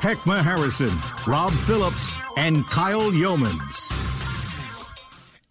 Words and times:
Heckma 0.00 0.40
Harrison, 0.40 0.90
Rob 1.30 1.52
Phillips, 1.52 2.16
and 2.38 2.64
Kyle 2.68 3.10
Youmans. 3.10 3.92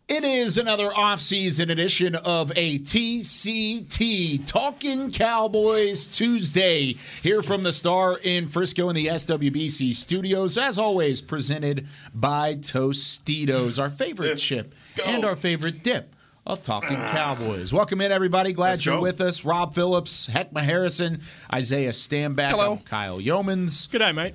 It 0.08 0.24
is 0.24 0.58
another 0.58 0.88
off-season 0.88 1.70
edition 1.70 2.16
of 2.16 2.52
a 2.56 2.80
TCT 2.80 4.44
Talking 4.48 5.12
Cowboys 5.12 6.08
Tuesday 6.08 6.96
here 7.22 7.44
from 7.44 7.62
the 7.62 7.72
Star 7.72 8.18
in 8.24 8.48
Frisco 8.48 8.90
in 8.90 8.96
the 8.96 9.06
SWBC 9.06 9.94
studios. 9.94 10.58
As 10.58 10.80
always, 10.80 11.22
presented 11.22 11.86
by 12.16 12.56
Tostitos, 12.56 13.80
our 13.80 13.92
favorite 13.92 14.38
chip 14.38 14.74
and 15.06 15.24
our 15.24 15.36
favorite 15.36 15.84
dip 15.84 16.16
of 16.50 16.64
Talking 16.64 16.98
Cowboys. 16.98 17.72
Welcome 17.72 18.02
in, 18.02 18.12
everybody. 18.12 18.54
Glad 18.54 18.72
Let's 18.72 18.86
you're 18.86 18.96
go. 18.96 19.02
with 19.04 19.22
us. 19.22 19.46
Rob 19.46 19.76
Phillips, 19.76 20.26
Heckma 20.26 20.64
Harrison, 20.64 21.22
Isaiah 21.54 21.92
Stanback, 21.92 22.50
Hello. 22.50 22.72
I'm 22.74 22.80
Kyle 22.80 23.20
Youmans. 23.20 23.90
Good 23.92 24.00
day, 24.00 24.12
mate. 24.12 24.34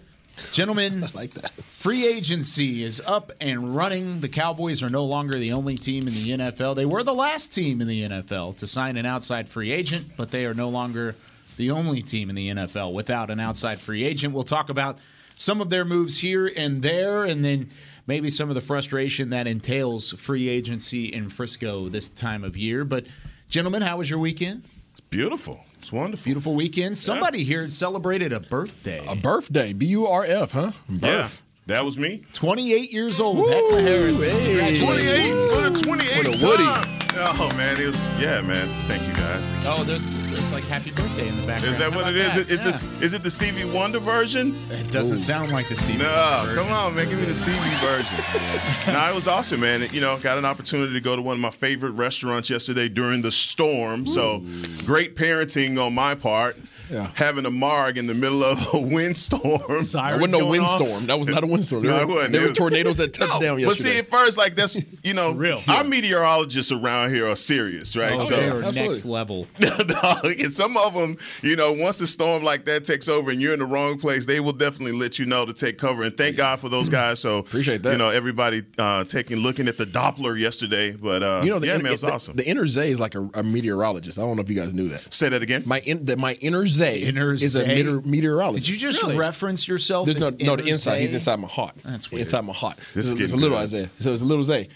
Gentlemen, 0.52 1.08
like 1.14 1.32
that. 1.32 1.50
Free 1.54 2.06
agency 2.06 2.84
is 2.84 3.02
up 3.04 3.32
and 3.40 3.74
running. 3.74 4.20
The 4.20 4.28
Cowboys 4.28 4.80
are 4.80 4.88
no 4.88 5.04
longer 5.04 5.36
the 5.40 5.52
only 5.54 5.76
team 5.76 6.06
in 6.06 6.14
the 6.14 6.30
NFL. 6.30 6.76
They 6.76 6.86
were 6.86 7.02
the 7.02 7.12
last 7.12 7.52
team 7.52 7.80
in 7.80 7.88
the 7.88 8.02
NFL 8.02 8.58
to 8.58 8.66
sign 8.68 8.96
an 8.96 9.06
outside 9.06 9.48
free 9.48 9.72
agent, 9.72 10.12
but 10.16 10.30
they 10.30 10.44
are 10.44 10.54
no 10.54 10.68
longer 10.68 11.16
the 11.56 11.72
only 11.72 12.00
team 12.00 12.30
in 12.30 12.36
the 12.36 12.48
NFL 12.48 12.92
without 12.92 13.28
an 13.28 13.40
outside 13.40 13.80
free 13.80 14.04
agent. 14.04 14.32
We'll 14.34 14.44
talk 14.44 14.68
about 14.68 14.98
some 15.34 15.60
of 15.60 15.68
their 15.68 15.84
moves 15.84 16.18
here 16.20 16.46
and 16.56 16.80
there, 16.80 17.24
and 17.24 17.44
then 17.44 17.70
maybe 18.06 18.30
some 18.30 18.48
of 18.48 18.54
the 18.54 18.60
frustration 18.60 19.30
that 19.30 19.46
entails 19.46 20.12
free 20.12 20.48
agency 20.48 21.06
in 21.06 21.28
Frisco 21.28 21.88
this 21.88 22.08
time 22.10 22.44
of 22.44 22.56
year. 22.56 22.84
But, 22.84 23.06
gentlemen, 23.48 23.82
how 23.82 23.96
was 23.98 24.08
your 24.10 24.18
weekend? 24.18 24.64
It's 24.92 25.00
beautiful. 25.00 25.60
It's 25.78 25.92
wonderful. 25.92 26.24
Beautiful 26.24 26.54
weekend. 26.54 26.96
Somebody 26.96 27.44
here 27.44 27.68
celebrated 27.68 28.32
a 28.32 28.40
birthday. 28.40 29.04
A 29.06 29.14
birthday. 29.16 29.72
B 29.72 29.86
U 29.86 30.06
R 30.06 30.24
F, 30.24 30.52
huh? 30.52 30.72
Birth. 30.88 31.02
Yeah, 31.02 31.28
that 31.74 31.84
was 31.84 31.98
me. 31.98 32.22
28 32.32 32.90
years 32.92 33.20
old, 33.20 33.36
Heckma 33.48 33.80
Harrison. 33.82 34.30
hey. 34.30 34.78
28 34.78 35.30
for 35.32 35.70
the 35.70 35.80
28 35.82 36.16
What 36.16 36.26
a 36.42 36.46
Woody. 36.46 36.64
time. 36.64 37.00
Oh 37.16 37.52
man, 37.56 37.80
it 37.80 37.86
was 37.86 38.08
yeah, 38.18 38.40
man. 38.40 38.66
Thank 38.86 39.06
you 39.06 39.12
guys. 39.14 39.44
Oh, 39.66 39.84
there's, 39.84 40.02
there's 40.02 40.23
like 40.64 40.82
happy 40.82 40.90
birthday 40.90 41.28
in 41.28 41.36
the 41.40 41.46
background. 41.46 41.72
Is 41.74 41.78
that 41.78 41.92
How 41.92 41.98
what 41.98 42.08
it 42.08 42.16
is? 42.16 42.34
That? 42.34 42.50
Is, 42.50 42.50
is, 42.50 42.60
this, 42.60 43.02
is 43.02 43.14
it 43.14 43.22
the 43.22 43.30
Stevie 43.30 43.70
Wonder 43.70 43.98
version? 43.98 44.54
It 44.70 44.90
doesn't 44.90 45.18
sound 45.18 45.52
like 45.52 45.68
the 45.68 45.76
Stevie. 45.76 46.04
Wonder. 46.04 46.04
No, 46.04 46.42
Wonder 46.46 46.54
come 46.54 46.72
on, 46.72 46.96
man. 46.96 47.08
Give 47.08 47.18
me 47.18 47.24
the 47.26 47.34
Stevie 47.34 47.56
version. 47.80 48.92
no, 48.92 49.10
it 49.10 49.14
was 49.14 49.28
awesome, 49.28 49.60
man. 49.60 49.86
You 49.92 50.00
know, 50.00 50.18
got 50.18 50.38
an 50.38 50.44
opportunity 50.44 50.92
to 50.92 51.00
go 51.00 51.16
to 51.16 51.22
one 51.22 51.36
of 51.36 51.40
my 51.40 51.50
favorite 51.50 51.92
restaurants 51.92 52.50
yesterday 52.50 52.88
during 52.88 53.22
the 53.22 53.32
storm. 53.32 54.06
So 54.06 54.42
great 54.84 55.16
parenting 55.16 55.84
on 55.84 55.94
my 55.94 56.14
part. 56.14 56.56
Yeah. 56.94 57.10
Having 57.14 57.46
a 57.46 57.50
marg 57.50 57.98
in 57.98 58.06
the 58.06 58.14
middle 58.14 58.44
of 58.44 58.72
a 58.72 58.78
windstorm. 58.94 59.42
That 59.42 60.18
wasn't 60.20 60.30
no 60.30 60.46
windstorm. 60.46 61.06
That 61.06 61.18
was 61.18 61.26
not 61.28 61.42
a 61.42 61.46
windstorm. 61.46 61.82
There 61.82 62.02
it 62.02 62.06
were, 62.06 62.14
wasn't. 62.14 62.32
there 62.32 62.46
were 62.46 62.52
tornadoes 62.54 62.98
that 62.98 63.12
touched 63.12 63.40
No, 63.40 63.46
down 63.48 63.58
yesterday. 63.58 63.88
But 63.88 63.92
see, 63.94 63.98
at 63.98 64.06
first, 64.10 64.38
like 64.38 64.54
that's 64.54 64.78
you 65.02 65.12
know, 65.14 65.32
Real. 65.32 65.60
our 65.68 65.82
meteorologists 65.82 66.70
around 66.70 67.10
here 67.10 67.28
are 67.28 67.34
serious, 67.34 67.96
right? 67.96 68.12
Oh, 68.12 68.24
so 68.24 68.36
They 68.36 68.44
are 68.48 68.58
absolutely. 68.58 68.82
next 68.82 69.04
level. 69.06 69.46
no, 69.58 70.14
and 70.24 70.52
some 70.52 70.76
of 70.76 70.94
them, 70.94 71.16
you 71.42 71.56
know, 71.56 71.72
once 71.72 72.00
a 72.00 72.06
storm 72.06 72.44
like 72.44 72.64
that 72.66 72.84
takes 72.84 73.08
over 73.08 73.30
and 73.32 73.42
you're 73.42 73.52
in 73.54 73.58
the 73.58 73.66
wrong 73.66 73.98
place, 73.98 74.24
they 74.26 74.38
will 74.38 74.52
definitely 74.52 74.96
let 74.96 75.18
you 75.18 75.26
know 75.26 75.44
to 75.44 75.52
take 75.52 75.78
cover. 75.78 76.04
And 76.04 76.16
thank 76.16 76.36
God 76.36 76.60
for 76.60 76.68
those 76.68 76.88
guys. 76.88 77.18
So 77.18 77.38
Appreciate 77.38 77.82
that. 77.82 77.92
You 77.92 77.98
know, 77.98 78.10
everybody 78.10 78.62
uh, 78.78 79.02
taking 79.04 79.38
looking 79.38 79.66
at 79.66 79.78
the 79.78 79.86
Doppler 79.86 80.38
yesterday, 80.38 80.92
but 80.92 81.22
uh, 81.24 81.40
you 81.42 81.50
know, 81.50 81.58
the, 81.58 81.66
yeah, 81.66 81.74
in- 81.74 81.82
man, 81.82 81.90
it 81.90 81.94
was 81.94 82.00
the, 82.02 82.12
awesome. 82.12 82.36
The 82.36 82.46
inner 82.46 82.66
Zay 82.66 82.90
is 82.90 83.00
like 83.00 83.16
a, 83.16 83.28
a 83.34 83.42
meteorologist. 83.42 84.18
I 84.18 84.22
don't 84.22 84.36
know 84.36 84.42
if 84.42 84.48
you 84.48 84.56
guys 84.56 84.72
knew 84.72 84.88
that. 84.90 85.12
Say 85.12 85.28
that 85.28 85.42
again. 85.42 85.64
My 85.66 85.80
in, 85.80 86.04
the, 86.04 86.16
my 86.16 86.34
inner 86.34 86.66
Zay 86.66 86.83
Inner 86.92 87.32
is 87.32 87.42
a 87.42 87.48
Zay? 87.48 87.66
meteor, 87.66 88.00
meteorologist. 88.02 88.66
Did 88.66 88.72
you 88.74 88.78
just 88.78 89.02
Really? 89.02 89.16
reference 89.16 89.66
yourself? 89.68 90.06
There's 90.06 90.18
no, 90.20 90.26
as 90.28 90.38
no, 90.40 90.56
the 90.56 90.62
Inner 90.62 90.72
inside. 90.72 91.00
He's 91.00 91.14
inside 91.14 91.36
my 91.40 91.48
heart. 91.48 91.74
That's 91.84 92.10
weird. 92.10 92.22
Inside 92.24 92.42
my 92.42 92.52
heart. 92.52 92.76
This 92.94 93.06
is 93.06 93.12
it's, 93.12 93.20
it's 93.22 93.32
a 93.32 93.36
little 93.36 93.56
good. 93.56 93.62
Isaiah. 93.64 93.90
So 94.00 94.12
it's 94.12 94.22
a 94.22 94.26
little 94.26 94.44
Zay. 94.44 94.68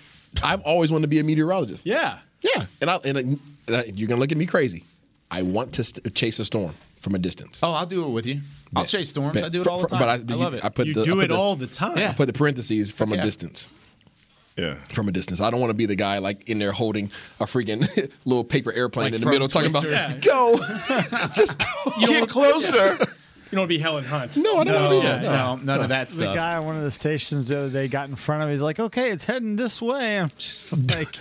I've 0.42 0.60
always 0.62 0.90
wanted 0.90 1.02
to 1.02 1.08
be 1.08 1.18
a 1.18 1.24
meteorologist. 1.24 1.84
Yeah. 1.86 2.18
Yeah, 2.40 2.66
and 2.80 2.88
I 2.90 2.96
and, 3.04 3.18
I, 3.18 3.20
and 3.20 3.40
I, 3.76 3.82
you're 3.94 4.06
gonna 4.08 4.20
look 4.20 4.30
at 4.30 4.38
me 4.38 4.46
crazy. 4.46 4.84
I 5.30 5.42
want 5.42 5.72
to 5.74 5.82
st- 5.84 6.14
chase 6.14 6.38
a 6.38 6.44
storm 6.44 6.72
from 7.00 7.14
a 7.16 7.18
distance. 7.18 7.60
Oh, 7.62 7.72
I'll 7.72 7.84
do 7.84 8.04
it 8.04 8.10
with 8.10 8.26
you. 8.26 8.40
I'll 8.76 8.84
chase 8.84 9.10
storms. 9.10 9.34
Bet. 9.34 9.44
I 9.44 9.48
do 9.48 9.60
it 9.60 9.66
all 9.66 9.78
the 9.80 9.88
fr- 9.88 9.96
time. 9.96 9.98
But 9.98 10.08
I, 10.08 10.12
I, 10.12 10.16
you- 10.16 10.36
love 10.36 10.54
it. 10.54 10.64
I 10.64 10.68
put 10.68 10.86
You 10.86 10.94
the, 10.94 11.02
I 11.02 11.04
do 11.04 11.14
put 11.16 11.24
it 11.24 11.28
the- 11.28 11.36
all 11.36 11.56
the 11.56 11.66
time. 11.66 11.98
Yeah. 11.98 12.10
I 12.10 12.12
put 12.12 12.26
the 12.26 12.32
parentheses 12.32 12.90
from 12.92 13.10
Yeah. 13.10 13.20
a 13.20 13.22
distance. 13.24 13.68
Yeah. 14.58 14.74
From 14.92 15.08
a 15.08 15.12
distance, 15.12 15.40
I 15.40 15.50
don't 15.50 15.60
want 15.60 15.70
to 15.70 15.74
be 15.74 15.86
the 15.86 15.94
guy 15.94 16.18
like 16.18 16.48
in 16.48 16.58
there 16.58 16.72
holding 16.72 17.10
a 17.38 17.44
freaking 17.44 17.88
little 18.24 18.42
paper 18.44 18.72
airplane 18.72 19.04
Like 19.06 19.14
in 19.14 19.20
the 19.20 19.24
from 19.24 19.30
middle, 19.32 19.46
talking 19.48 19.70
Twister. 19.70 19.88
about 19.88 20.20
go, 20.20 20.58
just 21.34 21.60
go. 21.60 22.06
Get 22.06 22.28
closer. 22.28 22.98
You 23.50 23.56
don't 23.56 23.62
want 23.62 23.70
to 23.70 23.76
be 23.76 23.78
Helen 23.78 24.04
Hunt. 24.04 24.36
No, 24.36 24.58
I 24.58 24.64
don't 24.64 24.66
no, 24.74 24.80
want 24.90 24.92
to 24.92 25.00
be 25.00 25.06
that. 25.06 25.22
no, 25.22 25.56
none 25.56 25.80
of 25.80 25.88
that 25.88 26.10
stuff. 26.10 26.18
The 26.18 26.24
stuff. 26.26 26.36
guy 26.36 26.56
on 26.58 26.66
one 26.66 26.76
of 26.76 26.82
the 26.82 26.90
stations 26.90 27.48
the 27.48 27.58
other 27.58 27.70
day 27.70 27.88
got 27.88 28.08
in 28.10 28.16
front 28.16 28.42
of 28.42 28.48
me. 28.48 28.52
He's 28.52 28.60
like, 28.62 28.78
okay, 28.78 29.10
it's 29.10 29.24
heading 29.24 29.56
this 29.56 29.80
way. 29.80 30.20
I'm 30.20 30.28
just 30.36 30.90
like, 30.94 31.14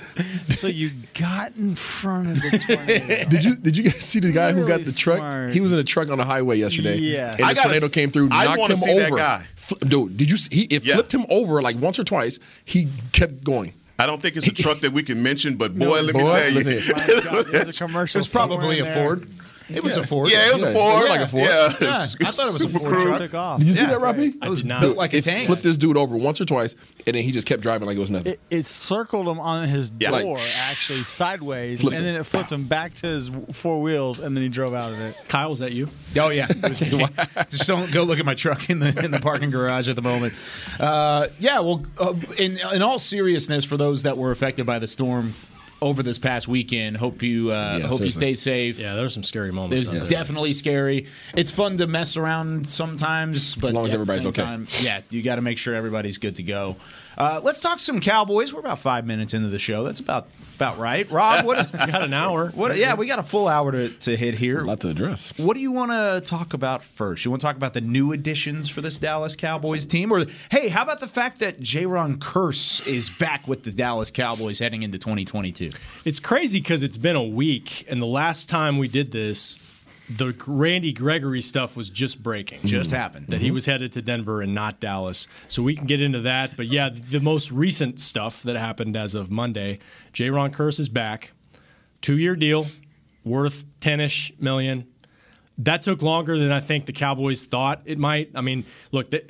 so 0.49 0.67
you 0.67 0.89
got 1.17 1.55
in 1.55 1.75
front 1.75 2.27
of 2.29 2.35
the 2.41 2.57
tornado. 2.75 3.29
Did 3.29 3.45
you 3.45 3.55
did 3.55 3.77
you 3.77 3.83
guys 3.83 4.03
see 4.03 4.19
the 4.19 4.31
guy 4.33 4.51
who 4.51 4.61
got 4.61 4.71
Really 4.71 4.83
the 4.83 4.91
truck? 4.91 5.19
smart. 5.19 5.51
He 5.51 5.61
was 5.61 5.71
in 5.71 5.79
a 5.79 5.83
truck 5.85 6.09
on 6.09 6.17
the 6.17 6.25
highway 6.25 6.57
yesterday. 6.57 6.97
Yeah. 6.97 7.31
and 7.33 7.41
I 7.45 7.49
the 7.49 7.55
gotta 7.55 7.67
tornado 7.69 7.85
s- 7.85 7.91
came 7.93 8.09
through, 8.09 8.29
I 8.31 8.43
knocked 8.45 8.59
wanna 8.59 8.73
him 8.73 8.79
see 8.81 8.91
over. 8.91 9.15
that 9.15 9.17
guy. 9.17 9.45
Fl- 9.55 9.75
Dude, 9.75 10.17
did 10.17 10.29
you 10.29 10.35
see? 10.37 10.55
He, 10.55 10.61
it 10.65 10.83
Yeah. 10.83 10.95
flipped 10.95 11.13
him 11.13 11.25
over 11.29 11.61
like 11.61 11.77
once 11.79 11.97
or 11.97 12.03
twice. 12.03 12.39
He 12.65 12.89
kept 13.13 13.43
going. 13.45 13.73
I 13.99 14.05
don't 14.05 14.21
think 14.21 14.35
it's 14.35 14.45
a 14.47 14.53
truck 14.53 14.79
that 14.81 14.91
we 14.91 15.01
can 15.01 15.23
mention, 15.23 15.55
but 15.55 15.73
boy, 15.77 16.01
let 16.01 16.13
me 16.13 16.21
Boy, 16.21 16.29
tell 16.29 16.49
you. 16.49 16.55
listen 16.55 16.71
here. 16.77 16.95
My 16.95 17.21
God, 17.23 17.45
there's 17.47 17.67
a 17.69 17.73
commercial. 17.85 18.19
It's 18.19 18.31
probably 18.31 18.57
somewhere 18.77 18.81
a 18.81 18.83
there. 18.83 18.93
Ford. 18.93 19.27
It 19.69 19.83
was 19.83 19.95
a 19.97 20.05
Ford. 20.07 20.31
Yeah, 20.31 20.49
it 20.49 20.53
was 20.53 20.63
Yeah, 20.63 20.67
a 20.69 20.71
it 20.71 20.73
Ford. 20.75 20.95
looked 20.99 21.09
like 21.09 21.21
a 21.21 21.27
Ford. 21.27 21.43
Yeah, 21.43 21.73
Yeah, 21.81 21.89
I 22.27 22.31
thought 22.31 22.47
it 22.47 22.53
was 22.53 22.55
a 22.55 22.59
Super 22.59 22.79
Ford 22.79 22.93
Cruise. 22.93 23.07
truck. 23.07 23.17
Took 23.19 23.33
off. 23.33 23.59
Did 23.59 23.67
you 23.67 23.73
see 23.73 23.81
Yeah. 23.81 23.87
that, 23.87 24.01
Robbie? 24.01 24.33
I 24.41 24.47
did 24.47 24.65
not. 24.65 24.81
built 24.81 24.97
like 24.97 25.13
a 25.13 25.17
it 25.17 25.23
tank. 25.23 25.47
flipped 25.47 25.63
this 25.63 25.77
dude 25.77 25.97
over 25.97 26.15
once 26.15 26.39
or 26.39 26.45
twice, 26.45 26.75
and 27.05 27.15
then 27.15 27.23
he 27.23 27.31
just 27.31 27.47
kept 27.47 27.61
driving 27.61 27.87
like 27.87 27.97
it 27.97 27.99
was 27.99 28.09
nothing. 28.11 28.33
It, 28.33 28.39
it 28.49 28.65
circled 28.65 29.27
him 29.27 29.39
on 29.39 29.67
his 29.67 29.91
Yeah. 29.99 30.11
door, 30.11 30.35
Like, 30.37 30.43
actually 30.69 30.99
sideways, 30.99 31.81
flipped 31.81 31.95
and 31.97 32.05
then 32.05 32.15
him. 32.15 32.21
it 32.21 32.25
flipped 32.25 32.51
him 32.51 32.63
back 32.63 32.93
to 32.95 33.07
his 33.07 33.29
four 33.51 33.81
wheels, 33.81 34.19
and 34.19 34.35
then 34.37 34.43
he 34.43 34.49
drove 34.49 34.73
out 34.73 34.91
of 34.91 34.99
it. 35.01 35.19
Kyle, 35.27 35.49
was 35.49 35.59
that 35.59 35.73
you? 35.73 35.89
Oh 36.17 36.29
yeah, 36.29 36.47
it 36.49 36.61
was 36.69 36.81
me. 36.91 37.05
just 37.49 37.67
don't 37.67 37.91
go 37.91 38.03
look 38.03 38.19
at 38.19 38.25
my 38.25 38.35
truck 38.35 38.69
in 38.69 38.79
the 38.79 38.97
in 39.03 39.11
the 39.11 39.19
parking 39.19 39.49
garage 39.49 39.87
at 39.89 39.95
the 39.95 40.01
moment. 40.01 40.33
Uh, 40.79 41.27
yeah, 41.39 41.59
well, 41.59 41.85
uh, 41.99 42.13
in 42.37 42.57
in 42.73 42.81
all 42.81 42.99
seriousness, 42.99 43.65
for 43.65 43.75
those 43.77 44.03
that 44.03 44.17
were 44.17 44.31
affected 44.31 44.65
by 44.65 44.79
the 44.79 44.87
storm 44.87 45.33
over 45.81 46.03
this 46.03 46.17
past 46.17 46.47
weekend, 46.47 46.97
hope 46.97 47.21
you 47.21 47.51
uh, 47.51 47.77
Yeah, 47.81 47.87
hope 47.87 48.01
you 48.01 48.11
stay 48.11 48.33
safe. 48.33 48.79
Yeah, 48.79 48.95
there's 48.95 49.13
some 49.13 49.23
scary 49.23 49.51
moments. 49.51 49.85
It's 49.85 49.93
out 49.93 50.07
there. 50.07 50.09
definitely 50.19 50.53
scary. 50.53 51.07
It's 51.35 51.51
fun 51.51 51.77
to 51.77 51.87
mess 51.87 52.17
around 52.17 52.65
sometimes, 52.67 53.55
but 53.55 53.69
As 53.69 53.73
long 53.73 53.85
as 53.85 53.93
everybody's 53.93 54.25
okay. 54.25 54.41
time, 54.41 54.67
yeah, 54.81 55.01
you 55.09 55.21
got 55.21 55.35
to 55.35 55.41
make 55.41 55.57
sure 55.57 55.75
everybody's 55.75 56.17
good 56.17 56.35
to 56.37 56.43
go. 56.43 56.75
Uh, 57.17 57.41
let's 57.43 57.59
talk 57.59 57.79
some 57.79 57.99
Cowboys. 57.99 58.53
We're 58.53 58.59
about 58.59 58.79
five 58.79 59.05
minutes 59.05 59.33
into 59.33 59.47
the 59.47 59.57
show. 59.57 59.83
That's 59.83 59.99
about 59.99 60.27
about 60.55 60.77
right. 60.77 61.09
Rob, 61.11 61.45
what? 61.45 61.73
I 61.75 61.85
got 61.91 62.03
an 62.03 62.13
hour. 62.13 62.49
what? 62.49 62.75
Yeah, 62.77 62.95
we 62.95 63.07
got 63.07 63.19
a 63.19 63.23
full 63.23 63.47
hour 63.47 63.71
to, 63.71 63.89
to 63.89 64.17
hit 64.17 64.35
here. 64.35 64.61
A 64.61 64.65
lot 64.65 64.79
to 64.81 64.89
address. 64.89 65.31
What 65.37 65.55
do 65.55 65.61
you 65.61 65.71
want 65.71 65.91
to 65.91 66.21
talk 66.27 66.53
about 66.53 66.83
first? 66.83 67.25
You 67.25 67.31
want 67.31 67.41
to 67.41 67.47
talk 67.47 67.55
about 67.55 67.73
the 67.73 67.81
new 67.81 68.11
additions 68.11 68.69
for 68.69 68.81
this 68.81 68.97
Dallas 68.97 69.35
Cowboys 69.35 69.85
team, 69.85 70.11
or 70.11 70.25
hey, 70.51 70.67
how 70.67 70.83
about 70.83 70.99
the 70.99 71.07
fact 71.07 71.39
that 71.39 71.59
Jayron 71.59 72.17
Kearse 72.17 72.85
is 72.87 73.09
back 73.09 73.47
with 73.47 73.63
the 73.63 73.71
Dallas 73.71 74.11
Cowboys 74.11 74.59
heading 74.59 74.83
into 74.83 74.97
2022? 74.97 75.71
It's 76.05 76.19
crazy 76.19 76.59
because 76.59 76.83
it's 76.83 76.97
been 76.97 77.15
a 77.15 77.23
week, 77.23 77.85
and 77.89 78.01
the 78.01 78.07
last 78.07 78.49
time 78.49 78.77
we 78.77 78.87
did 78.87 79.11
this, 79.11 79.57
the 80.09 80.33
Randy 80.47 80.93
Gregory 80.93 81.41
stuff 81.41 81.75
was 81.75 81.89
just 81.89 82.23
breaking. 82.23 82.61
Just 82.63 82.91
happened. 82.91 83.27
that 83.27 83.41
he 83.41 83.51
was 83.51 83.65
headed 83.65 83.93
to 83.93 84.01
Denver 84.01 84.41
and 84.41 84.53
not 84.53 84.79
Dallas. 84.79 85.27
So 85.47 85.61
we 85.61 85.75
can 85.75 85.85
get 85.85 86.01
into 86.01 86.21
that. 86.21 86.55
But 86.55 86.67
yeah, 86.67 86.89
the 86.89 87.19
most 87.19 87.51
recent 87.51 87.99
stuff 87.99 88.43
that 88.43 88.55
happened 88.55 88.95
as 88.95 89.15
of 89.15 89.29
Monday, 89.29 89.79
Jayron 90.13 90.51
Kearse 90.51 90.79
is 90.79 90.89
back. 90.89 91.33
Two 92.01 92.17
year 92.17 92.35
deal, 92.35 92.67
worth 93.25 93.65
10 93.81 93.99
ish 93.99 94.31
million. 94.39 94.87
That 95.57 95.81
took 95.81 96.01
longer 96.01 96.37
than 96.37 96.51
I 96.51 96.59
think 96.59 96.85
the 96.85 96.93
Cowboys 96.93 97.45
thought 97.45 97.81
it 97.85 97.97
might. 97.97 98.29
I 98.35 98.41
mean, 98.41 98.63
look, 98.91 99.09
they, 99.09 99.27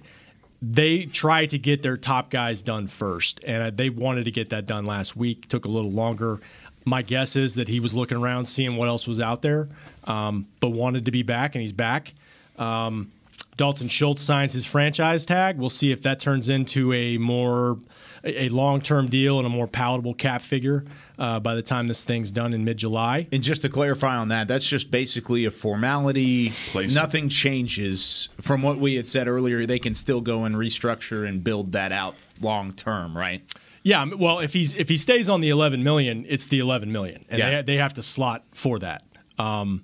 they 0.62 1.06
try 1.06 1.46
to 1.46 1.58
get 1.58 1.82
their 1.82 1.98
top 1.98 2.30
guys 2.30 2.62
done 2.62 2.88
first, 2.88 3.42
and 3.46 3.64
uh, 3.64 3.72
they 3.74 3.90
wanted 3.90 4.26
to 4.26 4.32
get 4.32 4.50
that 4.50 4.66
done 4.66 4.86
last 4.86 5.16
week. 5.16 5.48
Took 5.48 5.66
a 5.66 5.70
little 5.70 5.92
longer. 5.92 6.40
My 6.84 7.02
guess 7.02 7.36
is 7.36 7.56
that 7.56 7.68
he 7.68 7.80
was 7.80 7.94
looking 7.94 8.18
around, 8.18 8.46
seeing 8.46 8.76
what 8.76 8.88
else 8.88 9.08
was 9.08 9.20
out 9.20 9.42
there, 9.42 9.70
um, 10.08 10.48
but 10.60 10.70
wanted 10.70 11.06
to 11.06 11.12
be 11.12 11.22
back, 11.24 11.54
and 11.56 11.62
he's 11.62 11.72
back. 11.72 12.14
Um, 12.58 13.12
Dalton 13.56 13.88
Schultz 13.88 14.24
signs 14.24 14.54
his 14.54 14.66
franchise 14.66 15.26
tag. 15.26 15.58
We'll 15.58 15.70
see 15.70 15.92
if 15.92 16.02
that 16.04 16.20
turns 16.20 16.50
into 16.50 16.94
a 16.94 17.18
more 17.18 17.78
a 18.24 18.50
long 18.50 18.82
term 18.82 19.08
deal 19.08 19.38
and 19.38 19.46
a 19.46 19.50
more 19.50 19.68
palatable 19.68 20.14
cap 20.16 20.42
figure 20.42 20.84
uh, 21.18 21.40
by 21.40 21.56
the 21.56 21.62
time 21.62 21.88
this 21.88 22.04
thing's 22.04 22.32
done 22.32 22.54
in 22.54 22.64
mid 22.66 22.78
July. 22.78 23.28
And 23.32 23.42
just 23.42 23.62
to 23.64 23.70
clarify 23.70 24.16
on 24.18 24.28
that, 24.30 24.48
that's 24.48 24.68
just 24.68 24.92
basically 24.92 25.46
a 25.46 25.52
formality. 25.52 26.52
Place 26.72 26.92
it. 26.92 26.96
Nothing 26.96 27.30
changes 27.30 28.30
from 28.42 28.62
what 28.62 28.78
we 28.78 28.96
had 28.96 29.08
said 29.08 29.28
earlier. 29.28 29.66
They 29.66 29.80
can 29.80 29.94
still 29.94 30.22
go 30.22 30.44
and 30.46 30.56
restructure 30.56 31.28
and 31.28 31.44
build 31.44 31.72
that 31.72 31.92
out 31.92 32.16
long 32.42 32.74
term, 32.74 33.16
right? 33.18 33.42
Yeah, 33.84 34.06
well, 34.16 34.40
if 34.40 34.54
he's 34.54 34.74
if 34.74 34.90
he 34.90 34.98
stays 34.98 35.30
on 35.30 35.42
the 35.42 35.50
11 35.50 35.84
million, 35.84 36.26
it's 36.28 36.48
the 36.48 36.60
11 36.60 36.92
million, 36.92 37.26
and 37.30 37.40
Yeah. 37.40 37.62
they, 37.62 37.74
they 37.74 37.78
have 37.78 37.94
to 37.96 38.04
slot 38.04 38.44
for 38.54 38.78
that. 38.80 39.04
Um, 39.40 39.84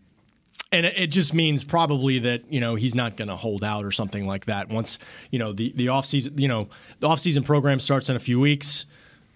and 0.74 0.86
it, 0.88 1.08
just 1.08 1.34
means 1.34 1.64
probably 1.64 2.20
that 2.20 2.52
you 2.52 2.60
know 2.60 2.76
he's 2.76 2.96
not 2.96 3.16
going 3.16 3.28
to 3.28 3.36
hold 3.36 3.64
out 3.64 3.86
or 3.86 3.92
something 3.92 4.26
like 4.26 4.46
that. 4.46 4.70
Once 4.70 4.98
you 5.32 5.40
know 5.40 5.54
the 5.54 5.72
the 5.76 5.88
off 5.90 6.06
season, 6.06 6.38
you 6.38 6.48
know 6.48 6.68
the 7.00 7.08
off 7.08 7.20
season 7.20 7.44
program 7.44 7.80
starts 7.80 8.10
in 8.10 8.16
a 8.16 8.20
few 8.20 8.40
weeks, 8.40 8.86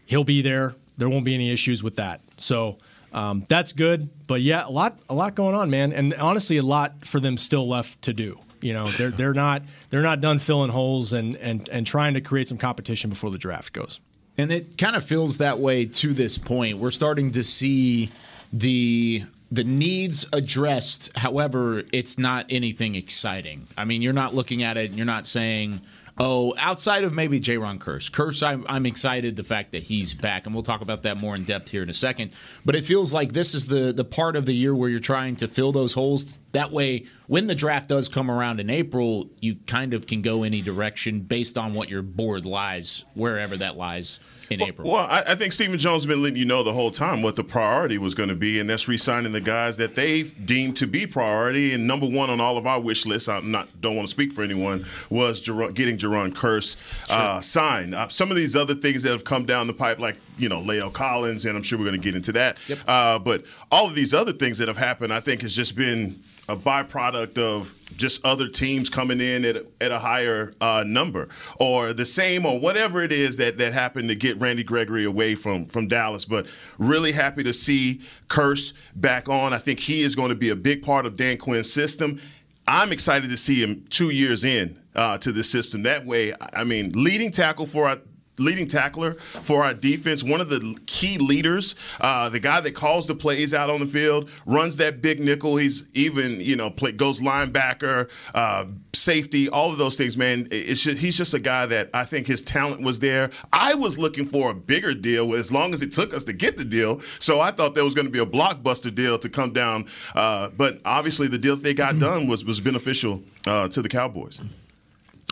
he'll 0.06 0.24
be 0.24 0.42
there. 0.42 0.76
There 0.98 1.08
won't 1.08 1.26
be 1.26 1.36
any 1.36 1.52
issues 1.52 1.82
with 1.82 1.96
that. 1.96 2.22
So. 2.38 2.78
Um, 3.14 3.46
that's 3.48 3.72
good, 3.72 4.10
but 4.28 4.42
yeah, 4.42 4.68
a 4.68 4.70
lot, 4.70 5.00
a 5.10 5.14
lot 5.16 5.34
going 5.34 5.56
on, 5.56 5.70
man, 5.70 5.94
and 5.94 6.14
honestly, 6.16 6.58
a 6.58 6.62
lot 6.62 7.06
for 7.06 7.22
them 7.22 7.38
still 7.38 7.68
left 7.68 8.02
to 8.02 8.14
do. 8.14 8.38
You 8.62 8.74
know, 8.74 8.90
they're 8.90 9.12
they're 9.12 9.34
not 9.34 9.64
they're 9.90 10.02
not 10.02 10.20
done 10.20 10.40
filling 10.40 10.70
holes 10.70 11.14
and 11.14 11.38
and 11.38 11.68
and 11.70 11.88
trying 11.88 12.16
to 12.16 12.22
create 12.22 12.50
some 12.50 12.58
competition 12.58 13.10
before 13.10 13.32
the 13.32 13.38
draft 13.38 13.72
goes. 13.72 14.02
And 14.38 14.52
it 14.52 14.78
kind 14.78 14.98
of 14.98 15.06
feels 15.06 15.38
that 15.38 15.58
way 15.60 15.86
to 15.86 16.14
this 16.14 16.38
point. 16.38 16.80
We're 16.80 16.92
starting 16.92 17.32
to 17.32 17.44
see 17.44 18.12
the 18.52 19.24
the 19.52 19.64
needs 19.64 20.26
addressed. 20.34 21.16
However, 21.18 21.84
it's 21.94 22.18
not 22.18 22.46
anything 22.50 22.96
exciting. 22.96 23.68
I 23.78 23.86
mean, 23.86 24.02
you're 24.02 24.14
not 24.14 24.36
looking 24.36 24.64
at 24.64 24.78
it 24.78 24.90
and 24.90 24.98
you're 24.98 25.06
not 25.06 25.26
saying, 25.26 25.82
"Oh, 26.18 26.54
outside 26.58 27.04
of 27.04 27.14
maybe 27.14 27.40
Jayron 27.40 27.80
Kearse." 27.80 28.12
Kearse, 28.12 28.46
I'm, 28.46 28.66
I'm 28.68 28.86
excited 28.86 29.36
the 29.36 29.44
fact 29.44 29.72
that 29.72 29.84
he's 29.84 30.14
back, 30.14 30.46
and 30.46 30.54
we'll 30.54 30.64
talk 30.64 30.82
about 30.82 31.04
that 31.04 31.18
more 31.18 31.36
in 31.36 31.44
depth 31.44 31.70
here 31.70 31.84
in 31.84 31.90
a 31.90 31.94
second. 31.94 32.32
But 32.66 32.76
it 32.76 32.86
feels 32.86 33.14
like 33.14 33.34
this 33.34 33.56
is 33.56 33.68
the 33.68 33.94
the 33.94 34.06
part 34.06 34.36
of 34.36 34.46
the 34.46 34.54
year 34.54 34.76
where 34.76 34.90
you're 34.90 35.00
trying 35.00 35.36
to 35.38 35.48
fill 35.48 35.72
those 35.72 35.94
holes. 35.94 36.40
That 36.52 36.72
way, 36.72 37.06
when 37.28 37.48
the 37.48 37.56
draft 37.56 37.90
does 37.90 38.08
come 38.08 38.32
around 38.32 38.60
in 38.60 38.70
April, 38.70 39.30
you 39.42 39.56
kind 39.68 39.94
of 39.94 40.08
can 40.08 40.22
go 40.22 40.44
any 40.44 40.62
direction 40.62 41.20
based 41.20 41.58
on 41.58 41.74
what 41.74 41.90
your 41.90 42.02
board 42.02 42.46
lies, 42.46 43.04
wherever 43.14 43.58
that 43.58 43.76
lies 43.76 44.20
in 44.50 44.62
April. 44.62 44.90
Well, 44.90 45.06
I, 45.10 45.24
I 45.28 45.36
think 45.36 45.52
Stephen 45.52 45.78
Jones 45.78 46.04
has 46.04 46.08
been 46.08 46.24
letting 46.24 46.38
you 46.38 46.46
know 46.46 46.64
the 46.64 46.72
whole 46.72 46.90
time 46.90 47.22
what 47.22 47.36
the 47.36 47.44
priority 47.44 47.98
was 47.98 48.16
going 48.16 48.30
to 48.30 48.36
be, 48.36 48.62
and 48.62 48.70
that's 48.70 48.88
re-signing 48.88 49.34
the 49.34 49.42
guys 49.42 49.76
that 49.76 49.94
they've 49.94 50.34
deemed 50.46 50.78
to 50.78 50.88
be 50.88 51.06
priority. 51.06 51.74
And 51.74 51.86
number 51.86 52.08
one 52.08 52.30
on 52.30 52.40
all 52.40 52.58
of 52.58 52.66
our 52.66 52.80
wish 52.80 53.06
lists, 53.06 53.28
I 53.28 53.42
not 53.42 53.82
don't 53.82 53.98
want 53.98 54.08
to 54.08 54.12
speak 54.12 54.32
for 54.32 54.42
anyone, 54.42 54.86
was 55.10 55.42
Jer- 55.42 55.72
getting 55.74 55.98
Jayron 55.98 56.32
Kearse 56.34 56.78
uh, 57.10 57.42
signed. 57.42 57.94
Uh, 57.94 58.08
some 58.08 58.32
of 58.32 58.38
these 58.38 58.56
other 58.56 58.74
things 58.74 59.04
that 59.04 59.12
have 59.12 59.26
come 59.26 59.46
down 59.46 59.68
the 59.68 59.74
pipe, 59.74 60.00
like 60.00 60.16
you 60.38 60.48
know 60.48 60.62
La'el 60.62 60.94
Collins, 60.94 61.44
and 61.44 61.58
I'm 61.58 61.64
sure 61.64 61.78
we're 61.78 61.86
going 61.86 62.00
to 62.00 62.04
get 62.04 62.16
into 62.16 62.32
that. 62.32 62.58
Uh, 62.88 63.20
but 63.20 63.44
all 63.70 63.86
of 63.86 63.96
these 63.96 64.14
other 64.14 64.32
things 64.32 64.60
that 64.60 64.70
have 64.70 64.78
happened, 64.78 65.14
I 65.14 65.20
think, 65.20 65.42
has 65.42 65.54
just 65.54 65.76
been 65.76 66.24
a 66.48 66.56
byproduct 66.56 67.38
of 67.38 67.74
just 67.98 68.26
other 68.26 68.48
teams 68.48 68.90
coming 68.90 69.20
in 69.20 69.44
at 69.44 69.58
at 69.82 69.92
a 69.92 70.00
higher 70.00 70.54
uh, 70.62 70.84
number 70.86 71.30
or 71.60 71.94
the 71.94 72.06
same 72.06 72.46
or 72.46 72.60
whatever 72.60 73.02
it 73.02 73.12
is 73.12 73.38
that, 73.38 73.58
that 73.58 73.74
happened 73.74 74.10
to 74.10 74.16
get 74.16 74.38
Randy 74.40 74.64
Gregory 74.64 75.04
away 75.04 75.36
from, 75.36 75.66
from 75.66 75.88
Dallas. 75.88 76.26
But 76.26 76.46
really 76.78 77.12
happy 77.12 77.44
to 77.44 77.54
see 77.54 78.02
Kearse 78.30 78.74
back 78.96 79.28
on. 79.30 79.54
I 79.54 79.58
think 79.58 79.80
he 79.80 80.04
is 80.04 80.16
going 80.16 80.30
to 80.30 80.36
be 80.36 80.50
a 80.50 80.56
big 80.56 80.84
part 80.84 81.06
of 81.06 81.16
Dan 81.16 81.38
Quinn's 81.38 81.72
system. 81.72 82.20
I'm 82.68 82.92
excited 82.92 83.30
to 83.30 83.38
see 83.38 83.62
him 83.62 83.86
two 83.90 84.10
years 84.10 84.44
in 84.44 84.78
uh, 84.96 85.18
to 85.20 85.32
the 85.32 85.44
system. 85.44 85.84
That 85.84 86.06
way, 86.06 86.34
I 86.54 86.64
mean, 86.64 86.92
leading 86.94 87.32
tackle 87.32 87.66
for 87.66 87.88
our 87.88 87.98
leading 88.38 88.68
tackler 88.68 89.14
for 89.42 89.64
our 89.64 89.74
defense, 89.74 90.24
one 90.24 90.42
of 90.42 90.50
the 90.50 90.78
key 90.86 91.18
leaders, 91.18 91.76
uh, 92.02 92.30
the 92.30 92.40
guy 92.40 92.60
that 92.62 92.76
calls 92.76 93.08
the 93.08 93.16
plays 93.16 93.54
out 93.54 93.70
on 93.70 93.80
the 93.80 93.86
field, 93.86 94.30
runs 94.46 94.78
that 94.78 95.02
big 95.02 95.20
nickel. 95.20 95.58
He's 95.58 95.90
even, 95.94 96.40
you 96.40 96.56
know, 96.56 96.70
play, 96.70 96.92
goes 96.92 97.20
linebacker, 97.20 98.10
uh, 98.36 98.66
safety, 98.94 99.50
all 99.50 99.72
of 99.72 99.78
those 99.78 99.98
things, 99.98 100.18
man. 100.18 100.48
It's 100.52 100.84
just, 100.84 100.98
he's 101.00 101.18
just 101.18 101.34
a 101.34 101.40
guy 101.40 101.66
that 101.68 101.90
I 101.94 102.06
think 102.06 102.28
his 102.28 102.44
talent 102.44 102.82
was 102.82 103.00
there. 103.00 103.32
I 103.52 103.76
was 103.76 103.98
looking 103.98 104.26
for 104.26 104.52
a 104.52 104.54
bigger 104.54 104.94
deal 104.94 105.34
as 105.36 105.52
long 105.52 105.74
as 105.74 105.82
it 105.82 105.92
took 105.92 106.14
us 106.14 106.24
to 106.26 106.34
get 106.34 106.58
the 106.58 106.66
deal. 106.66 107.02
So 107.20 107.40
I 107.40 107.52
thought 107.52 107.76
there 107.76 107.84
was 107.84 107.94
going 107.94 108.08
to 108.08 108.12
be 108.12 108.20
a 108.20 108.26
blockbuster 108.26 108.94
deal 108.94 109.18
to 109.20 109.30
come 109.30 109.54
down. 109.54 109.88
Uh, 110.16 110.50
but 110.50 110.80
obviously, 110.86 111.28
the 111.28 111.38
deal 111.38 111.56
that 111.56 111.64
they 111.64 111.74
got 111.74 112.00
done 112.00 112.28
was, 112.28 112.46
was 112.46 112.60
beneficial 112.60 113.24
uh, 113.46 113.68
to 113.70 113.82
the 113.82 113.90
Cowboys. 113.90 114.42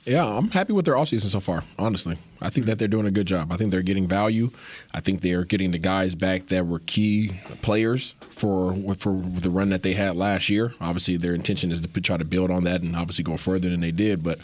Yeah, 0.06 0.24
I'm 0.24 0.52
happy 0.52 0.72
with 0.72 0.86
their 0.86 0.94
offseason 0.94 1.32
so 1.32 1.40
far, 1.40 1.64
honestly. 1.80 2.18
I 2.46 2.50
think 2.50 2.68
that 2.68 2.78
they're 2.78 2.88
doing 2.88 3.08
a 3.08 3.12
good 3.12 3.26
job. 3.26 3.52
I 3.52 3.58
think 3.58 3.72
they're 3.72 3.82
getting 3.82 4.08
value. 4.08 4.52
I 4.94 5.00
think 5.00 5.22
they're 5.22 5.44
getting 5.44 5.72
the 5.72 5.80
guys 5.80 6.14
back 6.14 6.48
that 6.48 6.68
were 6.68 6.80
key 6.80 7.40
players 7.62 8.16
for 8.30 8.76
for 8.98 9.22
the 9.22 9.50
run 9.50 9.70
that 9.70 9.82
they 9.82 9.94
had 9.94 10.16
last 10.16 10.48
year. 10.48 10.74
Obviously, 10.80 11.18
their 11.18 11.34
intention 11.34 11.72
is 11.72 11.82
to 11.82 12.02
try 12.02 12.18
to 12.18 12.26
build 12.26 12.52
on 12.52 12.64
that 12.66 12.82
and 12.82 12.96
obviously 12.96 13.24
go 13.24 13.36
further 13.38 13.70
than 13.70 13.82
they 13.82 13.92
did. 13.92 14.24
But 14.24 14.40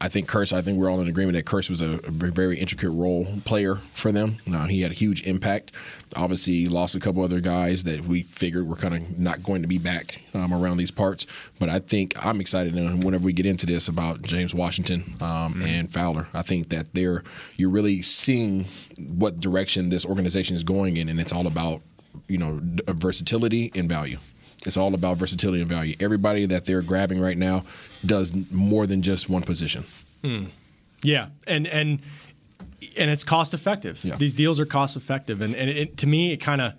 I 0.00 0.08
think 0.08 0.28
Kearse, 0.28 0.52
I 0.52 0.62
think 0.62 0.78
we're 0.78 0.90
all 0.90 1.00
in 1.00 1.08
agreement 1.08 1.36
that 1.36 1.44
Kearse 1.44 1.68
was 1.68 1.82
a, 1.82 2.00
a 2.04 2.10
very, 2.10 2.58
intricate 2.58 2.90
role 2.90 3.26
player 3.44 3.76
for 3.94 4.12
them. 4.12 4.38
Now, 4.46 4.66
he 4.66 4.80
had 4.82 4.92
a 4.92 4.94
huge 4.94 5.26
impact. 5.26 5.72
Obviously, 6.16 6.66
lost 6.66 6.94
a 6.94 7.00
couple 7.00 7.22
other 7.22 7.40
guys 7.40 7.84
that 7.84 8.04
we 8.04 8.22
figured 8.22 8.68
were 8.68 8.76
kind 8.76 8.94
of 8.94 9.18
not 9.18 9.42
going 9.42 9.62
to 9.62 9.68
be 9.68 9.78
back 9.78 10.22
um, 10.34 10.52
around 10.54 10.76
these 10.76 10.90
parts. 10.90 11.26
But 11.58 11.68
I 11.68 11.78
think 11.78 12.14
I'm 12.24 12.40
excited 12.40 12.78
uh, 12.78 12.96
whenever 12.96 13.24
we 13.24 13.32
get 13.32 13.46
into 13.46 13.66
this 13.66 13.88
about 13.88 14.22
James 14.22 14.54
Washington 14.54 15.14
um, 15.20 15.62
and 15.62 15.92
Fowler. 15.92 16.28
I 16.34 16.42
think 16.42 16.68
that 16.70 16.94
they're 16.94 17.24
you're 17.56 17.70
really 17.70 18.02
seeing 18.02 18.66
what 18.98 19.40
direction 19.40 19.88
this 19.88 20.04
organization 20.04 20.56
is 20.56 20.64
going 20.64 20.96
in, 20.96 21.08
and 21.08 21.20
it's 21.20 21.32
all 21.32 21.46
about 21.46 21.82
you 22.28 22.38
know 22.38 22.60
versatility 22.88 23.70
and 23.74 23.88
value. 23.88 24.18
It's 24.64 24.76
all 24.76 24.94
about 24.94 25.16
versatility 25.16 25.60
and 25.60 25.68
value. 25.68 25.96
Everybody 25.98 26.46
that 26.46 26.64
they're 26.64 26.82
grabbing 26.82 27.20
right 27.20 27.36
now 27.36 27.64
does 28.06 28.32
more 28.50 28.86
than 28.86 29.02
just 29.02 29.28
one 29.28 29.42
position. 29.42 29.84
Hmm. 30.22 30.44
Yeah, 31.02 31.28
and 31.46 31.66
and 31.66 32.00
and 32.96 33.10
it's 33.10 33.24
cost 33.24 33.54
effective. 33.54 34.04
Yeah. 34.04 34.16
These 34.16 34.34
deals 34.34 34.60
are 34.60 34.66
cost 34.66 34.96
effective, 34.96 35.40
and 35.40 35.54
and 35.54 35.68
it, 35.68 35.96
to 35.98 36.06
me, 36.06 36.32
it 36.32 36.38
kind 36.38 36.60
of. 36.60 36.74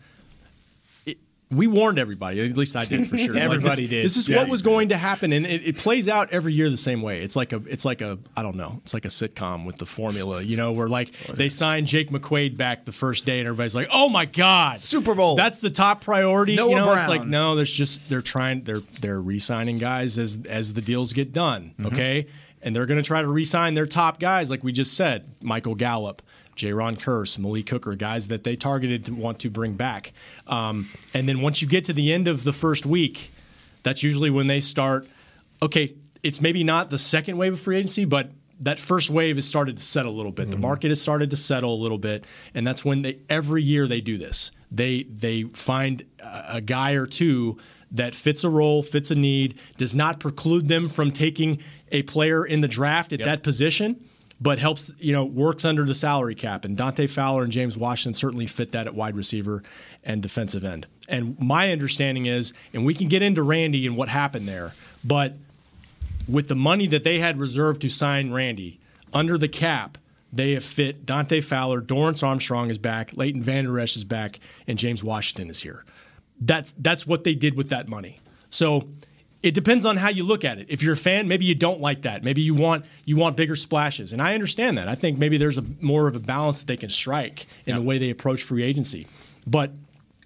We 1.56 1.68
warned 1.68 2.00
everybody. 2.00 2.40
At 2.50 2.58
least 2.58 2.76
I 2.76 2.86
did 2.86 3.10
for 3.10 3.18
sure. 3.18 3.34
Like, 3.44 3.44
Everybody 3.44 3.84
this, 3.84 3.90
did. 3.90 4.06
This 4.06 4.18
is 4.18 4.30
Yeah, 4.30 4.38
what 4.38 4.50
was 4.50 4.62
going 4.62 4.90
to 4.90 4.98
happen, 4.98 5.34
and 5.34 5.46
it, 5.46 5.68
it 5.68 5.78
plays 5.78 6.08
out 6.08 6.32
every 6.32 6.54
year 6.54 6.70
the 6.70 6.78
same 6.78 7.02
way. 7.02 7.22
It's 7.22 7.36
like 7.36 7.52
a, 7.52 7.62
it's 7.68 7.84
like 7.84 8.02
a, 8.02 8.20
I 8.38 8.44
don't 8.44 8.56
know. 8.56 8.80
It's 8.84 8.94
like 8.94 9.06
a 9.06 9.10
sitcom 9.10 9.66
with 9.66 9.78
the 9.78 9.86
formula, 9.86 10.42
you 10.42 10.56
know, 10.56 10.72
where 10.72 10.88
like 10.88 11.12
they 11.30 11.50
sign 11.50 11.86
Jake 11.86 12.10
McQuaide 12.10 12.58
back 12.58 12.86
the 12.86 12.92
first 12.92 13.26
day, 13.26 13.40
and 13.40 13.48
everybody's 13.48 13.76
like, 13.76 13.88
"Oh 13.92 14.10
my 14.10 14.26
god, 14.26 14.78
Super 14.78 15.16
Bowl. 15.16 15.36
That's 15.36 15.60
the 15.60 15.72
top 15.72 16.04
priority." 16.04 16.56
Noah 16.56 16.70
you 16.70 16.76
know, 16.76 16.94
it's 16.94 17.08
like 17.08 17.26
no, 17.26 17.56
there's 17.56 17.74
just 17.74 18.08
they're 18.10 18.22
trying, 18.22 18.64
they're 18.64 18.82
they're 19.02 19.22
re-signing 19.22 19.78
guys 19.78 20.18
as 20.18 20.40
as 20.48 20.74
the 20.74 20.82
deals 20.82 21.14
get 21.14 21.32
done. 21.32 21.74
Mm-hmm. 21.80 21.86
Okay, 21.88 22.28
and 22.62 22.76
they're 22.76 22.86
going 22.86 23.02
to 23.02 23.08
try 23.08 23.22
to 23.22 23.28
re-sign 23.28 23.74
their 23.74 23.88
top 23.88 24.20
guys, 24.20 24.50
like 24.50 24.64
we 24.64 24.72
just 24.72 24.96
said, 24.96 25.30
Michael 25.42 25.76
Gallup. 25.76 26.22
Jayron 26.56 27.00
Kearse, 27.00 27.38
Malik 27.40 27.70
Hooker, 27.70 27.96
guys 27.96 28.28
that 28.28 28.44
they 28.44 28.56
targeted 28.56 29.06
to 29.06 29.14
want 29.14 29.40
to 29.40 29.50
bring 29.50 29.74
back. 29.74 30.14
Um, 30.48 30.90
and 31.14 31.28
then 31.28 31.42
once 31.42 31.62
you 31.62 31.68
get 31.68 31.86
to 31.86 31.94
the 31.94 32.14
end 32.14 32.28
of 32.28 32.44
the 32.44 32.54
first 32.54 32.86
week, 32.86 33.32
that's 33.84 34.04
usually 34.04 34.30
when 34.30 34.48
they 34.48 34.60
start. 34.60 35.08
Okay, 35.62 35.96
it's 36.22 36.42
maybe 36.42 36.64
not 36.64 36.90
the 36.90 36.98
second 36.98 37.38
wave 37.38 37.54
of 37.54 37.60
free 37.60 37.78
agency, 37.78 38.06
but 38.06 38.32
that 38.60 38.80
first 38.80 39.10
wave 39.10 39.36
has 39.36 39.48
started 39.48 39.78
to 39.78 39.84
settle 39.84 40.14
a 40.14 40.16
little 40.16 40.32
bit. 40.32 40.52
The 40.52 40.58
market 40.58 40.90
has 40.90 41.02
started 41.02 41.30
to 41.32 41.36
settle 41.36 41.74
a 41.74 41.82
little 41.82 41.98
bit, 41.98 42.26
and 42.54 42.66
that's 42.66 42.86
when 42.86 43.02
they 43.02 43.20
every 43.30 43.64
year 43.64 43.88
they 43.88 44.00
do 44.00 44.18
this. 44.18 44.52
They 44.72 45.04
they 45.04 45.44
find 45.44 46.06
a, 46.20 46.56
a 46.58 46.62
guy 46.62 46.94
or 46.94 47.06
two 47.06 47.58
that 47.92 48.16
fits 48.16 48.44
a 48.44 48.50
role, 48.50 48.82
fits 48.82 49.12
a 49.12 49.16
need, 49.16 49.60
does 49.78 49.96
not 49.96 50.20
preclude 50.20 50.68
them 50.68 50.90
from 50.90 51.12
taking 51.12 51.60
a 51.92 52.02
player 52.04 52.44
in 52.46 52.62
the 52.62 52.68
draft 52.68 53.14
at 53.14 53.24
that 53.24 53.44
position 53.44 54.04
but 54.44 54.60
helps 54.60 54.92
you 55.00 55.14
know 55.14 55.24
works 55.24 55.64
under 55.64 55.86
the 55.86 55.96
salary 55.96 56.36
cap. 56.36 56.66
And 56.66 56.76
Dante 56.76 57.08
Fowler 57.08 57.44
and 57.44 57.52
James 57.52 57.78
Washington 57.78 58.14
certainly 58.14 58.46
fit 58.46 58.74
that 58.74 58.86
at 58.86 58.94
wide 58.94 59.16
receiver 59.16 59.64
and 60.04 60.22
defensive 60.22 60.66
end. 60.66 60.86
And 61.08 61.40
my 61.40 61.72
understanding 61.72 62.26
is, 62.26 62.54
and 62.74 62.86
we 62.86 62.94
can 62.94 63.08
get 63.08 63.22
into 63.22 63.42
Randy 63.42 63.88
and 63.88 63.96
what 63.96 64.10
happened 64.10 64.48
there, 64.48 64.74
but 65.04 65.36
with 66.28 66.48
the 66.48 66.56
money 66.56 66.88
that 66.88 67.04
they 67.04 67.20
had 67.20 67.40
reserved 67.40 67.82
to 67.82 67.90
sign 67.90 68.32
Randy 68.32 68.80
under 69.14 69.38
the 69.38 69.48
cap. 69.48 69.98
They 70.32 70.54
have 70.54 70.64
fit 70.64 71.06
Dante 71.06 71.42
Fowler, 71.42 71.80
Dorance 71.80 72.24
Armstrong 72.24 72.72
is 72.72 72.80
back, 72.80 73.16
Leighton 73.16 73.44
Vander 73.44 73.80
Esch 73.80 73.96
is 73.96 74.04
back, 74.04 74.40
and 74.66 74.80
James 74.80 75.04
Washington 75.04 75.48
is 75.52 75.62
here. 75.62 75.86
That's 76.42 76.74
that's 76.80 77.06
what 77.06 77.24
they 77.24 77.36
did 77.36 77.56
with 77.56 77.70
that 77.70 77.88
money. 77.88 78.20
So 78.50 78.88
it 79.44 79.54
depends 79.54 79.86
on 79.86 79.98
how 79.98 80.10
you 80.10 80.24
look 80.24 80.44
at 80.46 80.58
it. 80.58 80.68
If 80.70 80.82
you're 80.82 80.94
a 80.94 80.98
fan, 80.98 81.28
maybe 81.28 81.46
you 81.46 81.54
don't 81.54 81.82
like 81.82 82.04
that. 82.04 82.24
Maybe 82.24 82.42
you 82.42 82.56
want 82.56 82.86
you 83.06 83.18
want 83.18 83.38
bigger 83.38 83.56
splashes, 83.56 84.14
and 84.14 84.22
I 84.22 84.34
understand 84.34 84.78
that. 84.78 84.88
I 84.88 84.96
think 84.96 85.18
maybe 85.20 85.38
there's 85.38 85.58
a 85.58 85.66
more 85.82 86.08
of 86.08 86.16
a 86.16 86.20
balance 86.20 86.60
that 86.62 86.68
they 86.68 86.78
can 86.78 86.90
strike 86.90 87.46
in 87.66 87.76
the 87.76 87.82
way 87.82 87.98
they 87.98 88.10
approach 88.10 88.42
free 88.44 88.64
agency. 88.64 89.06
But 89.46 89.72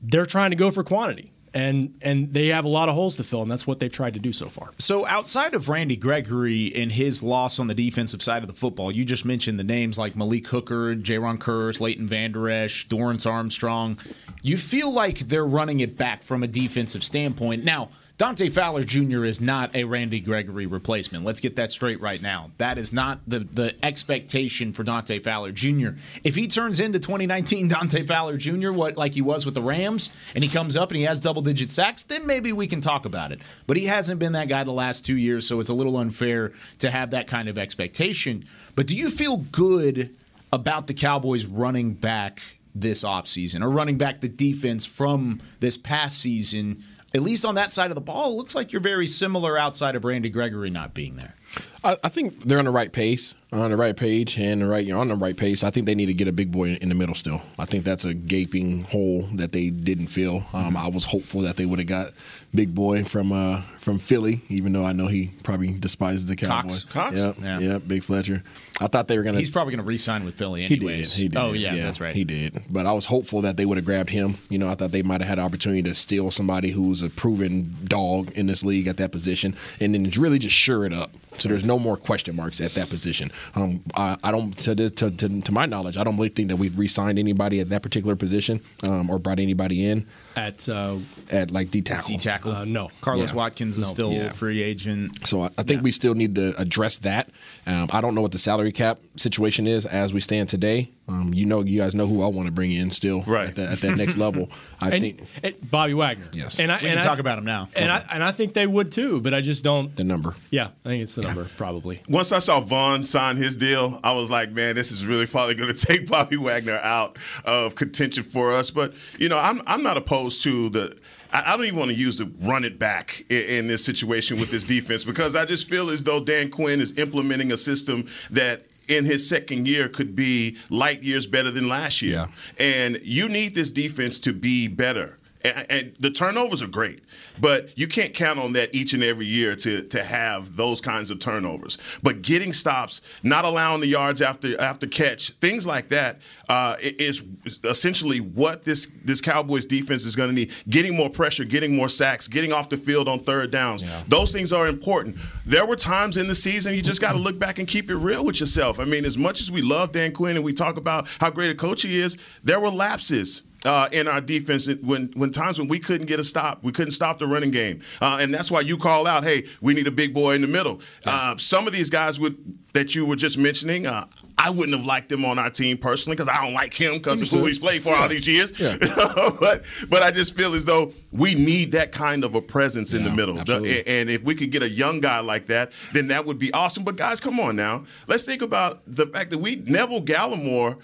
they're 0.01 0.27
trying 0.27 0.51
to 0.51 0.55
go 0.55 0.69
for 0.71 0.83
quantity. 0.83 1.31
and 1.53 1.95
and 2.03 2.31
they 2.33 2.47
have 2.47 2.65
a 2.65 2.69
lot 2.69 2.87
of 2.89 2.95
holes 2.95 3.15
to 3.15 3.23
fill, 3.23 3.41
and 3.41 3.49
that's 3.49 3.65
what 3.65 3.79
they've 3.79 3.91
tried 3.91 4.13
to 4.13 4.19
do 4.19 4.31
so 4.31 4.47
far. 4.47 4.71
So 4.77 5.07
outside 5.07 5.55
of 5.55 5.69
Randy 5.69 5.95
Gregory 5.95 6.71
and 6.75 6.91
his 6.91 7.23
loss 7.23 7.57
on 7.57 7.65
the 7.67 7.73
defensive 7.73 8.21
side 8.21 8.43
of 8.43 8.47
the 8.47 8.53
football, 8.53 8.91
you 8.91 9.03
just 9.05 9.25
mentioned 9.25 9.57
the 9.57 9.63
names 9.63 9.97
like 9.97 10.15
Malik 10.15 10.47
Hooker, 10.47 10.95
Jayron 10.95 11.39
Kearse, 11.39 11.81
Leighton 11.81 12.05
Vander 12.05 12.49
Esch, 12.49 12.87
Dorance 12.87 13.25
Armstrong. 13.25 13.97
You 14.43 14.57
feel 14.57 14.91
like 14.91 15.19
they're 15.29 15.47
running 15.47 15.79
it 15.79 15.97
back 15.97 16.21
from 16.21 16.43
a 16.43 16.47
defensive 16.47 17.03
standpoint. 17.03 17.63
Now, 17.63 17.89
Dante 18.17 18.49
Fowler 18.49 18.83
Jr. 18.83 19.25
is 19.25 19.39
not 19.39 19.75
a 19.75 19.83
Randy 19.83 20.19
Gregory 20.19 20.65
replacement. 20.65 21.23
Let's 21.23 21.39
get 21.39 21.55
that 21.57 21.71
straight 21.71 22.01
right 22.01 22.19
now. 22.19 22.49
That 22.57 22.79
is 22.79 22.91
not 22.91 23.19
the, 23.27 23.41
the 23.41 23.75
expectation 23.85 24.73
for 24.73 24.83
Dante 24.83 25.19
Fowler 25.19 25.51
Jr. 25.51 25.89
If 26.23 26.33
he 26.33 26.47
turns 26.47 26.79
into 26.79 26.97
2019 26.97 27.67
Dante 27.67 28.03
Fowler 28.03 28.37
Jr., 28.37 28.71
what 28.71 28.97
like 28.97 29.13
he 29.13 29.21
was 29.21 29.45
with 29.45 29.53
the 29.53 29.61
Rams, 29.61 30.09
and 30.33 30.43
he 30.43 30.49
comes 30.49 30.75
up 30.75 30.89
and 30.89 30.97
he 30.97 31.03
has 31.03 31.21
double 31.21 31.43
digit 31.43 31.69
sacks, 31.69 32.01
then 32.01 32.25
maybe 32.25 32.51
we 32.51 32.65
can 32.65 32.81
talk 32.81 33.05
about 33.05 33.31
it. 33.31 33.39
But 33.67 33.77
he 33.77 33.85
hasn't 33.85 34.17
been 34.19 34.31
that 34.31 34.49
guy 34.49 34.63
the 34.63 34.71
last 34.71 35.05
two 35.05 35.17
years, 35.17 35.47
so 35.47 35.59
it's 35.59 35.69
a 35.69 35.75
little 35.75 35.97
unfair 35.97 36.53
to 36.79 36.89
have 36.89 37.11
that 37.11 37.27
kind 37.27 37.47
of 37.47 37.59
expectation. 37.59 38.45
But 38.73 38.87
do 38.87 38.95
you 38.95 39.11
feel 39.11 39.37
good 39.37 40.15
about 40.51 40.87
the 40.87 40.95
Cowboys 40.95 41.45
running 41.45 41.93
back 41.93 42.41
this 42.73 43.03
offseason 43.03 43.61
or 43.61 43.69
running 43.69 43.99
back 43.99 44.21
the 44.21 44.27
defense 44.27 44.87
from 44.87 45.39
this 45.59 45.77
past 45.77 46.17
season? 46.17 46.83
At 47.13 47.21
least 47.21 47.45
on 47.45 47.55
that 47.55 47.71
side 47.71 47.91
of 47.91 47.95
the 47.95 48.01
ball, 48.01 48.31
it 48.31 48.35
looks 48.35 48.55
like 48.55 48.71
you're 48.71 48.81
very 48.81 49.07
similar 49.07 49.57
outside 49.57 49.95
of 49.95 50.03
Randy 50.05 50.29
Gregory 50.29 50.69
not 50.69 50.93
being 50.93 51.15
there. 51.15 51.35
I, 51.83 51.97
I 52.03 52.09
think 52.09 52.43
they're 52.43 52.59
on 52.59 52.65
the 52.65 52.71
right 52.71 52.91
pace, 52.91 53.35
on 53.51 53.69
the 53.71 53.77
right 53.77 53.95
page, 53.95 54.37
and 54.37 54.61
the 54.61 54.65
right 54.67 54.85
you're 54.85 54.97
on 54.99 55.07
the 55.07 55.15
right 55.15 55.35
pace. 55.37 55.63
I 55.63 55.69
think 55.69 55.85
they 55.85 55.95
need 55.95 56.07
to 56.07 56.13
get 56.13 56.27
a 56.27 56.31
big 56.31 56.51
boy 56.51 56.73
in 56.81 56.89
the 56.89 56.95
middle 56.95 57.15
still. 57.15 57.41
I 57.59 57.65
think 57.65 57.83
that's 57.83 58.03
a 58.05 58.13
gaping 58.13 58.83
hole 58.83 59.27
that 59.33 59.51
they 59.51 59.69
didn't 59.69 60.07
fill. 60.07 60.45
Um, 60.53 60.75
I 60.75 60.87
was 60.89 61.05
hopeful 61.05 61.41
that 61.41 61.55
they 61.57 61.65
would 61.65 61.79
have 61.79 61.87
got 61.87 62.11
big 62.53 62.73
boy 62.73 63.03
from 63.03 63.31
uh, 63.31 63.61
from 63.77 63.99
Philly, 63.99 64.41
even 64.49 64.73
though 64.73 64.83
I 64.83 64.91
know 64.93 65.07
he 65.07 65.31
probably 65.43 65.71
despises 65.71 66.25
the 66.25 66.35
Cowboys. 66.35 66.83
Cox. 66.85 66.93
Cox? 66.93 67.17
Yep, 67.17 67.35
Yeah. 67.41 67.59
yep, 67.59 67.81
Big 67.87 68.03
Fletcher. 68.03 68.43
I 68.79 68.87
thought 68.87 69.07
they 69.07 69.17
were 69.17 69.23
gonna. 69.23 69.39
He's 69.39 69.49
probably 69.49 69.71
going 69.71 69.83
to 69.83 69.87
re-sign 69.87 70.23
with 70.23 70.35
Philly 70.35 70.65
He 70.65 70.75
anyways. 70.75 71.11
did. 71.11 71.17
He 71.21 71.27
did. 71.29 71.37
Oh 71.37 71.53
yeah, 71.53 71.75
that's 71.75 71.99
right. 71.99 72.13
He 72.13 72.23
did. 72.23 72.61
But 72.69 72.85
I 72.85 72.91
was 72.91 73.05
hopeful 73.05 73.41
that 73.41 73.57
they 73.57 73.65
would 73.65 73.77
have 73.77 73.85
grabbed 73.85 74.09
him. 74.09 74.35
You 74.49 74.57
know, 74.59 74.69
I 74.69 74.75
thought 74.75 74.91
they 74.91 75.01
might 75.03 75.21
have 75.21 75.27
had 75.27 75.39
an 75.39 75.45
opportunity 75.45 75.81
to 75.83 75.95
steal 75.95 76.29
somebody 76.31 76.71
who's 76.71 77.01
a 77.01 77.09
proven 77.09 77.75
dog 77.85 78.31
in 78.31 78.45
this 78.47 78.63
league 78.63 78.87
at 78.87 78.97
that 78.97 79.11
position, 79.11 79.55
and 79.79 79.93
then 79.95 80.11
really 80.21 80.37
just 80.39 80.55
sure 80.55 80.85
it 80.85 80.93
up. 80.93 81.11
So 81.39 81.49
there's 81.49 81.63
no 81.67 81.77
more 81.77 81.97
question 81.97 82.35
marks 82.35 82.59
at 82.61 82.71
that 82.71 82.89
position. 82.89 83.31
Um, 83.55 83.83
I, 83.95 84.17
I 84.23 84.31
don't, 84.31 84.57
to, 84.59 84.73
this- 84.73 84.91
to, 84.91 85.11
to, 85.11 85.41
to 85.41 85.51
my 85.51 85.65
knowledge, 85.65 85.97
I 85.97 86.03
don't 86.03 86.15
really 86.17 86.29
think 86.29 86.47
that 86.49 86.55
we've 86.55 86.77
re-signed 86.77 87.19
anybody 87.19 87.59
at 87.59 87.69
that 87.69 87.83
particular 87.83 88.15
position 88.15 88.61
um, 88.87 89.09
or 89.09 89.19
brought 89.19 89.39
anybody 89.39 89.85
in 89.85 90.05
At 90.37 90.69
uh, 90.69 90.97
at 91.31 91.51
like 91.51 91.71
D 91.71 91.81
tackle. 91.81 92.07
D 92.09 92.17
tackle. 92.17 92.51
Uh, 92.53 92.65
no. 92.65 92.89
Carlos 93.01 93.29
Yeah. 93.31 93.35
Watkins 93.35 93.77
is 93.77 93.87
still 93.87 94.11
Yeah. 94.13 94.25
a 94.27 94.33
free 94.33 94.61
agent. 94.61 95.27
So 95.27 95.41
I, 95.41 95.49
I 95.57 95.63
think 95.63 95.83
we 95.83 95.91
still 95.91 96.13
need 96.15 96.35
to 96.35 96.53
address 96.59 96.99
that. 96.99 97.29
Um, 97.65 97.89
I 97.91 98.01
don't 98.01 98.15
know 98.15 98.21
what 98.21 98.31
the 98.31 98.39
salary 98.39 98.71
cap 98.71 98.99
situation 99.15 99.67
is 99.67 99.85
as 99.85 100.13
we 100.13 100.19
stand 100.19 100.49
today. 100.49 100.91
Um, 101.09 101.33
you 101.33 101.45
know, 101.45 101.61
you 101.61 101.79
guys 101.79 101.95
know 101.95 102.05
who 102.05 102.21
I 102.21 102.27
want 102.27 102.47
to 102.47 102.51
bring 102.51 102.69
in 102.73 102.91
still 102.91 103.21
Right. 103.25 103.47
at, 103.47 103.55
the, 103.55 103.61
at 103.71 103.79
that 103.79 103.95
next 103.95 104.17
level. 104.17 104.49
I 104.81 104.89
and, 104.89 105.01
think 105.01 105.21
and 105.41 105.55
Bobby 105.71 105.93
Wagner. 105.93 106.25
Yes. 106.33 106.59
and 106.59 106.69
I, 106.69 106.81
We 106.81 106.89
and 106.89 106.97
can 106.99 107.05
I- 107.05 107.09
talk 107.09 107.19
about 107.19 107.37
him 107.37 107.45
now. 107.45 107.69
And 107.77 107.89
I 107.89 108.03
and 108.11 108.21
I 108.21 108.31
think 108.33 108.53
they 108.53 108.67
would 108.67 108.91
too, 108.91 109.21
but 109.21 109.33
I 109.33 109.39
just 109.39 109.63
don't. 109.63 109.95
the 109.95 110.03
number. 110.03 110.35
Yeah, 110.51 110.67
I 110.83 110.89
think 110.89 111.03
it's 111.03 111.15
the 111.15 111.21
number 111.21 111.45
probably. 111.55 112.01
Once 112.09 112.33
I 112.33 112.39
saw 112.39 112.59
Von 112.59 113.03
sign 113.03 113.37
his 113.37 113.55
deal, 113.55 113.99
I 114.03 114.11
was 114.13 114.29
like, 114.29 114.51
man, 114.51 114.75
this 114.75 114.91
is 114.91 115.05
really 115.05 115.25
probably 115.27 115.55
going 115.55 115.73
to 115.73 115.85
take 115.85 116.09
Bobby 116.09 116.35
Wagner 116.35 116.77
out 116.79 117.17
of 117.45 117.75
contention 117.75 118.23
for 118.23 118.51
us. 118.51 118.69
But 118.69 118.93
you 119.17 119.29
know, 119.29 119.37
I'm 119.39 119.61
I'm 119.65 119.83
not 119.83 119.95
opposed 119.95 120.26
to 120.29 120.69
the. 120.69 120.97
I 121.31 121.53
I 121.53 121.57
don't 121.57 121.65
even 121.65 121.79
want 121.79 121.91
to 121.91 121.97
use 121.97 122.17
the 122.17 122.31
run 122.41 122.63
it 122.63 122.79
back 122.79 123.25
in, 123.29 123.43
in 123.43 123.67
this 123.67 123.83
situation 123.83 124.39
with 124.39 124.51
this 124.51 124.63
defense 124.63 125.03
because 125.03 125.35
I 125.35 125.45
just 125.45 125.69
feel 125.69 125.89
as 125.89 126.03
though 126.03 126.23
Dan 126.23 126.49
Quinn 126.49 126.79
is 126.79 126.97
implementing 126.97 127.51
a 127.51 127.57
system 127.57 128.07
that 128.31 128.65
in 128.87 129.05
his 129.05 129.27
second 129.27 129.67
year 129.67 129.89
could 129.89 130.15
be 130.15 130.57
light 130.69 131.03
years 131.03 131.27
better 131.27 131.51
than 131.51 131.67
last 131.67 132.01
year. 132.01 132.13
Yeah. 132.13 132.27
And 132.59 132.99
you 133.03 133.27
need 133.27 133.55
this 133.55 133.71
defense 133.71 134.19
to 134.21 134.33
be 134.33 134.67
better. 134.67 135.17
And, 135.47 135.71
and 135.71 135.95
the 135.99 136.11
turnovers 136.11 136.61
are 136.61 136.67
great, 136.67 137.01
but 137.39 137.69
you 137.77 137.87
can't 137.87 138.13
count 138.13 138.39
on 138.39 138.53
that 138.53 138.73
each 138.73 138.93
and 138.93 139.03
every 139.03 139.25
year 139.25 139.55
to 139.55 139.83
to 139.83 140.03
have 140.03 140.55
those 140.55 140.81
kinds 140.81 141.09
of 141.11 141.19
turnovers. 141.19 141.77
But 142.03 142.21
getting 142.21 142.53
stops, 142.53 143.01
not 143.23 143.45
allowing 143.45 143.81
the 143.81 143.87
yards 143.87 144.21
after 144.21 144.59
after 144.59 144.87
catch, 144.87 145.29
things 145.41 145.65
like 145.65 145.89
that 145.89 146.19
uh, 146.49 146.75
is 146.79 147.23
essentially 147.63 148.19
what 148.19 148.63
this 148.63 148.91
this 149.03 149.21
Cowboys 149.21 149.65
defense 149.65 150.05
is 150.05 150.15
going 150.15 150.29
to 150.29 150.35
need. 150.35 150.51
Getting 150.69 150.95
more 150.95 151.09
pressure, 151.09 151.45
getting 151.45 151.75
more 151.75 151.89
sacks, 151.89 152.27
getting 152.27 152.51
off 152.51 152.69
the 152.69 152.77
field 152.77 153.07
on 153.07 153.19
third 153.19 153.51
downs. 153.51 153.83
Those 154.07 154.31
things 154.31 154.53
are 154.53 154.67
important. 154.67 155.17
There 155.45 155.65
were 155.65 155.75
times 155.75 156.17
in 156.17 156.27
the 156.27 156.35
season 156.35 156.73
you 156.73 156.81
just 156.81 157.01
got 157.01 157.13
to 157.13 157.17
look 157.17 157.39
back 157.39 157.59
and 157.59 157.67
keep 157.67 157.89
it 157.89 157.95
real 157.95 158.25
with 158.25 158.39
yourself. 158.39 158.79
I 158.79 158.85
mean, 158.85 159.05
as 159.05 159.17
much 159.17 159.41
as 159.41 159.51
we 159.51 159.61
love 159.61 159.91
Dan 159.91 160.11
Quinn 160.11 160.35
and 160.35 160.45
we 160.45 160.53
talk 160.53 160.77
about 160.77 161.07
how 161.19 161.29
great 161.29 161.51
a 161.51 161.55
coach 161.55 161.83
he 161.83 161.99
is, 161.99 162.17
there 162.43 162.59
were 162.59 162.69
lapses 162.69 163.43
uh, 163.67 163.89
in 163.91 164.07
our 164.07 164.21
defense 164.21 164.67
when 164.81 165.11
when 165.15 165.31
times 165.31 165.59
when 165.59 165.67
we 165.67 165.77
couldn't 165.77 166.07
get 166.07 166.19
a 166.19 166.23
stop, 166.23 166.63
we 166.63 166.71
couldn't 166.71 166.91
stop 166.91 167.19
the 167.19 167.27
running 167.27 167.51
game, 167.51 167.81
uh, 168.01 168.17
and 168.19 168.33
that's 168.33 168.49
why 168.49 168.61
you 168.61 168.77
call 168.77 169.05
out, 169.05 169.23
"Hey, 169.23 169.45
we 169.61 169.73
need 169.73 169.87
a 169.87 169.91
big 169.91 170.13
boy 170.13 170.35
in 170.35 170.41
the 170.41 170.47
middle." 170.47 170.81
Uh, 171.05 171.35
some 171.37 171.67
of 171.67 171.73
these 171.73 171.89
guys 171.89 172.19
would 172.19 172.37
that 172.77 172.93
you 172.93 173.05
were 173.05 173.15
just 173.15 173.37
mentioning, 173.39 173.87
uh, 173.87 174.05
I 174.37 174.51
wouldn't 174.51 174.77
have 174.77 174.85
liked 174.85 175.09
them 175.09 175.25
on 175.25 175.39
our 175.39 175.49
team 175.49 175.77
personally 175.77 176.15
because 176.15 176.27
I 176.27 176.43
don't 176.43 176.53
like 176.53 176.73
him 176.73 176.93
because 176.93 177.23
of 177.23 177.29
who 177.29 177.43
he's 177.45 177.57
played 177.57 177.81
for 177.81 177.95
all 177.95 178.07
these 178.07 178.27
years. 178.27 178.57
Yeah. 178.59 178.77
but 179.39 179.65
but 179.89 180.03
I 180.03 180.11
just 180.11 180.37
feel 180.37 180.53
as 180.53 180.65
though 180.65 180.93
we 181.11 181.33
need 181.33 181.71
that 181.71 181.91
kind 181.91 182.23
of 182.23 182.35
a 182.35 182.41
presence 182.41 182.93
in 182.93 183.03
the 183.03 183.09
middle, 183.09 183.39
absolutely. 183.39 183.85
and 183.87 184.09
if 184.09 184.23
we 184.23 184.35
could 184.35 184.51
get 184.51 184.61
a 184.61 184.69
young 184.69 184.99
guy 184.99 185.19
like 185.19 185.47
that, 185.47 185.71
then 185.93 186.07
that 186.09 186.25
would 186.25 186.37
be 186.37 186.53
awesome. 186.53 186.83
But 186.83 186.95
guys, 186.95 187.19
come 187.19 187.39
on 187.39 187.55
now, 187.55 187.85
let's 188.07 188.25
think 188.25 188.41
about 188.41 188.81
the 188.85 189.07
fact 189.07 189.31
that 189.31 189.39
we 189.39 189.55
Neville 189.55 190.03
Gallimore 190.03 190.77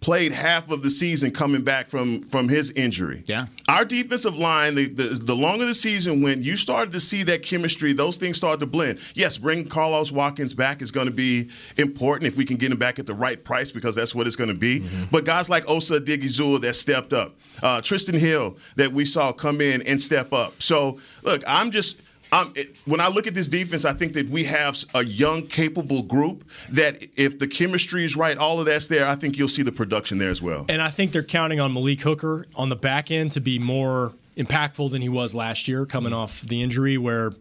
played 0.00 0.32
half 0.32 0.70
of 0.70 0.82
the 0.82 0.90
season 0.90 1.30
coming 1.30 1.62
back 1.62 1.88
from 1.88 2.22
from 2.22 2.48
his 2.48 2.70
injury. 2.72 3.22
Yeah. 3.26 3.46
Our 3.68 3.84
defensive 3.84 4.36
line, 4.36 4.74
the, 4.74 4.88
the, 4.88 5.04
the 5.04 5.36
longer 5.36 5.66
the 5.66 5.74
season 5.74 6.22
went, 6.22 6.42
you 6.42 6.56
started 6.56 6.92
to 6.92 7.00
see 7.00 7.22
that 7.24 7.42
chemistry, 7.42 7.92
those 7.92 8.16
things 8.16 8.36
started 8.36 8.60
to 8.60 8.66
blend. 8.66 8.98
Yes, 9.14 9.38
bring 9.38 9.68
Carlos 9.68 10.10
Watkins 10.10 10.54
back 10.54 10.82
is 10.82 10.90
going 10.90 11.06
to 11.06 11.12
be 11.12 11.50
important 11.76 12.26
if 12.26 12.36
we 12.36 12.44
can 12.44 12.56
get 12.56 12.72
him 12.72 12.78
back 12.78 12.98
at 12.98 13.06
the 13.06 13.14
right 13.14 13.42
price 13.42 13.70
because 13.70 13.94
that's 13.94 14.14
what 14.14 14.26
it's 14.26 14.36
going 14.36 14.48
to 14.48 14.56
be. 14.56 14.84
But 15.10 15.24
guys 15.24 15.50
like 15.50 15.68
Osa 15.68 16.00
Odighizuwa 16.00 16.60
that 16.62 16.74
stepped 16.74 17.12
up, 17.12 17.36
uh, 17.62 17.80
Trysten 17.80 18.18
Hill 18.18 18.56
that 18.76 18.92
we 18.92 19.04
saw 19.04 19.32
come 19.32 19.60
in 19.60 19.82
and 19.82 20.00
step 20.00 20.32
up. 20.32 20.60
So, 20.62 20.98
look, 21.22 21.42
I'm 21.46 21.70
just. 21.70 22.02
Um, 22.32 22.52
it, 22.54 22.76
when 22.84 23.00
I 23.00 23.08
look 23.08 23.26
at 23.26 23.34
this 23.34 23.48
defense, 23.48 23.84
I 23.84 23.92
think 23.92 24.12
that 24.14 24.28
we 24.28 24.44
have 24.44 24.82
a 24.94 25.04
young, 25.04 25.46
capable 25.46 26.02
group 26.02 26.44
that 26.70 27.06
if 27.18 27.38
the 27.38 27.48
chemistry 27.48 28.04
is 28.04 28.16
right, 28.16 28.36
all 28.36 28.60
of 28.60 28.66
that's 28.66 28.88
there, 28.88 29.06
I 29.06 29.16
think 29.16 29.36
you'll 29.36 29.48
see 29.48 29.62
the 29.62 29.72
production 29.72 30.18
there 30.18 30.30
as 30.30 30.40
well. 30.40 30.64
And 30.68 30.80
I 30.80 30.90
think 30.90 31.12
they're 31.12 31.22
counting 31.22 31.60
on 31.60 31.72
Malik 31.72 32.00
Hooker 32.02 32.46
on 32.54 32.68
the 32.68 32.76
back 32.76 33.10
end 33.10 33.32
to 33.32 33.40
be 33.40 33.58
more 33.58 34.12
impactful 34.36 34.90
than 34.90 35.02
he 35.02 35.08
was 35.08 35.34
last 35.34 35.68
year, 35.68 35.86
coming 35.86 36.12
off 36.12 36.40
the 36.42 36.62
injury 36.62 36.98
where, 36.98 37.32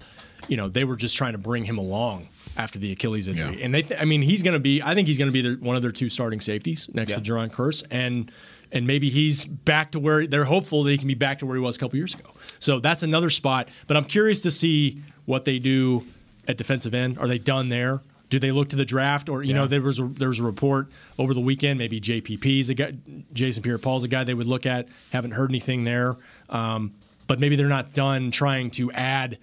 you 0.47 0.57
know, 0.57 0.67
they 0.67 0.83
were 0.83 0.95
just 0.95 1.15
trying 1.15 1.33
to 1.33 1.37
bring 1.37 1.65
him 1.65 1.77
along 1.77 2.27
after 2.57 2.79
the 2.79 2.91
Achilles 2.91 3.27
injury. 3.27 3.57
Yeah. 3.57 3.65
And 3.65 3.73
they, 3.73 3.83
th- 3.83 4.01
I 4.01 4.05
mean, 4.05 4.21
he's 4.21 4.43
going 4.43 4.55
to 4.55 4.59
be. 4.59 4.81
I 4.81 4.95
think 4.95 5.07
he's 5.07 5.17
going 5.17 5.29
to 5.29 5.33
be 5.33 5.41
their, 5.41 5.53
one 5.53 5.75
of 5.75 5.81
their 5.81 5.91
two 5.91 6.09
starting 6.09 6.41
safeties 6.41 6.89
next 6.93 7.13
to 7.13 7.21
Jayron 7.21 7.51
Kearse, 7.51 7.83
and 7.91 8.31
and 8.71 8.85
maybe 8.85 9.09
he's 9.09 9.45
back 9.45 9.91
to 9.91 9.99
where 9.99 10.27
they're 10.27 10.43
hopeful 10.43 10.83
that 10.83 10.91
he 10.91 10.97
can 10.97 11.07
be 11.07 11.15
back 11.15 11.39
to 11.39 11.45
where 11.45 11.55
he 11.55 11.61
was 11.61 11.75
a 11.75 11.79
couple 11.79 11.97
years 11.97 12.13
ago. 12.13 12.31
So 12.59 12.79
that's 12.79 13.03
another 13.03 13.29
spot. 13.29 13.69
But 13.87 13.97
I'm 13.97 14.05
curious 14.05 14.41
to 14.41 14.51
see 14.51 15.01
what 15.25 15.45
they 15.45 15.59
do 15.59 16.05
at 16.47 16.57
defensive 16.57 16.93
end. 16.93 17.17
Are 17.17 17.27
they 17.27 17.39
done 17.39 17.69
there? 17.69 18.01
Do 18.29 18.37
they 18.37 18.51
look 18.51 18.69
to 18.69 18.75
the 18.75 18.85
draft, 18.85 19.27
or 19.27 19.41
you 19.41 19.55
know, 19.55 19.65
there 19.65 19.81
was 19.81 19.97
a, 19.99 20.03
there 20.03 20.29
was 20.29 20.37
a 20.37 20.43
report 20.43 20.89
over 21.17 21.33
the 21.33 21.39
weekend. 21.39 21.79
Maybe 21.79 21.99
JPP's 21.99 22.69
a 22.69 22.75
guy, 22.75 22.93
Jason 23.33 23.63
Pierre-Paul's 23.63 24.03
a 24.03 24.07
guy 24.07 24.23
they 24.23 24.35
would 24.35 24.45
look 24.45 24.67
at. 24.67 24.87
Haven't 25.11 25.31
heard 25.31 25.49
anything 25.49 25.83
there, 25.83 26.15
um, 26.47 26.93
but 27.25 27.39
maybe 27.39 27.55
they're 27.55 27.67
not 27.67 27.93
done 27.93 28.29
trying 28.29 28.69
to 28.71 28.91
add, 28.91 29.39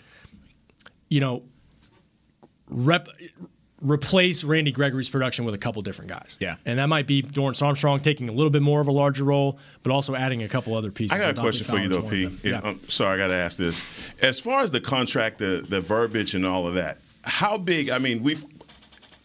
you 1.09 1.21
know, 1.21 1.43
rep, 2.69 3.09
replace 3.87 4.43
Randy 4.43 4.73
Gregory's 4.73 5.09
production 5.09 5.45
with 5.45 5.55
a 5.55 5.59
couple 5.59 5.81
different 5.83 6.11
guys. 6.11 6.37
Yeah. 6.41 6.57
and 6.65 6.79
that 6.79 6.89
might 6.89 7.07
be 7.07 7.23
Dorance 7.23 7.63
Armstrong 7.65 8.01
taking 8.01 8.29
a 8.29 8.33
little 8.33 8.51
bit 8.51 8.63
more 8.63 8.81
of 8.81 8.89
a 8.89 8.93
larger 8.93 9.25
role, 9.25 9.59
but 9.83 9.93
also 9.93 10.15
adding 10.15 10.43
a 10.43 10.49
couple 10.49 10.75
other 10.75 10.91
pieces. 10.91 11.17
I 11.17 11.21
got 11.23 11.37
a 11.39 11.41
question 11.41 11.67
for 11.67 11.79
you 11.79 11.89
though, 11.89 12.01
one 12.01 12.11
P. 12.11 12.23
Yeah, 12.43 12.51
Yeah. 12.51 12.61
I'm 12.65 12.89
sorry, 12.89 13.15
I 13.15 13.25
got 13.25 13.29
to 13.29 13.35
ask 13.35 13.57
this. 13.57 13.83
As 14.21 14.41
far 14.41 14.61
as 14.61 14.73
the 14.73 14.81
contract, 14.81 15.39
the 15.39 15.65
the 15.69 15.81
verbiage, 15.81 16.35
and 16.35 16.45
all 16.45 16.67
of 16.67 16.75
that, 16.75 16.99
how 17.23 17.59
big? 17.59 17.91
I 17.91 17.99
mean, 17.99 18.23
we've 18.23 18.45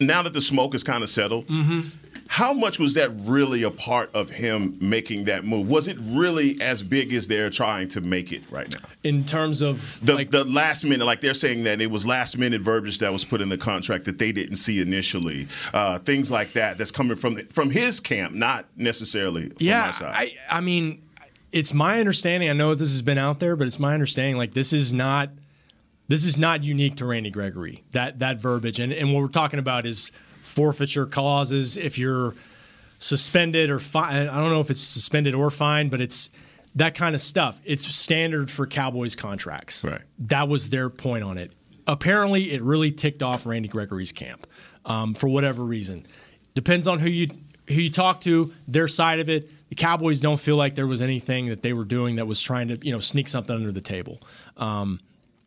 now 0.00 0.22
that 0.22 0.32
the 0.32 0.40
smoke 0.40 0.74
is 0.74 0.84
kind 0.84 1.02
of 1.02 1.10
settled. 1.10 1.46
Mm-hmm. 1.48 1.88
How 2.32 2.54
much 2.54 2.78
was 2.78 2.94
that 2.94 3.10
really 3.26 3.62
a 3.62 3.70
part 3.70 4.10
of 4.14 4.30
him 4.30 4.78
making 4.80 5.26
that 5.26 5.44
move? 5.44 5.68
Was 5.68 5.86
it 5.86 5.98
really 6.00 6.58
as 6.62 6.82
big 6.82 7.12
as 7.12 7.28
they're 7.28 7.50
trying 7.50 7.88
to 7.88 8.00
make 8.00 8.32
it 8.32 8.42
right 8.50 8.72
now? 8.72 8.88
in 9.04 9.22
terms 9.24 9.60
of 9.60 10.00
The, 10.02 10.14
like 10.14 10.30
the 10.30 10.44
last 10.44 10.82
minute, 10.82 11.04
like 11.04 11.20
they're 11.20 11.34
saying 11.34 11.64
that 11.64 11.82
it 11.82 11.90
was 11.90 12.06
last 12.06 12.38
minute 12.38 12.62
verbiage 12.62 13.00
that 13.00 13.12
was 13.12 13.22
put 13.22 13.42
in 13.42 13.50
the 13.50 13.58
contract 13.58 14.06
that 14.06 14.18
they 14.18 14.32
didn't 14.32 14.56
see 14.56 14.80
initially. 14.80 15.46
Uh, 15.74 15.98
things 15.98 16.30
like 16.30 16.54
that 16.54 16.78
that's 16.78 16.90
coming 16.90 17.18
from 17.18 17.36
from 17.48 17.70
his 17.70 18.00
camp, 18.00 18.32
not 18.32 18.64
necessarily 18.76 19.50
from 19.50 19.56
yeah, 19.58 19.86
my 19.86 19.92
side. 19.92 20.14
I 20.14 20.32
I 20.48 20.60
mean, 20.62 21.02
it's 21.50 21.74
my 21.74 22.00
understanding. 22.00 22.48
I 22.48 22.54
know 22.54 22.74
this 22.74 22.92
has 22.92 23.02
been 23.02 23.18
out 23.18 23.40
there, 23.40 23.56
but 23.56 23.66
it's 23.66 23.78
my 23.78 23.92
understanding 23.92 24.38
like 24.38 24.54
this 24.54 24.72
is 24.72 24.94
not 24.94 25.28
this 26.08 26.24
is 26.24 26.38
not 26.38 26.64
unique 26.64 26.96
to 26.96 27.04
Randy 27.04 27.30
Gregory. 27.30 27.84
That 27.90 28.20
that 28.20 28.38
verbiage 28.38 28.78
and 28.78 28.90
and 28.90 29.12
what 29.12 29.20
we're 29.20 29.28
talking 29.28 29.58
about 29.58 29.84
is 29.84 30.12
forfeiture 30.52 31.06
clauses. 31.06 31.76
If 31.76 31.98
you're 31.98 32.34
suspended 32.98 33.70
or 33.70 33.78
fi- 33.78 34.22
I 34.22 34.24
don't 34.24 34.50
know 34.50 34.60
if 34.60 34.70
it's 34.70 34.80
suspended 34.80 35.34
or 35.34 35.50
fined, 35.50 35.90
but 35.90 36.00
it's 36.00 36.30
that 36.74 36.94
kind 36.94 37.14
of 37.14 37.20
stuff. 37.20 37.60
It's 37.64 37.86
standard 37.86 38.50
for 38.50 38.66
Cowboys 38.66 39.16
contracts. 39.16 39.82
Right. 39.82 40.02
That 40.20 40.48
was 40.48 40.70
their 40.70 40.90
point 40.90 41.24
on 41.24 41.38
it. 41.38 41.52
Apparently, 41.86 42.52
it 42.52 42.62
really 42.62 42.92
ticked 42.92 43.22
off 43.22 43.44
Randy 43.44 43.68
Gregory's 43.68 44.12
camp 44.12 44.46
um, 44.84 45.14
for 45.14 45.28
whatever 45.28 45.64
reason. 45.64 46.06
Depends 46.54 46.86
on 46.86 46.98
who 46.98 47.08
you 47.08 47.28
who 47.68 47.80
you 47.80 47.90
talk 47.90 48.20
to, 48.22 48.52
their 48.68 48.88
side 48.88 49.20
of 49.20 49.28
it. 49.28 49.48
The 49.68 49.74
Cowboys 49.74 50.20
don't 50.20 50.40
feel 50.40 50.56
like 50.56 50.74
there 50.74 50.86
was 50.86 51.00
anything 51.00 51.46
that 51.46 51.62
they 51.62 51.72
were 51.72 51.84
doing 51.84 52.16
that 52.16 52.26
was 52.26 52.42
trying 52.42 52.68
to 52.68 52.78
you 52.82 52.92
know 52.92 53.00
sneak 53.00 53.28
something 53.28 53.54
under 53.54 53.72
the 53.72 53.80
table, 53.80 54.20
um, 54.56 55.00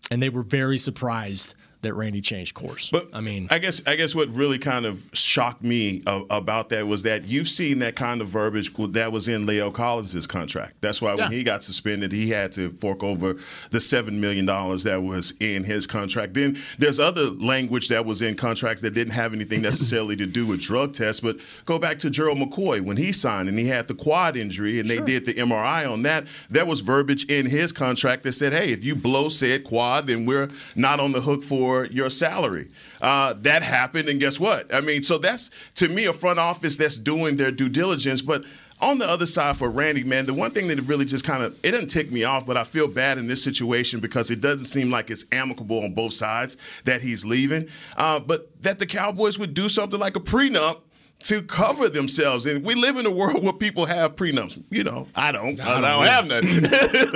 and 0.09 0.21
they 0.21 0.29
were 0.29 0.41
very 0.41 0.77
surprised 0.77 1.55
that 1.85 1.93
Randy 1.93 2.21
changed 2.21 2.53
course. 2.53 2.89
But 2.89 3.07
I 3.13 3.21
mean, 3.21 3.47
I 3.49 3.59
guess 3.59 3.81
I 3.87 3.95
guess 3.95 4.13
what 4.13 4.29
really 4.29 4.57
kind 4.59 4.85
of 4.85 5.09
shocked 5.13 5.63
me 5.63 6.01
uh, 6.05 6.21
about 6.29 6.69
that 6.69 6.85
was 6.87 7.03
that 7.03 7.25
you've 7.25 7.47
seen 7.47 7.79
that 7.79 7.95
kind 7.95 8.21
of 8.21 8.27
verbiage 8.27 8.73
that 8.91 9.11
was 9.11 9.27
in 9.27 9.45
La'el 9.45 9.73
Collins' 9.73 10.27
contract. 10.27 10.75
That's 10.81 11.01
why 11.01 11.15
when 11.15 11.31
Yeah. 11.31 11.37
he 11.37 11.43
got 11.43 11.63
suspended, 11.63 12.11
he 12.11 12.29
had 12.29 12.51
to 12.53 12.71
fork 12.71 13.03
over 13.03 13.37
the 13.71 13.79
seven 13.79 14.19
million 14.19 14.45
dollars 14.45 14.83
that 14.83 15.01
was 15.01 15.33
in 15.39 15.63
his 15.63 15.87
contract. 15.87 16.33
Then 16.33 16.57
there's 16.77 16.99
other 16.99 17.29
language 17.29 17.87
that 17.89 18.05
was 18.05 18.21
in 18.21 18.35
contracts 18.35 18.81
that 18.81 18.91
didn't 18.93 19.13
have 19.13 19.33
anything 19.33 19.61
necessarily 19.71 20.15
to 20.17 20.25
do 20.25 20.45
with 20.45 20.61
drug 20.61 20.93
tests. 20.93 21.21
But 21.21 21.37
go 21.65 21.79
back 21.79 21.99
to 21.99 22.09
Gerald 22.09 22.37
McCoy 22.37 22.81
when 22.81 22.97
he 22.97 23.11
signed 23.11 23.47
and 23.49 23.57
he 23.57 23.67
had 23.67 23.87
the 23.87 23.95
quad 23.95 24.35
injury 24.35 24.79
and 24.79 24.89
they 24.89 24.99
did 24.99 25.25
the 25.25 25.33
MRI 25.35 25.89
on 25.91 26.01
that. 26.03 26.25
There 26.49 26.65
was 26.65 26.81
verbiage 26.81 27.25
in 27.25 27.45
his 27.45 27.71
contract 27.71 28.23
that 28.23 28.33
said, 28.33 28.53
"Hey, 28.53 28.69
if 28.71 28.83
you 28.83 28.95
blow 28.95 29.29
said 29.29 29.63
quad, 29.63 30.07
then 30.07 30.25
we're 30.25 30.49
not 30.75 30.99
on 30.99 31.11
the 31.11 31.21
hook 31.21 31.43
for 31.43 31.74
your 31.83 32.09
salary." 32.09 32.69
Uh, 33.01 33.33
that 33.41 33.61
happened, 33.61 34.07
and 34.07 34.19
guess 34.19 34.39
what? 34.39 34.73
I 34.73 34.79
mean, 34.79 35.03
so 35.03 35.17
that's 35.17 35.51
to 35.75 35.89
me 35.89 36.05
a 36.05 36.13
front 36.13 36.39
office 36.39 36.77
that's 36.77 36.97
doing 36.97 37.35
their 37.35 37.51
due 37.51 37.69
diligence, 37.69 38.21
but. 38.21 38.45
On 38.81 38.97
the 38.97 39.09
other 39.09 39.25
side 39.25 39.55
for 39.55 39.69
Randy, 39.69 40.03
man, 40.03 40.25
the 40.25 40.33
one 40.33 40.51
thing 40.51 40.67
that 40.67 40.77
really 40.81 41.05
just 41.05 41.23
kind 41.23 41.41
of 41.41 41.57
it 41.63 41.71
doesn't 41.71 41.87
tick 41.87 42.11
me 42.11 42.25
off, 42.25 42.45
but 42.45 42.57
I 42.57 42.65
feel 42.65 42.89
bad 42.89 43.17
in 43.17 43.25
this 43.25 43.41
situation 43.41 44.01
because 44.01 44.29
it 44.29 44.41
doesn't 44.41 44.65
seem 44.65 44.91
like 44.91 45.09
it's 45.09 45.23
amicable 45.31 45.81
on 45.81 45.93
both 45.93 46.11
sides 46.11 46.57
that 46.83 47.01
he's 47.01 47.25
leaving. 47.25 47.69
Uh, 47.95 48.19
but 48.19 48.49
that 48.63 48.79
the 48.79 48.85
Cowboys 48.85 49.39
would 49.39 49.53
do 49.53 49.69
something 49.69 49.97
like 49.97 50.17
a 50.17 50.19
prenup 50.19 50.81
to 51.25 51.41
cover 51.41 51.89
themselves. 51.89 52.45
And 52.45 52.63
we 52.63 52.75
live 52.75 52.97
in 52.97 53.05
a 53.07 53.11
world 53.11 53.43
where 53.43 53.51
people 53.53 53.85
have 53.87 54.15
prenups. 54.15 54.63
You 54.69 54.83
know, 54.83 55.07
I 55.15 55.31
don't. 55.31 55.59
I 55.59 55.81
don't, 55.81 56.05
have 56.05 56.27
none. 56.27 56.43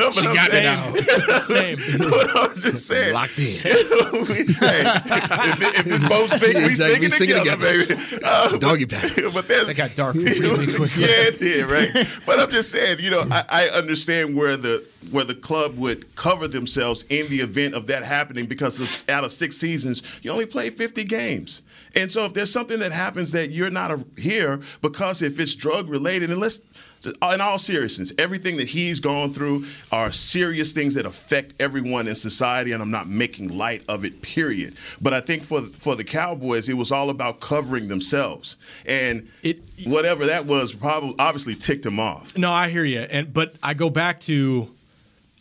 But 0.10 0.18
I'm 0.18 0.36
got 0.36 0.50
it 0.52 0.52
saying- 0.52 0.64
now. 0.64 1.38
same. 1.40 1.78
but 2.10 2.38
I'm 2.38 2.60
just 2.60 2.88
saying. 2.88 3.14
Locked 3.14 3.38
in. 3.38 3.46
hey, 3.46 4.84
if, 4.84 5.80
if 5.80 5.86
this 5.86 6.10
boat 6.10 6.30
sink, 6.32 6.56
we 6.56 6.66
Exactly, 6.66 6.76
sing 6.76 6.96
it 6.96 7.00
we 7.02 7.10
sing 7.12 7.30
it 7.30 7.40
together, 7.40 7.86
together. 7.86 8.10
baby. 8.10 8.24
Uh, 8.26 8.58
Doggy 8.58 8.86
pack. 8.88 9.12
but 9.34 9.48
there's, 9.48 9.68
That 9.68 9.76
got 9.76 9.96
dark 9.96 10.16
really 10.16 10.74
quickly. 10.74 11.04
yeah, 11.04 11.28
it 11.28 11.40
did, 11.40 11.66
right? 11.70 12.08
But 12.26 12.40
I'm 12.40 12.50
just 12.50 12.72
saying, 12.72 12.98
you 13.02 13.12
know, 13.12 13.24
I, 13.30 13.44
I 13.50 13.70
understand 13.70 14.36
where 14.36 14.58
the 14.58 14.88
where 15.12 15.24
the 15.24 15.36
club 15.36 15.78
would 15.78 16.14
cover 16.16 16.48
themselves 16.48 17.04
in 17.10 17.28
the 17.30 17.38
event 17.42 17.74
of 17.74 17.88
that 17.88 18.04
happening 18.04 18.46
because 18.48 18.80
of, 18.80 19.10
out 19.10 19.24
of 19.24 19.32
six 19.32 19.56
seasons, 19.58 20.04
you 20.22 20.30
only 20.32 20.46
play 20.46 20.70
50 20.70 21.04
games. 21.06 21.62
And 21.96 22.12
so 22.12 22.26
if 22.26 22.34
there's 22.34 22.52
something 22.52 22.80
that 22.80 22.92
happens 22.92 23.32
that 23.32 23.50
you're 23.52 23.70
not 23.72 23.92
a, 23.92 24.06
here 24.18 24.60
because 24.82 25.22
if 25.22 25.40
it's 25.40 25.56
drug 25.56 25.90
related, 25.90 26.30
and 26.30 26.40
let's 26.40 26.62
in 27.06 27.40
all 27.40 27.58
seriousness, 27.58 28.12
everything 28.18 28.58
that 28.58 28.68
he's 28.68 29.00
gone 29.00 29.32
through 29.32 29.66
are 29.90 30.12
serious 30.12 30.74
things 30.74 30.94
that 30.96 31.06
affect 31.06 31.54
everyone 31.60 32.10
in 32.10 32.16
society, 32.16 32.74
and 32.74 32.82
I'm 32.84 32.92
not 32.92 33.08
making 33.08 33.48
light 33.58 33.84
of 33.88 34.04
it. 34.04 34.22
Period. 34.22 34.76
But 35.00 35.14
I 35.14 35.22
think 35.22 35.44
for 35.44 35.62
for 35.62 35.96
the 35.96 36.04
Cowboys, 36.04 36.68
it 36.68 36.74
was 36.74 36.92
all 36.92 37.10
about 37.10 37.40
covering 37.40 37.88
themselves, 37.88 38.58
and 38.86 39.30
It- 39.44 39.62
whatever 39.86 40.26
that 40.26 40.46
was, 40.46 40.74
probably 40.74 41.16
obviously 41.18 41.56
ticked 41.56 41.86
him 41.86 42.00
off. 42.02 42.38
No, 42.38 42.52
I 42.52 42.70
hear 42.70 42.84
you, 42.84 43.00
and 43.00 43.34
but 43.34 43.56
I 43.64 43.74
go 43.74 43.90
back 43.90 44.20
to 44.22 44.70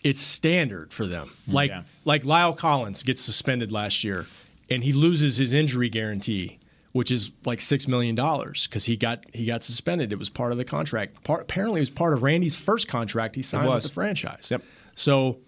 it's 0.04 0.20
standard 0.20 0.92
for 0.92 1.06
them. 1.06 1.26
Mm-hmm. 1.26 1.52
Like 1.52 1.70
Yeah. 1.70 1.82
like 2.04 2.22
La'el 2.22 2.56
Collins 2.56 3.02
gets 3.02 3.20
suspended 3.20 3.72
last 3.72 4.04
year, 4.04 4.26
and 4.70 4.84
he 4.84 4.92
loses 4.92 5.36
his 5.36 5.54
injury 5.54 5.88
guarantee, 5.88 6.58
which 6.92 7.10
is 7.10 7.30
like 7.44 7.60
six 7.60 7.88
million 7.88 8.14
dollars 8.14 8.66
because 8.66 8.84
he 8.84 8.96
got 8.96 9.24
he 9.32 9.46
got 9.46 9.62
suspended. 9.62 10.12
It 10.12 10.18
was 10.18 10.30
part 10.30 10.52
of 10.52 10.58
the 10.58 10.64
contract. 10.64 11.24
Part, 11.24 11.42
apparently, 11.42 11.80
it 11.80 11.82
was 11.82 11.90
part 11.90 12.12
of 12.12 12.22
Randy's 12.22 12.56
first 12.56 12.88
contract 12.88 13.34
he 13.34 13.42
signed 13.42 13.68
with 13.68 13.82
the 13.82 13.90
franchise. 13.90 14.48
Yep. 14.50 14.62
So 14.94 15.38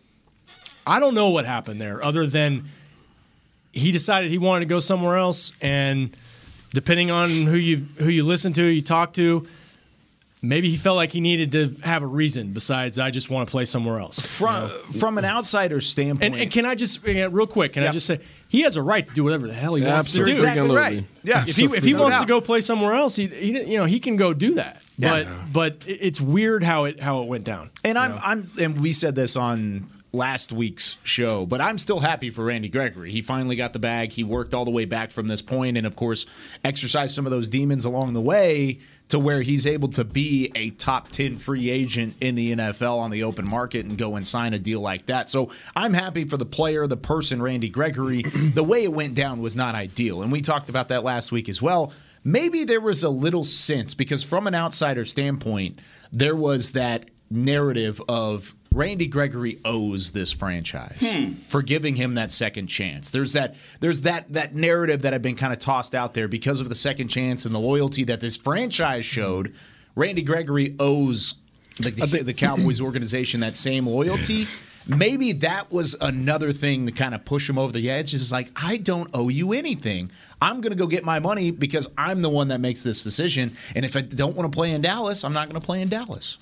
I 0.86 1.00
don't 1.00 1.14
know 1.14 1.30
what 1.30 1.46
happened 1.46 1.80
there, 1.80 2.02
other 2.04 2.26
than 2.26 2.66
he 3.72 3.92
decided 3.92 4.30
he 4.30 4.38
wanted 4.38 4.60
to 4.60 4.66
go 4.66 4.80
somewhere 4.80 5.16
else, 5.16 5.52
and 5.60 6.16
depending 6.72 7.10
on 7.10 7.30
who 7.30 7.56
you 7.56 7.86
who 7.98 8.08
you 8.08 8.24
listen 8.24 8.52
to, 8.54 8.64
you 8.64 8.80
talk 8.80 9.12
to, 9.14 9.46
maybe 10.42 10.70
he 10.70 10.76
felt 10.76 10.96
like 10.96 11.12
he 11.12 11.20
needed 11.20 11.52
to 11.52 11.76
have 11.82 12.02
a 12.02 12.06
reason 12.06 12.52
besides 12.52 12.98
I 12.98 13.10
just 13.10 13.30
want 13.30 13.48
to 13.48 13.50
play 13.50 13.64
somewhere 13.64 13.98
else. 13.98 14.20
From 14.20 14.68
from 14.98 15.18
an 15.18 15.24
outsider's 15.24 15.88
standpoint, 15.88 16.34
And, 16.34 16.42
and 16.42 16.50
can 16.50 16.64
I 16.66 16.74
just 16.74 17.04
real 17.04 17.46
quick? 17.46 17.74
Can 17.74 17.82
Yeah. 17.82 17.90
I 17.90 17.92
just 17.92 18.06
say 18.06 18.20
he 18.48 18.62
has 18.62 18.76
a 18.76 18.82
right 18.82 19.06
to 19.06 19.14
do 19.14 19.24
whatever 19.24 19.46
the 19.46 19.54
hell 19.54 19.74
he 19.74 19.84
wants 19.84 20.12
to 20.12 20.24
do. 20.24 20.30
Absolutely. 20.30 20.32
exactly 20.32 20.76
right. 20.76 21.04
Yeah, 21.22 21.44
If 21.46 21.56
he 21.56 21.64
if 21.66 21.84
he 21.84 21.94
wants 21.94 22.20
to 22.20 22.26
go 22.26 22.40
play 22.40 22.60
somewhere 22.60 22.94
else, 22.94 23.16
he, 23.16 23.26
he 23.26 23.72
you 23.72 23.78
know 23.78 23.84
he 23.84 24.00
can 24.00 24.16
go 24.16 24.32
do 24.32 24.54
that. 24.54 24.82
Yeah. 24.96 25.24
But 25.24 25.52
but 25.52 25.84
it's 25.86 26.20
weird 26.20 26.62
how 26.62 26.84
it 26.84 27.00
how 27.00 27.22
it 27.22 27.28
went 27.28 27.44
down. 27.44 27.70
And 27.84 27.98
I'm, 27.98 28.10
know? 28.10 28.20
I'm, 28.22 28.50
and 28.60 28.80
we 28.80 28.92
said 28.92 29.14
this 29.14 29.36
on 29.36 29.88
last 30.12 30.52
week's 30.52 30.96
show, 31.04 31.46
but 31.46 31.60
I'm 31.60 31.78
still 31.78 32.00
happy 32.00 32.30
for 32.30 32.44
Randy 32.44 32.68
Gregory. 32.68 33.12
He 33.12 33.22
finally 33.22 33.54
got 33.56 33.72
the 33.72 33.78
bag. 33.78 34.12
He 34.12 34.24
worked 34.24 34.54
all 34.54 34.64
the 34.64 34.70
way 34.70 34.84
back 34.84 35.12
from 35.12 35.28
this 35.28 35.40
point, 35.40 35.76
and 35.76 35.86
of 35.86 35.94
course, 35.94 36.26
exercised 36.64 37.14
some 37.14 37.26
of 37.26 37.30
those 37.30 37.48
demons 37.48 37.84
along 37.84 38.12
the 38.14 38.20
way 38.20 38.80
to 39.10 39.18
where 39.18 39.42
he's 39.42 39.66
able 39.66 39.88
to 39.88 40.04
be 40.04 40.50
a 40.54 40.70
top 40.70 41.10
10 41.10 41.36
free 41.36 41.68
agent 41.68 42.14
in 42.20 42.34
the 42.36 42.54
NFL 42.54 42.98
on 42.98 43.10
the 43.10 43.24
open 43.24 43.46
market 43.46 43.84
and 43.84 43.98
go 43.98 44.16
and 44.16 44.26
sign 44.26 44.54
a 44.54 44.58
deal 44.58 44.80
like 44.80 45.06
that. 45.06 45.28
So 45.28 45.50
I'm 45.76 45.92
happy 45.92 46.24
for 46.24 46.36
the 46.36 46.46
player, 46.46 46.86
the 46.86 46.96
person, 46.96 47.42
Randy 47.42 47.68
Gregory. 47.68 48.22
the 48.54 48.64
way 48.64 48.84
it 48.84 48.92
went 48.92 49.14
down 49.14 49.40
was 49.40 49.54
not 49.54 49.74
ideal. 49.74 50.22
And 50.22 50.32
we 50.32 50.40
talked 50.40 50.70
about 50.70 50.88
that 50.88 51.04
last 51.04 51.32
week 51.32 51.48
as 51.48 51.60
well. 51.60 51.92
Maybe 52.22 52.64
there 52.64 52.80
was 52.80 53.02
a 53.02 53.08
little 53.08 53.44
sense 53.44 53.94
because, 53.94 54.22
from 54.22 54.46
an 54.46 54.54
outsider 54.54 55.04
standpoint, 55.04 55.78
there 56.12 56.36
was 56.36 56.72
that 56.72 57.06
narrative 57.30 58.00
of 58.08 58.54
Randy 58.72 59.08
Gregory 59.08 59.58
owes 59.64 60.12
this 60.12 60.30
franchise 60.30 60.96
hmm. 61.00 61.32
for 61.48 61.60
giving 61.60 61.96
him 61.96 62.14
that 62.14 62.30
second 62.30 62.68
chance. 62.68 63.10
There's 63.10 63.32
that 63.32 63.56
there's 63.80 64.02
that 64.02 64.32
that 64.32 64.54
narrative 64.54 65.02
that 65.02 65.12
had 65.12 65.22
been 65.22 65.34
kind 65.34 65.52
of 65.52 65.58
tossed 65.58 65.94
out 65.94 66.14
there 66.14 66.28
because 66.28 66.60
of 66.60 66.68
the 66.68 66.76
second 66.76 67.08
chance 67.08 67.44
and 67.44 67.54
the 67.54 67.58
loyalty 67.58 68.04
that 68.04 68.20
this 68.20 68.36
franchise 68.36 69.04
showed. 69.04 69.52
Randy 69.96 70.22
Gregory 70.22 70.76
owes 70.78 71.34
the, 71.78 71.90
the, 71.90 72.22
the 72.22 72.34
Cowboys 72.34 72.80
organization 72.80 73.40
that 73.40 73.56
same 73.56 73.86
loyalty. 73.86 74.46
Maybe 74.86 75.32
that 75.32 75.70
was 75.70 75.96
another 76.00 76.52
thing 76.52 76.86
to 76.86 76.92
kind 76.92 77.14
of 77.14 77.24
push 77.24 77.50
him 77.50 77.58
over 77.58 77.72
the 77.72 77.90
edge. 77.90 78.14
Is 78.14 78.30
like, 78.30 78.50
I 78.56 78.76
don't 78.76 79.10
owe 79.14 79.28
you 79.28 79.52
anything. 79.52 80.10
I'm 80.40 80.60
going 80.60 80.72
to 80.72 80.78
go 80.78 80.86
get 80.86 81.04
my 81.04 81.18
money 81.18 81.50
because 81.50 81.92
I'm 81.98 82.22
the 82.22 82.30
one 82.30 82.48
that 82.48 82.60
makes 82.60 82.82
this 82.82 83.02
decision. 83.02 83.56
And 83.74 83.84
if 83.84 83.96
I 83.96 84.00
don't 84.00 84.36
want 84.36 84.50
to 84.50 84.56
play 84.56 84.70
in 84.70 84.80
Dallas, 84.80 85.24
I'm 85.24 85.32
not 85.32 85.48
going 85.48 85.60
to 85.60 85.64
play 85.64 85.82
in 85.82 85.88
Dallas. 85.88 86.38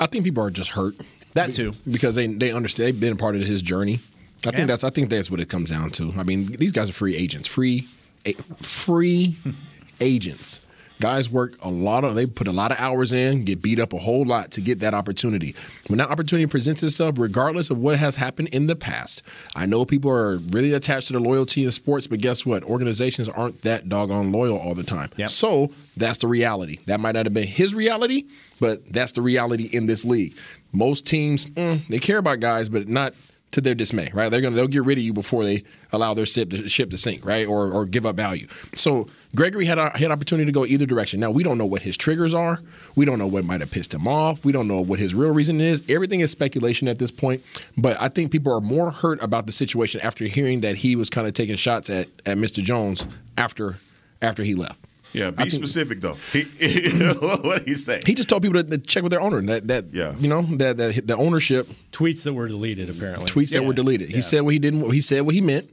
I 0.00 0.06
think 0.06 0.24
people 0.24 0.42
are 0.42 0.50
just 0.50 0.70
hurt. 0.70 0.96
That 1.36 1.52
too. 1.52 1.74
because 1.90 2.14
they 2.16 2.26
they 2.26 2.50
understand 2.52 2.88
they've 2.88 3.00
been 3.00 3.12
a 3.12 3.16
part 3.16 3.36
of 3.36 3.42
his 3.42 3.62
journey. 3.62 4.00
I 4.44 4.50
Yeah. 4.50 4.56
think 4.56 4.68
that's 4.68 4.84
I 4.84 4.90
think 4.90 5.08
that's 5.10 5.30
what 5.30 5.40
it 5.40 5.48
comes 5.48 5.70
down 5.70 5.90
to. 5.92 6.12
I 6.16 6.22
mean, 6.24 6.46
these 6.58 6.72
guys 6.72 6.90
are 6.90 6.92
free 6.92 7.16
agents, 7.16 7.48
free, 7.48 7.86
a, 8.26 8.32
free 8.62 9.36
agents. 10.00 10.60
Guys 10.98 11.28
work 11.28 11.58
a 11.60 11.68
lot 11.68 12.04
of 12.04 12.14
they 12.14 12.24
put 12.24 12.46
a 12.46 12.52
lot 12.52 12.72
of 12.72 12.80
hours 12.80 13.12
in, 13.12 13.44
get 13.44 13.60
beat 13.60 13.78
up 13.78 13.92
a 13.92 13.98
whole 13.98 14.24
lot 14.24 14.50
to 14.52 14.62
get 14.62 14.78
that 14.80 14.94
opportunity. 14.94 15.54
When 15.88 15.98
that 15.98 16.08
opportunity 16.08 16.46
presents 16.46 16.82
itself, 16.82 17.16
regardless 17.18 17.68
of 17.68 17.76
what 17.76 17.98
has 17.98 18.16
happened 18.16 18.48
in 18.48 18.66
the 18.66 18.76
past, 18.76 19.20
I 19.54 19.66
know 19.66 19.84
people 19.84 20.10
are 20.10 20.38
really 20.38 20.72
attached 20.72 21.08
to 21.08 21.12
their 21.12 21.20
loyalty 21.20 21.64
in 21.64 21.70
sports, 21.70 22.06
but 22.06 22.20
guess 22.20 22.46
what? 22.46 22.64
Organizations 22.64 23.28
aren't 23.28 23.60
that 23.60 23.90
doggone 23.90 24.32
loyal 24.32 24.56
all 24.56 24.74
the 24.74 24.84
time. 24.84 25.10
Yep. 25.18 25.28
So 25.28 25.70
that's 25.98 26.16
the 26.16 26.28
reality. 26.28 26.78
That 26.86 26.98
might 26.98 27.12
not 27.14 27.26
have 27.26 27.34
been 27.34 27.46
his 27.46 27.74
reality, 27.74 28.24
but 28.58 28.90
that's 28.90 29.12
the 29.12 29.20
reality 29.20 29.64
in 29.64 29.84
this 29.84 30.02
league. 30.02 30.34
Most 30.76 31.06
teams 31.06 31.46
mm, 31.46 31.86
they 31.88 31.98
care 31.98 32.18
about 32.18 32.40
guys, 32.40 32.68
but 32.68 32.86
not 32.88 33.14
to 33.52 33.60
their 33.62 33.74
dismay, 33.74 34.10
right? 34.12 34.28
They're 34.28 34.42
gonna 34.42 34.54
they'll 34.54 34.68
get 34.68 34.84
rid 34.84 34.98
of 34.98 35.04
you 35.04 35.14
before 35.14 35.44
they 35.44 35.64
allow 35.92 36.12
their 36.12 36.26
ship 36.26 36.50
to, 36.50 36.68
ship 36.68 36.90
to 36.90 36.98
sink, 36.98 37.24
right? 37.24 37.46
Or 37.46 37.70
or 37.70 37.86
give 37.86 38.04
up 38.04 38.16
value. 38.16 38.46
So 38.74 39.08
Gregory 39.34 39.64
had 39.64 39.78
a, 39.78 39.96
had 39.96 40.10
opportunity 40.10 40.44
to 40.44 40.52
go 40.52 40.66
either 40.66 40.84
direction. 40.84 41.20
Now 41.20 41.30
we 41.30 41.42
don't 41.42 41.56
know 41.56 41.64
what 41.64 41.80
his 41.80 41.96
triggers 41.96 42.34
are. 42.34 42.60
We 42.96 43.06
don't 43.06 43.18
know 43.18 43.26
what 43.26 43.44
might 43.44 43.60
have 43.60 43.70
pissed 43.70 43.94
him 43.94 44.06
off. 44.06 44.44
We 44.44 44.52
don't 44.52 44.68
know 44.68 44.82
what 44.82 44.98
his 44.98 45.14
real 45.14 45.32
reason 45.32 45.60
is. 45.60 45.82
Everything 45.88 46.20
is 46.20 46.30
speculation 46.30 46.86
at 46.86 46.98
this 46.98 47.10
point. 47.10 47.42
But 47.78 47.98
I 48.00 48.08
think 48.08 48.30
people 48.30 48.52
are 48.52 48.60
more 48.60 48.90
hurt 48.90 49.22
about 49.22 49.46
the 49.46 49.52
situation 49.52 50.02
after 50.02 50.24
hearing 50.24 50.60
that 50.60 50.76
he 50.76 50.94
was 50.94 51.08
kind 51.08 51.26
of 51.26 51.32
taking 51.32 51.56
shots 51.56 51.88
at 51.88 52.08
at 52.26 52.36
Mr. 52.36 52.62
Jones 52.62 53.06
after 53.38 53.78
after 54.20 54.42
he 54.42 54.54
left. 54.54 54.85
Yeah, 55.16 55.30
be 55.30 55.44
think- 55.44 55.52
specific 55.52 56.00
though. 56.00 56.16
He, 56.32 56.42
what 57.20 57.58
did 57.60 57.68
he 57.68 57.74
say? 57.74 58.00
He 58.04 58.14
just 58.14 58.28
told 58.28 58.42
people 58.42 58.62
to, 58.62 58.68
to 58.70 58.78
check 58.78 59.02
with 59.02 59.10
their 59.12 59.20
owner. 59.20 59.40
That 59.42 59.66
that 59.68 59.84
Yeah. 59.92 60.14
you 60.18 60.28
know 60.28 60.42
that, 60.56 60.76
that 60.76 61.06
the 61.06 61.16
ownership 61.16 61.68
Tweets 61.92 62.22
that 62.24 62.34
were 62.34 62.48
deleted, 62.48 62.90
apparently. 62.90 63.26
tweets 63.26 63.50
that 63.52 63.64
were 63.64 63.72
deleted. 63.72 64.10
He 64.10 64.20
said 64.22 64.42
what 64.42 64.52
he 64.52 64.58
didn't. 64.58 64.90
He 64.92 65.00
said 65.00 65.22
what 65.22 65.34
he 65.34 65.40
meant, 65.40 65.70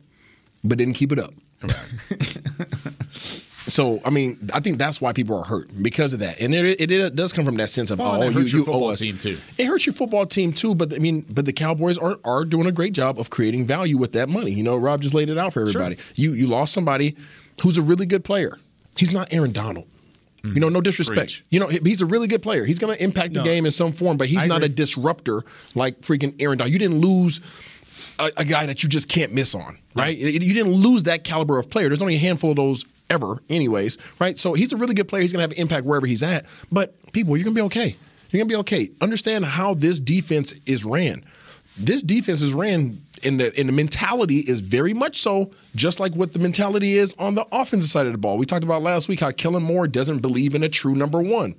but 0.63 0.77
didn't 0.77 0.93
keep 0.95 1.11
it 1.11 1.19
up. 1.19 1.33
So 3.65 4.01
I 4.03 4.09
mean, 4.09 4.37
I 4.53 4.59
think 4.59 4.77
that's 4.77 4.99
why 4.99 5.13
people 5.13 5.37
are 5.39 5.43
hurt 5.45 5.69
because 5.81 6.11
of 6.11 6.19
that, 6.19 6.41
and 6.41 6.53
it, 6.53 6.81
it, 6.81 6.91
it 6.91 7.15
does 7.15 7.31
come 7.31 7.45
from 7.45 7.55
that 7.55 7.69
sense 7.69 7.91
of 7.91 8.01
oh, 8.01 8.03
Well, 8.03 8.15
oh, 8.15 8.21
it 8.23 8.33
you, 8.33 8.39
hurts 8.41 8.51
your 8.53 8.65
you 8.65 8.73
owe 8.73 8.89
us. 8.91 8.99
team, 8.99 9.17
too. 9.17 9.37
It 9.57 9.65
hurts 9.65 9.85
your 9.85 9.93
football 9.93 10.25
team 10.25 10.51
too, 10.51 10.75
but 10.75 10.93
I 10.93 10.97
mean, 10.97 11.25
but 11.29 11.45
the 11.45 11.53
Cowboys 11.53 11.97
are 11.97 12.17
are 12.25 12.43
doing 12.43 12.67
a 12.67 12.73
great 12.73 12.91
job 12.91 13.17
of 13.17 13.29
creating 13.29 13.65
value 13.65 13.97
with 13.97 14.11
that 14.13 14.27
money. 14.27 14.51
You 14.51 14.63
know, 14.63 14.75
Rob 14.75 15.01
just 15.01 15.13
laid 15.13 15.29
it 15.29 15.37
out 15.37 15.53
for 15.53 15.61
everybody. 15.61 15.97
You 16.15 16.33
you 16.33 16.47
lost 16.47 16.73
somebody 16.73 17.15
who's 17.61 17.77
a 17.77 17.81
really 17.81 18.05
good 18.05 18.25
player. 18.25 18.59
He's 18.97 19.11
not 19.13 19.33
Aaron 19.33 19.51
Donald. 19.51 19.87
You 20.45 20.59
know, 20.59 20.67
no 20.67 20.81
disrespect. 20.81 21.17
Preach. 21.19 21.45
You 21.51 21.61
know, 21.61 21.67
he's 21.69 22.01
a 22.01 22.05
really 22.05 22.27
good 22.27 22.41
player. 22.43 22.65
He's 22.65 22.77
going 22.77 22.93
to 22.93 23.01
impact 23.01 23.33
the 23.33 23.39
No. 23.39 23.45
game 23.45 23.65
in 23.65 23.71
some 23.71 23.93
form, 23.93 24.17
but 24.17 24.27
he's 24.27 24.43
I 24.43 24.47
not 24.47 24.61
a 24.61 24.67
disruptor 24.67 25.43
like 25.73 26.01
freaking 26.01 26.35
Aaron 26.41 26.57
Donald. 26.57 26.73
You 26.73 26.79
didn't 26.79 26.99
lose 26.99 27.39
a, 28.19 28.29
a 28.35 28.43
guy 28.43 28.65
that 28.65 28.83
you 28.83 28.89
just 28.89 29.07
can't 29.07 29.31
miss 29.31 29.55
on, 29.55 29.77
right? 29.95 30.17
You 30.17 30.53
didn't 30.53 30.73
lose 30.73 31.03
that 31.03 31.23
caliber 31.23 31.59
of 31.59 31.69
player. 31.69 31.87
There's 31.87 32.01
only 32.01 32.15
a 32.15 32.19
handful 32.19 32.49
of 32.49 32.57
those 32.57 32.83
ever, 33.09 33.41
anyways, 33.49 33.97
right? 34.19 34.37
So 34.37 34.53
he's 34.53 34.73
a 34.73 34.75
really 34.77 34.93
good 34.93 35.07
player. 35.07 35.21
He's 35.21 35.31
going 35.31 35.39
to 35.39 35.43
have 35.43 35.51
an 35.51 35.61
impact 35.61 35.85
wherever 35.85 36.05
he's 36.05 36.21
at. 36.23 36.45
But 36.69 36.93
people, 37.13 37.37
you're 37.37 37.45
going 37.45 37.55
to 37.55 37.61
be 37.61 37.65
okay. 37.67 37.95
You're 38.31 38.39
going 38.39 38.49
to 38.49 38.53
be 38.53 38.59
okay. 38.59 38.89
Understand 38.99 39.45
how 39.45 39.75
this 39.75 40.01
defense 40.01 40.53
is 40.65 40.83
ran. 40.83 41.23
This 41.77 42.01
defense 42.03 42.41
is 42.41 42.51
ran, 42.53 42.99
and 43.25 43.39
the 43.39 43.57
and 43.57 43.69
the 43.69 43.73
mentality 43.73 44.39
is 44.39 44.61
very 44.61 44.93
much 44.93 45.17
so, 45.19 45.51
just 45.75 45.99
like 45.99 46.13
what 46.13 46.33
the 46.33 46.39
mentality 46.39 46.93
is 46.93 47.15
on 47.19 47.35
the 47.35 47.45
offensive 47.51 47.89
side 47.89 48.05
of 48.05 48.11
the 48.11 48.17
ball. 48.17 48.37
We 48.37 48.45
talked 48.45 48.63
about 48.63 48.81
last 48.81 49.07
week 49.07 49.19
how 49.19 49.31
Kellen 49.31 49.63
Moore 49.63 49.87
doesn't 49.87 50.19
believe 50.19 50.55
in 50.55 50.63
a 50.63 50.69
true 50.69 50.95
number 50.95 51.21
one 51.21 51.55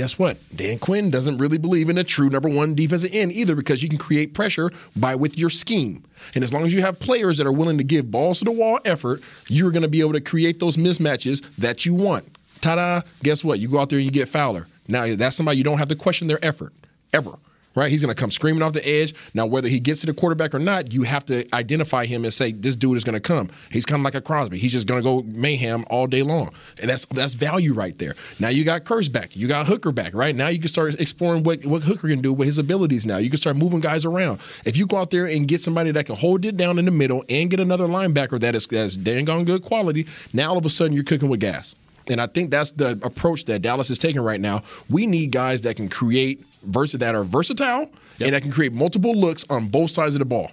guess 0.00 0.18
what? 0.18 0.38
Dan 0.56 0.78
Quinn 0.78 1.10
doesn't 1.10 1.36
really 1.36 1.58
believe 1.58 1.90
in 1.90 1.98
a 1.98 2.04
true 2.04 2.30
number 2.30 2.48
one 2.48 2.74
defensive 2.74 3.10
end 3.12 3.32
either 3.32 3.54
because 3.54 3.82
you 3.82 3.88
can 3.90 3.98
create 3.98 4.32
pressure 4.32 4.70
by 4.96 5.14
with 5.14 5.38
your 5.38 5.50
scheme. 5.50 6.02
And 6.34 6.42
as 6.42 6.54
long 6.54 6.64
as 6.64 6.72
you 6.72 6.80
have 6.80 6.98
players 6.98 7.38
that 7.38 7.46
are 7.46 7.52
willing 7.52 7.76
to 7.76 7.84
give 7.84 8.10
balls 8.10 8.38
to 8.38 8.46
the 8.46 8.50
wall 8.50 8.80
effort, 8.86 9.22
you're 9.48 9.70
going 9.70 9.82
to 9.82 9.88
be 9.88 10.00
able 10.00 10.14
to 10.14 10.20
create 10.20 10.58
those 10.58 10.78
mismatches 10.78 11.44
that 11.56 11.84
you 11.84 11.94
want. 11.94 12.24
Ta-da! 12.62 13.02
Guess 13.22 13.44
what? 13.44 13.58
You 13.58 13.68
go 13.68 13.78
out 13.78 13.90
there 13.90 13.98
and 13.98 14.06
you 14.06 14.10
get 14.10 14.28
Fowler. 14.28 14.66
Now 14.88 15.14
that's 15.14 15.36
somebody 15.36 15.58
you 15.58 15.64
don't 15.64 15.78
have 15.78 15.88
to 15.88 15.96
question 15.96 16.28
their 16.28 16.42
effort 16.42 16.72
ever. 17.12 17.38
Right? 17.76 17.88
He's 17.88 18.02
going 18.04 18.12
to 18.12 18.20
come 18.20 18.32
screaming 18.32 18.62
off 18.62 18.72
the 18.72 18.86
edge. 18.86 19.14
Now, 19.32 19.46
whether 19.46 19.68
he 19.68 19.78
gets 19.78 20.00
to 20.00 20.06
the 20.06 20.12
quarterback 20.12 20.56
or 20.56 20.58
not, 20.58 20.92
you 20.92 21.04
have 21.04 21.24
to 21.26 21.46
identify 21.54 22.04
him 22.04 22.24
and 22.24 22.34
say, 22.34 22.50
this 22.50 22.74
dude 22.74 22.96
is 22.96 23.04
going 23.04 23.14
to 23.14 23.20
come. 23.20 23.48
He's 23.70 23.86
kind 23.86 24.00
of 24.00 24.04
like 24.04 24.16
a 24.16 24.20
Crosby. 24.20 24.58
He's 24.58 24.72
just 24.72 24.88
going 24.88 25.00
to 25.00 25.04
go 25.04 25.22
mayhem 25.22 25.84
all 25.88 26.08
day 26.08 26.22
long. 26.22 26.50
And 26.80 26.90
that's 26.90 27.06
that's 27.06 27.34
value 27.34 27.72
right 27.72 27.96
there. 27.96 28.16
Now 28.40 28.48
you 28.48 28.64
got 28.64 28.84
Kearse 28.84 29.10
back. 29.10 29.36
You 29.36 29.46
got 29.46 29.68
Hooker 29.68 29.92
back, 29.92 30.14
right? 30.14 30.34
Now 30.34 30.48
you 30.48 30.58
can 30.58 30.68
start 30.68 31.00
exploring 31.00 31.44
what, 31.44 31.64
what 31.64 31.82
Hooker 31.82 32.08
can 32.08 32.20
do 32.20 32.32
with 32.32 32.46
his 32.46 32.58
abilities 32.58 33.06
now. 33.06 33.18
You 33.18 33.30
can 33.30 33.38
start 33.38 33.56
moving 33.56 33.78
guys 33.78 34.04
around. 34.04 34.40
If 34.64 34.76
you 34.76 34.86
go 34.88 34.96
out 34.96 35.10
there 35.10 35.26
and 35.26 35.46
get 35.46 35.60
somebody 35.60 35.92
that 35.92 36.06
can 36.06 36.16
hold 36.16 36.44
it 36.44 36.56
down 36.56 36.78
in 36.78 36.86
the 36.86 36.90
middle 36.90 37.24
and 37.28 37.48
get 37.50 37.60
another 37.60 37.86
linebacker 37.86 38.40
that 38.40 38.56
is 38.56 38.66
that's 38.66 38.96
dang 38.96 39.30
on 39.30 39.44
good 39.44 39.62
quality, 39.62 40.06
now 40.32 40.50
all 40.50 40.58
of 40.58 40.66
a 40.66 40.70
sudden 40.70 40.92
you're 40.92 41.04
cooking 41.04 41.28
with 41.28 41.40
gas. 41.40 41.76
And 42.08 42.20
I 42.20 42.26
think 42.26 42.50
that's 42.50 42.72
the 42.72 42.98
approach 43.02 43.44
that 43.44 43.62
Dallas 43.62 43.90
is 43.90 43.98
taking 43.98 44.20
right 44.20 44.40
now. 44.40 44.62
We 44.88 45.06
need 45.06 45.30
guys 45.30 45.62
that 45.62 45.76
can 45.76 45.88
create 45.88 46.44
vers- 46.62 46.92
that 46.92 47.14
are 47.14 47.24
versatile 47.24 47.90
and 48.20 48.34
that 48.34 48.42
can 48.42 48.50
create 48.50 48.72
multiple 48.72 49.14
looks 49.14 49.44
on 49.50 49.68
both 49.68 49.90
sides 49.90 50.14
of 50.14 50.18
the 50.18 50.24
ball. 50.24 50.50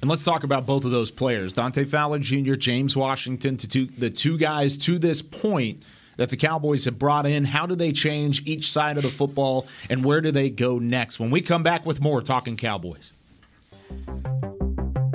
And 0.00 0.08
let's 0.08 0.24
talk 0.24 0.44
about 0.44 0.64
both 0.64 0.84
of 0.84 0.90
those 0.90 1.10
players, 1.10 1.52
Dante 1.52 1.84
Fowler 1.84 2.20
Jr., 2.20 2.54
James 2.54 2.96
Washington, 2.96 3.56
to 3.56 3.68
two, 3.68 3.86
the 3.86 4.10
two 4.10 4.38
guys 4.38 4.78
to 4.78 4.98
this 4.98 5.22
point 5.22 5.82
that 6.18 6.28
the 6.28 6.36
Cowboys 6.36 6.84
have 6.84 6.98
brought 6.98 7.26
in. 7.26 7.44
How 7.44 7.66
do 7.66 7.74
they 7.74 7.92
change 7.92 8.46
each 8.46 8.70
side 8.70 8.96
of 8.96 9.02
the 9.02 9.08
football, 9.08 9.66
and 9.90 10.04
where 10.04 10.20
do 10.20 10.30
they 10.30 10.50
go 10.50 10.78
next? 10.78 11.18
When 11.18 11.30
we 11.30 11.40
come 11.40 11.62
back 11.62 11.84
with 11.84 12.00
more 12.00 12.22
talking 12.22 12.56
Cowboys. 12.56 13.12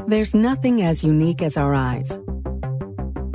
There's 0.07 0.33
nothing 0.33 0.81
as 0.81 1.03
unique 1.03 1.41
as 1.41 1.55
our 1.55 1.73
eyes, 1.73 2.19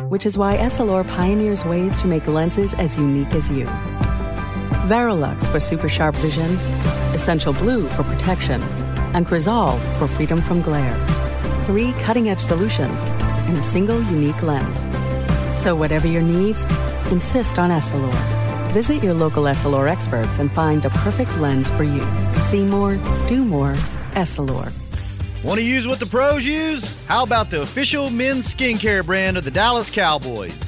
which 0.09 0.27
is 0.27 0.37
why 0.37 0.57
Essilor 0.59 1.07
pioneers 1.07 1.65
ways 1.65 1.97
to 1.99 2.07
make 2.07 2.27
lenses 2.27 2.75
as 2.75 2.97
unique 2.99 3.33
as 3.33 3.51
you. 3.51 3.67
Varilux 4.87 5.49
for 5.51 5.61
super 5.61 5.89
sharp 5.89 6.15
vision, 6.17 6.51
Essential 7.15 7.53
Blue 7.53 7.89
for 7.89 8.05
protection, 8.05 8.63
and 9.13 9.27
Crizal 9.27 9.79
for 9.99 10.07
freedom 10.07 10.41
from 10.41 10.63
glare. 10.63 10.97
Three 11.65 11.93
cutting 12.01 12.29
edge 12.29 12.41
solutions 12.41 13.03
in 13.49 13.57
a 13.57 13.63
single 13.63 14.01
unique 14.03 14.43
lens. 14.43 14.87
So, 15.59 15.75
whatever 15.75 16.07
your 16.07 16.23
needs, 16.23 16.65
insist 17.11 17.59
on 17.59 17.71
Essilor. 17.71 18.13
Visit 18.73 19.03
your 19.03 19.15
local 19.15 19.45
Essilor 19.45 19.89
experts 19.89 20.39
and 20.39 20.51
find 20.51 20.83
the 20.83 20.91
perfect 20.91 21.37
lens 21.39 21.71
for 21.71 21.85
you. 21.85 22.05
See 22.43 22.65
more, 22.65 22.97
do 23.27 23.45
more, 23.45 23.75
Essilor. 24.13 24.73
Want 25.43 25.59
to 25.59 25.65
use 25.65 25.87
what 25.87 26.01
the 26.01 26.07
pros 26.07 26.45
use? 26.45 27.05
How 27.07 27.23
about 27.23 27.51
the 27.51 27.61
official 27.63 28.11
men's 28.11 28.53
skincare 28.53 29.05
brand 29.05 29.37
of 29.37 29.45
the 29.45 29.51
Dallas 29.51 29.89
Cowboys? 29.89 30.68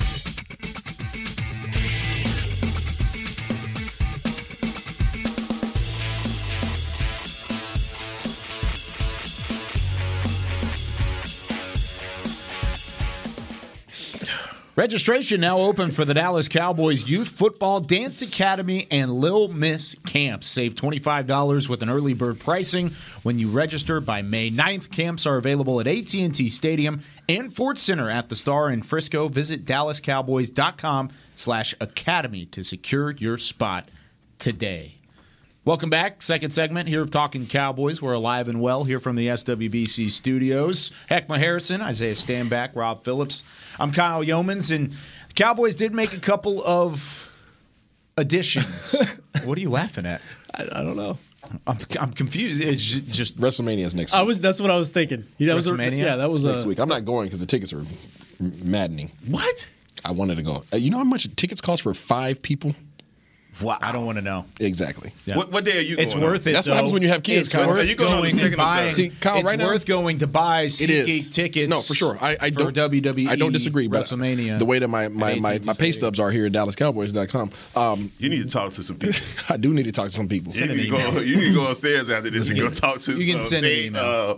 Registration 14.77 15.41
now 15.41 15.59
open 15.59 15.91
for 15.91 16.05
the 16.05 16.13
Dallas 16.13 16.47
Cowboys 16.47 17.05
Youth 17.05 17.27
Football 17.27 17.81
Dance 17.81 18.21
Academy 18.21 18.87
and 18.89 19.11
Lil 19.11 19.49
Miss 19.49 19.95
Camps. 20.05 20.47
Save 20.47 20.75
$25 20.75 21.67
with 21.67 21.83
an 21.83 21.89
early 21.89 22.13
bird 22.13 22.39
pricing 22.39 22.91
when 23.21 23.37
you 23.37 23.49
register 23.49 23.99
by 23.99 24.21
May 24.21 24.49
9th. 24.49 24.89
Camps 24.89 25.25
are 25.25 25.35
available 25.35 25.81
at 25.81 25.87
AT&T 25.87 26.47
Stadium 26.47 27.01
and 27.27 27.53
Ford 27.53 27.77
Center 27.77 28.09
at 28.09 28.29
the 28.29 28.35
Star 28.37 28.69
in 28.69 28.81
Frisco. 28.81 29.27
Visit 29.27 29.65
dallascowboys.com 29.65 31.09
slash 31.35 31.75
academy 31.81 32.45
to 32.45 32.63
secure 32.63 33.11
your 33.11 33.37
spot 33.37 33.89
today. 34.39 35.00
Welcome 35.63 35.91
back. 35.91 36.23
Second 36.23 36.49
segment 36.51 36.89
here 36.89 37.01
of 37.03 37.11
Talking 37.11 37.45
Cowboys. 37.45 38.01
We're 38.01 38.13
alive 38.13 38.47
and 38.47 38.61
well 38.61 38.83
here 38.83 38.99
from 38.99 39.15
the 39.15 39.27
SWBC 39.27 40.09
studios. 40.09 40.91
Heckma 41.07 41.37
Harrison, 41.37 41.81
Isaiah 41.81 42.15
Stanback, 42.15 42.71
Rob 42.75 43.03
Phillips. 43.03 43.43
I'm 43.79 43.91
Kyle 43.91 44.23
Youmans, 44.23 44.75
and 44.75 44.89
the 44.89 45.33
Cowboys 45.35 45.75
did 45.75 45.93
make 45.93 46.13
a 46.13 46.19
couple 46.19 46.63
of 46.65 47.31
additions. 48.17 48.95
what 49.43 49.55
are 49.55 49.61
you 49.61 49.69
laughing 49.69 50.07
at? 50.07 50.19
I, 50.55 50.63
I 50.63 50.83
don't 50.83 50.95
know. 50.95 51.19
I'm, 51.67 51.77
I'm 51.99 52.11
confused. 52.13 52.63
It's 52.63 52.83
ju- 52.83 53.01
just 53.01 53.39
WrestleMania's 53.39 53.93
next 53.93 54.13
Week. 54.13 54.19
I 54.19 54.23
was. 54.23 54.41
That's 54.41 54.59
what 54.59 54.71
I 54.71 54.77
was 54.77 54.89
thinking. 54.89 55.25
Yeah, 55.37 55.49
that 55.49 55.55
was 55.57 55.67
a, 55.67 55.73
WrestleMania? 55.73 55.97
yeah, 55.99 56.15
that 56.15 56.31
was 56.31 56.43
next 56.43 56.63
a, 56.63 56.67
week. 56.69 56.79
I'm 56.79 56.89
not 56.89 57.05
going 57.05 57.27
because 57.27 57.39
the 57.39 57.45
tickets 57.45 57.71
are 57.71 57.85
maddening. 58.39 59.11
what? 59.27 59.69
I 60.03 60.11
wanted 60.11 60.37
to 60.37 60.41
go. 60.41 60.63
Uh, 60.73 60.77
You 60.77 60.89
know 60.89 60.97
how 60.97 61.03
much 61.03 61.27
tickets 61.35 61.61
cost 61.61 61.83
for 61.83 61.93
five 61.93 62.41
people? 62.41 62.73
Wow. 63.59 63.77
I 63.81 63.91
don't 63.91 64.05
want 64.05 64.17
to 64.17 64.21
know. 64.23 64.45
Exactly. 64.59 65.11
What, 65.25 65.51
what 65.51 65.65
day 65.65 65.77
are 65.77 65.81
you 65.81 65.97
It's 65.99 66.13
going 66.13 66.25
worth 66.25 66.47
it. 66.47 66.53
That's 66.53 66.67
what 66.67 66.75
happens 66.75 66.93
when 66.93 67.01
you 67.01 67.09
have 67.09 67.21
kids, 67.21 67.47
It's 67.47 67.53
Kyle. 67.55 67.67
worth 67.67 67.81
Are 67.81 67.83
you 67.83 67.95
going 67.95 68.11
on 68.13 68.17
the 68.21 68.29
going 68.29 68.33
second 68.33 68.47
and 68.53 68.57
buying. 68.57 68.89
See, 68.91 69.09
Kyle, 69.09 69.37
it's 69.39 69.49
right 69.49 69.59
now- 69.59 69.67
worth 69.67 69.85
going 69.85 70.19
to 70.19 70.27
buy 70.27 70.65
SeatGeek 70.67 71.31
tickets. 71.31 71.69
No, 71.69 71.79
for 71.81 71.93
sure. 71.93 72.17
I, 72.21 72.37
I 72.39 72.49
don't 72.49 72.75
WWE. 72.75 73.27
I 73.27 73.35
don't 73.35 73.51
disagree. 73.51 73.87
But 73.87 74.01
WrestleMania. 74.01 74.57
The 74.57 74.65
way 74.65 74.79
that 74.79 74.87
my 74.87 75.09
my, 75.09 75.35
my, 75.35 75.59
my 75.65 75.73
pay 75.73 75.91
stubs 75.91 76.19
are 76.19 76.31
here 76.31 76.45
at 76.45 76.53
DallasCowboys.com. 76.53 77.51
Um, 77.75 78.11
You 78.17 78.29
need 78.29 78.41
to 78.43 78.49
talk 78.49 78.71
to 78.73 78.83
some 78.83 78.97
people. 78.97 79.19
I 79.49 79.57
do 79.57 79.73
need 79.73 79.83
to 79.83 79.91
talk 79.91 80.07
to 80.07 80.13
some 80.13 80.27
people. 80.29 80.53
You 80.53 80.67
need, 80.67 80.83
to 80.85 80.89
go, 80.89 81.19
you 81.19 81.35
need 81.35 81.49
to 81.49 81.53
go 81.55 81.69
upstairs 81.69 82.09
after 82.09 82.29
this 82.29 82.49
and 82.49 82.57
go 82.59 82.69
talk 82.69 82.95
to 82.95 83.01
some 83.01 83.17
You 83.19 83.25
can 83.31 83.41
some. 83.41 83.49
send 83.49 83.65
an 83.65 83.71
email. 83.71 84.03
uh, 84.03 84.35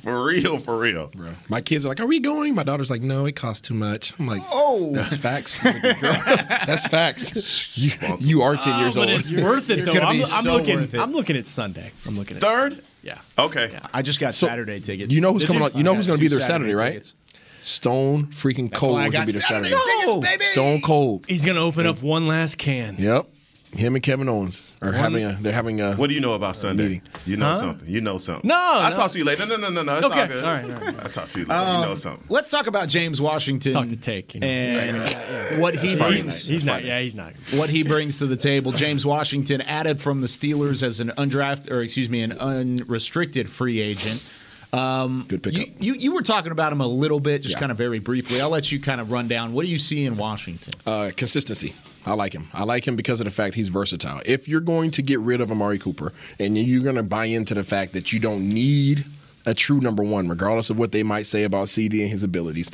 for 0.00 0.24
real, 0.24 0.58
for 0.58 0.78
real. 0.78 1.08
Bro. 1.14 1.30
My 1.48 1.60
kids 1.60 1.84
are 1.84 1.88
like, 1.88 2.00
"Are 2.00 2.06
we 2.06 2.20
going?" 2.20 2.54
My 2.54 2.62
daughter's 2.62 2.90
like, 2.90 3.02
"No, 3.02 3.26
it 3.26 3.36
costs 3.36 3.66
too 3.66 3.74
much." 3.74 4.12
I'm 4.18 4.26
like, 4.26 4.42
Oh. 4.52 4.92
that's 4.94 5.16
facts. 5.16 5.64
Like, 5.64 5.80
that's 6.00 6.86
facts. 6.86 7.76
You, 7.78 7.92
you 8.20 8.42
are 8.42 8.56
ten 8.56 8.74
ah, 8.74 8.80
years 8.80 8.96
Oh, 8.96 9.00
but 9.02 9.10
old. 9.10 9.20
it's 9.20 9.32
worth 9.32 9.70
it 9.70 9.78
It's 9.80 9.88
though. 9.88 9.94
gonna 9.94 10.06
I'm, 10.06 10.16
be 10.16 10.22
I'm 10.22 10.26
so 10.42 10.56
looking. 10.56 10.76
worth 10.76 10.94
it. 10.94 11.00
I'm 11.00 11.12
looking 11.12 11.36
at 11.36 11.46
Sunday. 11.46 11.90
I'm 12.06 12.16
looking 12.16 12.36
at 12.36 12.42
Third? 12.42 12.82
Yeah. 13.02 13.18
Okay. 13.38 13.70
I 13.94 14.02
just 14.02 14.18
got 14.20 14.34
So, 14.34 14.48
Saturday 14.48 14.80
tickets. 14.80 15.12
You 15.12 15.20
know 15.20 15.32
who's 15.32 15.42
Did 15.42 15.48
coming 15.48 15.62
you? 15.62 15.68
on? 15.70 15.76
You 15.76 15.84
know 15.84 15.94
who's 15.94 16.06
going 16.08 16.18
to 16.18 16.20
be 16.20 16.28
there 16.28 16.40
Saturday, 16.40 16.74
right? 16.74 16.88
tickets. 16.94 17.14
Stone 17.62 18.26
freaking 18.26 18.68
That's 18.70 18.80
Cold 18.80 18.94
why 18.94 19.02
I 19.02 19.06
is 19.06 19.12
got 19.12 19.18
going 19.18 19.26
to 19.28 19.32
be 19.32 19.38
there 19.38 19.42
Saturday 19.42 19.70
Saturday. 19.70 20.06
tickets, 20.20 20.30
baby. 20.32 20.44
Stone 20.44 20.80
Cold. 20.82 21.24
He's 21.28 21.44
gonna 21.44 21.60
open 21.60 21.86
up 21.86 22.00
one 22.02 22.26
last 22.26 22.58
can. 22.58 22.96
Yep. 22.98 23.26
Him 23.74 23.94
and 23.94 24.02
Kevin 24.02 24.28
Owens 24.28 24.62
are 24.80 24.92
having 24.92 25.24
a. 25.24 25.36
They're 25.40 25.52
having 25.52 25.80
a. 25.80 25.94
What 25.96 26.08
do 26.08 26.14
you 26.14 26.20
know 26.20 26.34
about 26.34 26.56
Sunday? 26.56 26.82
meeting. 26.84 27.02
You 27.26 27.36
know 27.36 27.46
Huh? 27.46 27.54
something. 27.58 27.88
You 27.88 28.00
know 28.00 28.16
something. 28.16 28.46
No, 28.48 28.54
I'll 28.56 28.90
no. 28.90 28.96
talk 28.96 29.10
to 29.10 29.18
you 29.18 29.24
later. 29.24 29.44
No, 29.44 29.56
no, 29.56 29.68
no, 29.68 29.82
no. 29.82 29.96
It's 29.96 30.06
Okay. 30.06 30.20
all 30.22 30.26
good. 30.28 30.44
All 30.44 30.52
right, 30.54 30.64
all 30.64 30.70
right. 30.80 31.00
I'll 31.02 31.08
talk 31.10 31.28
to 31.28 31.40
you 31.40 31.44
later. 31.46 31.72
you 31.72 31.80
know 31.86 31.94
something. 31.94 32.24
Let's 32.28 32.50
talk 32.50 32.68
about 32.68 32.88
James 32.88 33.20
Washington. 33.20 33.72
Talk 33.72 33.88
to 33.88 33.96
Take. 33.96 34.34
You 34.34 34.40
know. 34.40 34.46
and 34.46 35.60
what 35.60 35.74
he 35.74 35.88
He's 35.88 35.98
brings. 35.98 36.48
not. 36.48 36.52
He's 36.52 36.64
not. 36.64 36.84
Yeah, 36.84 37.00
he's 37.00 37.14
not. 37.14 37.34
what 37.52 37.68
he 37.68 37.82
brings 37.82 38.18
to 38.18 38.26
the 38.26 38.36
table. 38.36 38.72
James 38.72 39.04
Washington 39.04 39.60
added 39.62 40.00
from 40.00 40.20
the 40.20 40.26
Steelers 40.28 40.82
as 40.82 41.00
an 41.00 41.12
undrafted, 41.18 41.70
or 41.70 41.82
excuse 41.82 42.08
me, 42.08 42.22
an 42.22 42.32
unrestricted 42.32 43.50
free 43.50 43.80
agent. 43.80 44.24
Um, 44.72 45.24
Good 45.28 45.42
pickup. 45.42 45.60
You, 45.60 45.72
you 45.80 45.94
you 45.94 46.14
were 46.14 46.22
talking 46.22 46.52
about 46.52 46.72
him 46.72 46.80
a 46.80 46.86
little 46.86 47.20
bit, 47.20 47.42
just 47.42 47.54
Yeah. 47.54 47.60
kind 47.60 47.72
of 47.72 47.78
very 47.78 47.98
briefly. 47.98 48.40
I'll 48.40 48.50
let 48.50 48.70
you 48.72 48.80
kind 48.80 49.00
of 49.00 49.10
run 49.12 49.28
down. 49.28 49.52
What 49.52 49.64
do 49.64 49.70
you 49.70 49.78
see 49.78 50.04
in 50.04 50.16
Washington? 50.16 50.74
Uh, 50.86 51.10
consistency. 51.16 51.74
I 52.06 52.14
like 52.14 52.32
him. 52.32 52.48
I 52.52 52.64
like 52.64 52.86
him 52.86 52.96
because 52.96 53.20
of 53.20 53.24
the 53.24 53.30
fact 53.30 53.54
he's 53.54 53.68
versatile. 53.68 54.20
If 54.24 54.48
you're 54.48 54.60
going 54.60 54.90
to 54.92 55.02
get 55.02 55.20
rid 55.20 55.40
of 55.40 55.50
Amari 55.50 55.78
Cooper 55.78 56.12
and 56.38 56.56
you're 56.56 56.82
going 56.82 56.96
to 56.96 57.02
buy 57.02 57.26
into 57.26 57.54
the 57.54 57.64
fact 57.64 57.92
that 57.94 58.12
you 58.12 58.20
don't 58.20 58.48
need 58.48 59.04
a 59.44 59.54
true 59.54 59.80
number 59.80 60.02
one, 60.02 60.28
regardless 60.28 60.70
of 60.70 60.78
what 60.78 60.92
they 60.92 61.02
might 61.02 61.26
say 61.26 61.44
about 61.44 61.68
CD 61.68 62.02
and 62.02 62.10
his 62.10 62.22
abilities, 62.22 62.70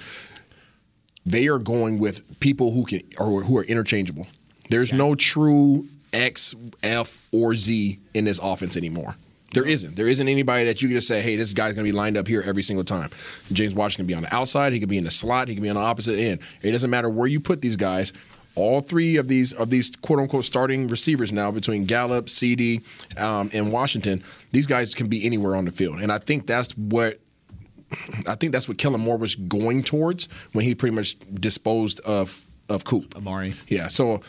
they 1.24 1.48
are 1.48 1.58
going 1.58 1.98
with 1.98 2.40
people 2.40 2.72
who 2.72 2.84
can 2.84 3.00
or 3.18 3.42
who 3.42 3.56
are 3.58 3.64
interchangeable. 3.64 4.26
There's 4.70 4.92
no 4.92 5.14
true 5.14 5.86
X, 6.12 6.54
F, 6.82 7.28
or 7.32 7.54
Z 7.54 7.98
in 8.14 8.24
this 8.24 8.38
offense 8.42 8.76
anymore. 8.76 9.16
There 9.54 9.64
isn't. 9.66 9.96
There 9.96 10.08
isn't 10.08 10.28
anybody 10.28 10.64
that 10.64 10.80
you 10.80 10.88
can 10.88 10.96
just 10.96 11.08
say, 11.08 11.20
hey, 11.20 11.36
this 11.36 11.52
guy's 11.52 11.74
going 11.74 11.84
to 11.84 11.92
be 11.92 11.96
lined 11.96 12.16
up 12.16 12.26
here 12.26 12.42
every 12.44 12.62
single 12.62 12.84
time. 12.84 13.10
James 13.52 13.74
Washington 13.74 14.04
can 14.04 14.06
be 14.06 14.14
on 14.14 14.22
the 14.22 14.34
outside. 14.34 14.72
He 14.72 14.80
could 14.80 14.88
be 14.88 14.96
in 14.96 15.04
the 15.04 15.10
slot. 15.10 15.48
He 15.48 15.54
could 15.54 15.62
be 15.62 15.68
on 15.68 15.76
the 15.76 15.82
opposite 15.82 16.18
end. 16.18 16.40
It 16.62 16.72
doesn't 16.72 16.88
matter 16.88 17.10
where 17.10 17.26
you 17.26 17.38
put 17.38 17.60
these 17.60 17.76
guys. 17.76 18.14
All 18.54 18.80
three 18.80 19.16
of 19.16 19.28
these 19.28 19.52
of 19.52 19.70
these 19.70 19.94
quote 19.96 20.18
unquote 20.18 20.44
starting 20.44 20.88
receivers 20.88 21.32
now 21.32 21.50
between 21.50 21.84
Gallup, 21.84 22.28
CD, 22.28 22.80
um, 23.16 23.50
and 23.52 23.72
Washington, 23.72 24.22
these 24.52 24.66
guys 24.66 24.94
can 24.94 25.08
be 25.08 25.24
anywhere 25.24 25.56
on 25.56 25.64
the 25.64 25.72
field, 25.72 26.00
and 26.00 26.12
I 26.12 26.18
think 26.18 26.46
that's 26.46 26.76
what 26.76 27.18
I 28.26 28.34
think 28.34 28.52
that's 28.52 28.68
what 28.68 28.78
Kellen 28.78 29.00
Moore 29.00 29.16
was 29.16 29.34
going 29.34 29.82
towards 29.82 30.28
when 30.52 30.64
he 30.64 30.74
pretty 30.74 30.94
much 30.94 31.16
disposed 31.34 32.00
of 32.00 32.42
of 32.68 32.84
Coop. 32.84 33.16
Amari. 33.16 33.54
Yeah. 33.68 33.88
So 33.88 34.22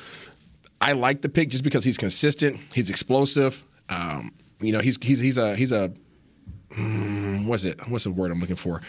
I 0.82 0.94
like 0.94 1.22
the 1.22 1.30
pick 1.30 1.50
just 1.50 1.64
because 1.64 1.84
he's 1.84 1.98
consistent, 1.98 2.60
he's 2.74 2.90
explosive. 2.90 3.64
Um, 3.90 4.34
you 4.60 4.72
know, 4.72 4.80
he's 4.80 4.98
he's 5.02 5.20
he's 5.20 5.38
a 5.38 5.56
he's 5.56 5.72
a 5.72 5.92
mm, 6.72 7.46
what's 7.46 7.64
it? 7.64 7.80
What's 7.88 8.04
the 8.04 8.12
word 8.12 8.32
I'm 8.32 8.40
looking 8.40 8.56
for? 8.56 8.82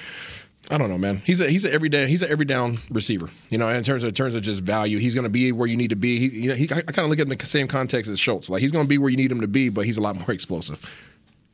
I 0.71 0.79
don't 0.79 0.89
know, 0.89 0.99
man. 0.99 1.19
He's 1.25 1.41
a 1.41 1.49
he's 1.49 1.65
a 1.65 1.73
everyday 1.73 2.07
he's 2.07 2.23
an 2.23 2.31
every 2.31 2.47
down 2.47 2.79
receiver. 2.91 3.29
You 3.51 3.59
know, 3.59 3.69
in 3.69 3.83
terms 3.83 4.03
of 4.03 4.09
in 4.09 4.15
terms 4.15 4.35
of 4.35 4.43
just 4.43 4.63
value, 4.63 4.99
he's 4.99 5.15
going 5.15 5.25
to 5.25 5.31
be 5.31 5.53
where 5.53 5.69
you 5.69 5.77
need 5.77 5.91
to 5.91 5.97
be. 5.97 6.19
He, 6.19 6.41
you 6.41 6.49
know, 6.49 6.55
he, 6.55 6.65
I 6.65 6.81
kind 6.81 7.01
of 7.01 7.11
look 7.11 7.19
at 7.19 7.27
him 7.27 7.33
in 7.33 7.39
the 7.39 7.47
same 7.47 7.69
context 7.69 8.11
as 8.11 8.19
Schultz. 8.19 8.49
Like 8.49 8.63
he's 8.63 8.73
going 8.73 8.85
to 8.85 8.89
be 8.89 8.99
where 8.99 9.11
you 9.11 9.17
need 9.17 9.31
him 9.31 9.43
to 9.43 9.49
be, 9.49 9.69
but 9.69 9.85
he's 9.85 9.99
a 9.99 10.01
lot 10.01 10.17
more 10.17 10.31
explosive. 10.33 10.81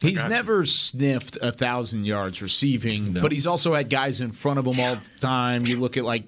He's 0.01 0.25
never 0.25 0.65
sniffed 0.65 1.37
a 1.43 1.53
thousand 1.53 2.07
yards 2.07 2.41
receiving, 2.41 3.13
but 3.13 3.33
he's 3.33 3.47
also 3.47 3.75
had 3.75 3.91
guys 3.91 4.23
in 4.23 4.33
front 4.33 4.59
of 4.59 4.67
him 4.67 4.81
all 4.81 4.95
the 4.95 5.21
time. 5.21 5.67
You 5.67 5.79
look 5.79 5.99
at 5.99 6.05
like 6.05 6.25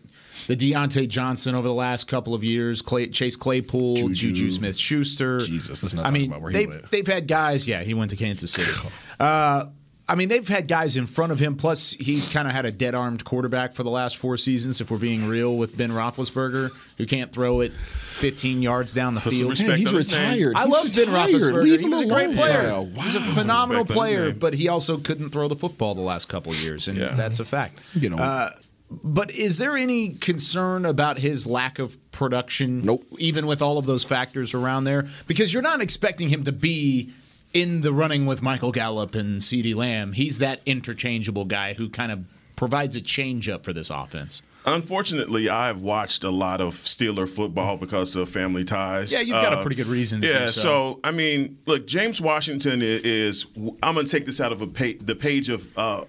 the 0.47 0.57
Diontae 0.57 1.09
Johnson 1.09 1.55
over 1.55 1.69
the 1.69 1.75
last 1.75 2.07
couple 2.07 2.35
of 2.35 2.45
years, 2.45 2.83
Clay, 2.83 3.09
Chase 3.09 3.35
Claypool, 3.37 4.11
Juju, 4.11 4.51
Smith 4.51 4.77
Schuster. 4.77 5.39
Jesus, 5.39 5.83
let's 5.83 5.95
not 5.95 6.03
I 6.03 6.05
talk 6.09 6.13
mean, 6.13 6.31
about 6.31 6.43
where 6.43 6.51
he 6.51 6.59
they've, 6.59 6.69
went. 6.69 6.91
they've 6.91 7.07
had 7.07 7.27
guys. 7.27 7.67
Yeah, 7.67 7.83
he 7.83 7.95
went 7.95 8.11
to 8.11 8.17
Kansas 8.17 8.53
City. 8.53 8.71
Uh, 9.21 9.67
I 10.13 10.15
mean, 10.15 10.29
they've 10.29 10.47
had 10.47 10.69
guys 10.69 10.97
in 10.99 11.07
front 11.07 11.33
of 11.33 11.39
him. 11.39 11.57
Plus, 11.57 11.93
he's 11.95 12.29
kind 12.29 12.47
of 12.47 12.53
had 12.55 12.67
a 12.67 12.71
dead-armed 12.71 13.25
quarterback 13.25 13.73
for 13.75 13.83
the 13.83 13.91
last 13.91 14.19
four 14.19 14.37
seasons. 14.37 14.81
If 14.81 14.91
we're 14.91 14.99
being 14.99 15.27
real, 15.27 15.57
with 15.57 15.77
Ben 15.77 15.91
Roethlisberger, 15.91 16.71
who 16.99 17.07
can't 17.07 17.33
throw 17.33 17.61
it 17.61 17.73
15 18.17 18.61
yards 18.61 18.93
down 18.93 19.15
the 19.15 19.21
Put 19.23 19.33
field. 19.33 19.51
respect 19.51 19.79
he's 19.79 19.89
on 19.89 19.95
his 19.95 20.13
name. 20.13 20.31
retired. 20.33 20.57
I 20.57 20.65
He's 20.65 20.73
love 20.73 20.93
Ben 20.95 21.09
retired. 21.09 21.31
Roethlisberger. 21.31 21.63
Leave 21.63 21.81
he 21.81 21.89
was 21.89 22.01
a 22.03 22.07
great 22.07 22.25
alone. 22.27 22.37
player. 22.37 22.63
Wow. 22.83 22.89
He's 23.03 23.15
a 23.15 23.21
phenomenal 23.21 23.85
Respect 23.85 23.99
on 24.01 24.07
his 24.07 24.17
player, 24.17 24.35
but 24.35 24.55
he 24.55 24.69
also 24.69 24.99
couldn't 24.99 25.31
throw 25.31 25.49
the 25.49 25.57
football 25.57 25.95
the 25.95 26.03
last 26.03 26.29
couple 26.29 26.53
of 26.53 26.59
years, 26.63 26.89
and 26.89 26.99
that's 26.99 27.41
a 27.41 27.45
fact. 27.47 27.81
You 27.95 28.11
know, 28.11 28.19
Uh, 28.19 28.51
but 28.91 29.31
is 29.31 29.57
there 29.57 29.75
any 29.77 30.11
concern 30.11 30.85
about 30.85 31.19
his 31.19 31.47
lack 31.47 31.79
of 31.79 31.97
production? 32.13 32.85
Nope. 32.85 33.07
Even 33.19 33.47
with 33.47 33.63
all 33.63 33.79
of 33.79 33.87
those 33.87 34.05
factors 34.05 34.53
around 34.53 34.85
there, 34.85 35.07
because 35.27 35.53
you're 35.55 35.63
not 35.63 35.81
expecting 35.81 36.29
him 36.29 36.45
to 36.45 36.53
be 36.53 37.11
in 37.53 37.83
the 37.83 37.93
running 37.93 38.27
with 38.27 38.43
Michael 38.43 38.73
Gallup 38.73 39.15
and 39.15 39.41
CeeDee 39.41 39.75
Lamb. 39.75 40.13
He's 40.13 40.39
that 40.39 40.61
interchangeable 40.67 41.45
guy 41.45 41.75
who 41.75 41.89
kind 41.89 42.13
of 42.13 42.25
provides 42.57 42.97
a 42.97 43.01
change 43.01 43.49
up 43.49 43.65
for 43.65 43.73
this 43.73 43.91
offense. 43.91 44.43
Unfortunately, 44.65 45.49
I've 45.49 45.83
watched 45.83 46.23
a 46.23 46.31
lot 46.31 46.61
of 46.61 46.75
Steeler 46.75 47.29
football 47.29 47.77
because 47.77 48.15
of 48.15 48.29
family 48.29 48.65
ties. 48.65 49.13
Yeah, 49.13 49.21
you've 49.21 49.31
got 49.31 49.55
a 49.55 49.63
pretty 49.63 49.75
good 49.75 49.89
reason 49.89 50.21
to 50.21 50.29
yeah, 50.29 50.47
so. 50.47 50.61
so 50.61 51.01
I 51.03 51.11
mean, 51.11 51.59
look, 51.67 51.87
James 51.87 52.21
Washington 52.21 52.81
is. 52.83 53.47
I'm 53.83 53.95
going 53.95 54.07
to 54.07 54.13
take 54.13 54.25
this 54.25 54.41
out 54.41 54.53
of 54.53 54.63
a 54.63 54.67
pa- 54.69 54.99
the 55.01 55.17
page 55.17 55.49
of. 55.49 55.77
Uh, 55.77 56.05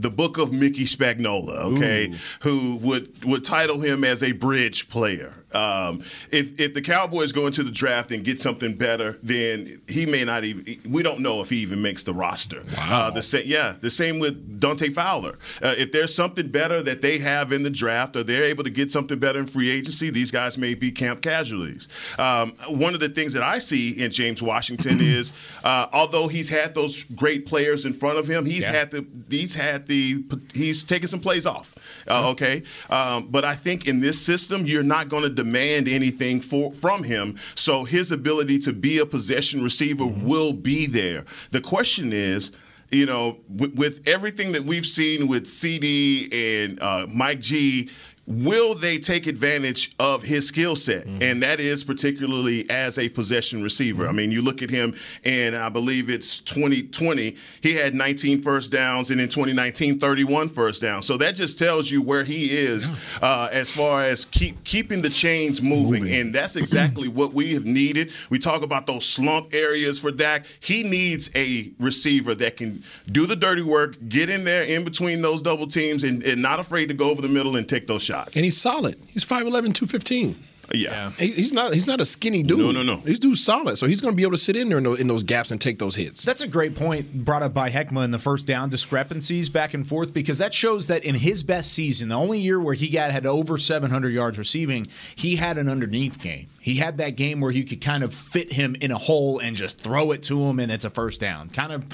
the 0.00 0.10
book 0.10 0.38
of 0.38 0.52
Mickey 0.52 0.84
Spagnola, 0.84 1.56
okay, 1.76 2.14
who 2.42 2.76
would 2.76 3.24
would 3.24 3.44
title 3.44 3.80
him 3.80 4.04
as 4.04 4.22
a 4.22 4.32
bridge 4.32 4.88
player. 4.88 5.34
Um, 5.52 6.02
if 6.30 6.60
if 6.60 6.74
the 6.74 6.82
Cowboys 6.82 7.32
go 7.32 7.46
into 7.46 7.62
the 7.62 7.70
draft 7.70 8.12
and 8.12 8.22
get 8.22 8.38
something 8.40 8.74
better, 8.76 9.18
then 9.22 9.80
he 9.88 10.04
may 10.04 10.22
not 10.24 10.44
even. 10.44 10.78
We 10.88 11.02
don't 11.02 11.20
know 11.20 11.40
if 11.40 11.48
he 11.48 11.56
even 11.58 11.80
makes 11.80 12.04
the 12.04 12.12
roster. 12.12 12.62
Uh, 12.76 13.10
the 13.10 13.22
same, 13.22 13.44
yeah, 13.46 13.74
the 13.80 13.88
same 13.90 14.18
with 14.18 14.60
Dante 14.60 14.90
Fowler. 14.90 15.38
Uh, 15.62 15.74
if 15.78 15.90
there's 15.90 16.14
something 16.14 16.48
better 16.48 16.82
that 16.82 17.00
they 17.00 17.18
have 17.18 17.50
in 17.50 17.62
the 17.62 17.70
draft, 17.70 18.14
or 18.14 18.22
they're 18.24 18.44
able 18.44 18.62
to 18.64 18.70
get 18.70 18.92
something 18.92 19.18
better 19.18 19.38
in 19.38 19.46
free 19.46 19.70
agency, 19.70 20.10
these 20.10 20.30
guys 20.30 20.58
may 20.58 20.74
be 20.74 20.92
camp 20.92 21.22
casualties. 21.22 21.88
Um, 22.18 22.52
one 22.68 22.92
of 22.92 23.00
the 23.00 23.08
things 23.08 23.32
that 23.32 23.42
I 23.42 23.58
see 23.58 23.92
in 24.04 24.10
James 24.12 24.42
Washington 24.42 24.98
is, 25.00 25.32
uh, 25.64 25.86
although 25.94 26.28
he's 26.28 26.50
had 26.50 26.74
those 26.74 27.04
great 27.04 27.46
players 27.46 27.86
in 27.86 27.94
front 27.94 28.18
of 28.18 28.28
him, 28.28 28.44
he's 28.44 28.66
Yeah. 28.66 28.72
had 28.72 28.90
the 28.90 29.06
he's 29.30 29.54
had 29.54 29.86
the 29.88 30.24
he's 30.54 30.84
taking 30.84 31.08
some 31.08 31.20
plays 31.20 31.46
off. 31.46 31.74
Uh, 32.06 32.30
okay, 32.30 32.62
um, 32.90 33.28
but 33.28 33.44
I 33.44 33.54
think 33.54 33.88
in 33.88 34.00
this 34.00 34.24
system, 34.24 34.66
you're 34.66 34.82
not 34.82 35.08
going 35.08 35.24
to 35.24 35.30
demand 35.30 35.88
anything 35.88 36.40
for 36.40 36.72
from 36.72 37.02
him. 37.02 37.36
So 37.54 37.84
his 37.84 38.12
ability 38.12 38.60
to 38.60 38.72
be 38.72 38.98
a 38.98 39.06
possession 39.06 39.62
receiver 39.62 40.06
will 40.06 40.52
be 40.52 40.86
there. 40.86 41.24
The 41.50 41.60
question 41.60 42.12
is. 42.12 42.52
You 42.90 43.04
know, 43.04 43.40
with, 43.50 43.74
with 43.74 44.08
everything 44.08 44.52
that 44.52 44.62
we've 44.62 44.86
seen 44.86 45.28
with 45.28 45.46
CD 45.46 46.30
and 46.32 46.80
uh, 46.80 47.06
Mike 47.14 47.40
G, 47.40 47.90
will 48.28 48.74
they 48.74 48.98
take 48.98 49.26
advantage 49.26 49.90
of 49.98 50.22
his 50.22 50.46
skill 50.46 50.76
set? 50.76 51.06
And 51.06 51.42
that 51.42 51.60
is 51.60 51.82
particularly 51.82 52.68
as 52.68 52.98
a 52.98 53.08
possession 53.08 53.62
receiver. 53.62 54.06
I 54.06 54.12
mean, 54.12 54.30
you 54.30 54.42
look 54.42 54.60
at 54.62 54.68
him, 54.68 54.94
and 55.24 55.56
I 55.56 55.70
believe 55.70 56.10
it's 56.10 56.38
2020, 56.40 57.34
he 57.62 57.74
had 57.74 57.94
19 57.94 58.42
first 58.42 58.70
downs, 58.70 59.10
and 59.10 59.18
in 59.18 59.30
2019, 59.30 59.98
31 59.98 60.50
first 60.50 60.82
downs. 60.82 61.06
So 61.06 61.16
that 61.16 61.36
just 61.36 61.58
tells 61.58 61.90
you 61.90 62.02
where 62.02 62.22
he 62.22 62.50
is 62.50 62.90
uh, 63.22 63.48
as 63.50 63.70
far 63.70 64.02
as 64.02 64.26
keep 64.26 64.62
keeping 64.64 65.00
the 65.00 65.10
chains 65.10 65.62
moving. 65.62 66.06
And 66.12 66.34
that's 66.34 66.56
exactly 66.56 67.08
what 67.08 67.32
we 67.32 67.54
have 67.54 67.64
needed. 67.64 68.12
We 68.28 68.38
talk 68.38 68.62
about 68.62 68.86
those 68.86 69.06
slump 69.06 69.54
areas 69.54 69.98
for 69.98 70.10
Dak. 70.10 70.44
He 70.60 70.82
needs 70.82 71.30
a 71.34 71.72
receiver 71.78 72.34
that 72.34 72.58
can 72.58 72.84
do 73.10 73.26
the 73.26 73.36
dirty 73.36 73.62
work, 73.62 73.96
get 74.10 74.28
in 74.28 74.44
there 74.44 74.64
in 74.64 74.84
between 74.84 75.22
those 75.22 75.40
double 75.40 75.66
teams, 75.66 76.04
and, 76.04 76.22
and 76.24 76.42
not 76.42 76.60
afraid 76.60 76.88
to 76.88 76.94
go 76.94 77.10
over 77.10 77.22
the 77.22 77.28
middle 77.28 77.56
and 77.56 77.66
take 77.66 77.86
those 77.86 78.02
shots. 78.02 78.17
And 78.26 78.44
he's 78.44 78.60
solid. 78.60 78.98
He's 79.08 79.24
5'11", 79.24 79.74
215. 79.74 80.44
Yeah. 80.74 81.12
He- 81.12 81.32
he's 81.32 81.50
not. 81.54 81.72
He's 81.72 81.86
not 81.86 81.98
a 82.02 82.04
skinny 82.04 82.42
dude. 82.42 82.58
No, 82.58 82.70
no, 82.72 82.82
no. 82.82 82.96
He's 82.98 83.18
dude 83.18 83.38
solid. 83.38 83.78
So 83.78 83.86
he's 83.86 84.02
going 84.02 84.12
to 84.12 84.16
be 84.16 84.22
able 84.22 84.32
to 84.32 84.38
sit 84.38 84.54
in 84.54 84.68
there 84.68 84.76
in 84.76 84.84
those, 84.84 85.00
in 85.00 85.06
those 85.08 85.22
gaps 85.22 85.50
and 85.50 85.58
take 85.58 85.78
those 85.78 85.96
hits. 85.96 86.22
That's 86.24 86.42
a 86.42 86.46
great 86.46 86.76
point 86.76 87.24
brought 87.24 87.42
up 87.42 87.54
by 87.54 87.70
Heckma 87.70 88.04
in 88.04 88.10
the 88.10 88.18
first 88.18 88.46
down 88.46 88.68
discrepancies 88.68 89.48
back 89.48 89.72
and 89.72 89.88
forth 89.88 90.12
because 90.12 90.36
that 90.36 90.52
shows 90.52 90.88
that 90.88 91.04
in 91.04 91.14
his 91.14 91.42
best 91.42 91.72
season, 91.72 92.10
the 92.10 92.16
only 92.16 92.38
year 92.38 92.60
where 92.60 92.74
he 92.74 92.90
got 92.90 93.12
had 93.12 93.24
over 93.24 93.56
700 93.56 94.10
yards 94.12 94.36
receiving, 94.36 94.86
he 95.16 95.36
had 95.36 95.56
an 95.56 95.70
underneath 95.70 96.20
game. 96.20 96.48
He 96.60 96.74
had 96.74 96.98
that 96.98 97.16
game 97.16 97.40
where 97.40 97.50
you 97.50 97.64
could 97.64 97.80
kind 97.80 98.04
of 98.04 98.12
fit 98.12 98.52
him 98.52 98.76
in 98.82 98.90
a 98.90 98.98
hole 98.98 99.38
and 99.38 99.56
just 99.56 99.78
throw 99.80 100.12
it 100.12 100.22
to 100.24 100.44
him 100.44 100.60
and 100.60 100.70
it's 100.70 100.84
a 100.84 100.90
first 100.90 101.18
down. 101.18 101.48
Kind 101.48 101.72
of 101.72 101.86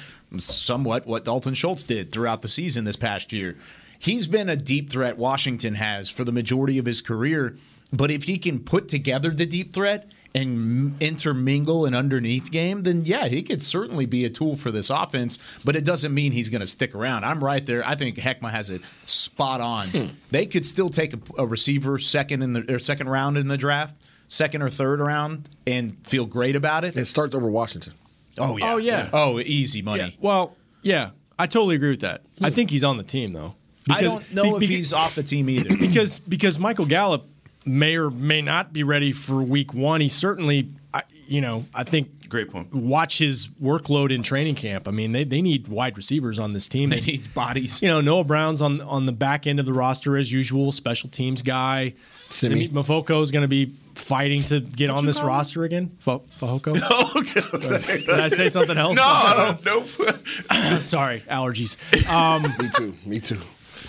somewhat 0.43 1.07
what 1.07 1.25
Dalton 1.25 1.55
Schultz 1.55 1.85
did 1.85 2.11
throughout 2.11 2.43
the 2.43 2.49
season 2.49 2.83
this 2.85 2.97
past 2.97 3.33
year. 3.33 3.57
He's 4.05 4.27
been 4.27 4.51
a 4.51 4.57
deep 4.57 4.91
threat 4.91 5.17
Washington 5.17 5.77
has 5.77 6.11
for 6.11 6.25
the 6.25 6.33
majority 6.33 6.77
of 6.77 6.85
his 6.85 7.01
career, 7.01 7.57
but 7.91 8.11
if 8.11 8.25
he 8.25 8.37
can 8.37 8.61
put 8.61 8.87
together 8.87 9.31
the 9.31 9.47
deep 9.47 9.73
threat 9.73 10.13
and 10.35 11.01
intermingle 11.03 11.87
an 11.87 11.95
underneath 11.95 12.51
game, 12.51 12.83
then 12.83 13.07
yeah, 13.07 13.29
he 13.29 13.43
could 13.43 13.63
certainly 13.63 14.05
be 14.05 14.27
a 14.27 14.29
tool 14.29 14.57
for 14.57 14.71
this 14.71 14.91
offense. 14.91 15.39
But 15.65 15.75
it 15.75 15.87
doesn't 15.87 16.13
mean 16.13 16.33
he's 16.33 16.51
going 16.51 16.61
to 16.61 16.67
stick 16.67 16.95
around. 16.95 17.25
I'm 17.25 17.43
right 17.43 17.65
there. 17.65 17.83
I 17.87 17.95
think 17.95 18.17
Heckma 18.17 18.51
has 18.51 18.69
it 18.69 18.83
spot 19.07 19.63
on. 19.63 19.89
Hmm. 19.89 20.07
They 20.31 20.45
could 20.45 20.67
still 20.67 20.91
take 20.91 21.15
a, 21.15 21.19
a 21.39 21.47
receiver 21.47 21.99
second 21.99 22.43
in 22.43 22.53
the 22.53 22.75
or 22.75 22.79
second 22.81 23.09
round 23.09 23.39
in 23.39 23.49
the 23.49 23.57
draft, 23.57 23.97
second 24.29 24.61
or 24.61 24.69
third 24.69 25.01
round, 25.01 25.49
and 25.67 25.97
feel 26.07 26.27
great 26.27 26.57
about 26.57 26.85
it. 26.85 26.95
It 26.95 27.07
starts 27.07 27.35
over 27.35 27.49
Washington. 27.49 27.95
Oh 28.37 28.59
yeah. 28.59 28.71
Oh, 28.71 28.77
yeah. 28.77 29.09
Oh, 29.15 29.41
easy 29.41 29.81
money. 29.81 30.03
Yeah. 30.03 30.11
Well, 30.21 30.57
yeah, 30.83 31.13
I 31.39 31.47
totally 31.47 31.77
agree 31.77 31.91
with 31.91 32.01
that. 32.01 32.21
I 32.43 32.51
think 32.51 32.69
he's 32.69 32.85
on 32.85 32.99
the 32.99 33.03
team 33.03 33.33
though. 33.33 33.55
I 33.91 34.03
don't 34.03 34.33
know 34.33 34.43
be- 34.43 34.51
if 34.51 34.61
be- 34.61 34.67
he's 34.67 34.93
off 34.93 35.15
the 35.15 35.23
team 35.23 35.49
either. 35.51 35.77
because 35.79 36.19
because 36.19 36.59
Michael 36.59 36.87
Gallup 36.87 37.27
may 37.67 37.97
or 37.97 38.11
may 38.11 38.43
not 38.43 38.73
be 38.73 38.83
ready 38.83 39.13
for 39.13 39.43
Week 39.43 39.73
One. 39.75 40.01
He 40.01 40.09
certainly, 40.09 40.69
I, 40.93 41.03
you 41.27 41.41
know, 41.41 41.65
I 41.75 41.85
think 41.85 42.29
Great 42.29 42.51
point. 42.51 42.75
watch 42.75 43.19
his 43.19 43.49
workload 43.63 44.13
in 44.13 44.23
training 44.23 44.55
camp. 44.57 44.87
I 44.87 44.91
mean, 44.91 45.13
they, 45.13 45.25
they 45.25 45.41
need 45.41 45.69
wide 45.69 45.97
receivers 45.97 46.39
on 46.39 46.53
this 46.53 46.69
team. 46.69 46.91
They 46.91 47.01
need 47.01 47.33
bodies. 47.35 47.81
You 47.81 47.89
know, 47.89 48.01
Noah 48.01 48.25
Brown's 48.25 48.61
on 48.61 48.81
on 48.83 49.07
the 49.07 49.13
back 49.13 49.47
end 49.47 49.61
of 49.61 49.67
the 49.67 49.73
roster 49.73 50.17
as 50.19 50.31
usual, 50.33 50.73
special 50.73 51.09
teams 51.11 51.43
guy. 51.43 51.95
Simi. 52.31 52.69
Simi 52.69 52.69
Mafoko 52.71 53.23
is 53.23 53.31
going 53.31 53.43
to 53.43 53.49
be 53.49 53.73
fighting 53.95 54.43
to 54.45 54.59
get 54.61 54.91
on 54.91 55.07
this 55.07 55.23
roster 55.23 55.63
again. 55.65 55.95
Fo- 56.01 56.23
Fehoko? 56.41 56.73
Did 58.07 58.09
I 58.11 58.29
say 58.29 58.49
something 58.49 58.77
else? 58.77 58.97
No, 58.97 59.59
nope. 59.65 59.87
Sorry, 60.83 61.21
allergies. 61.31 61.77
Um, 62.11 62.43
Me 62.59 62.69
too. 62.77 62.97
Me 63.07 63.21
too. 63.21 63.39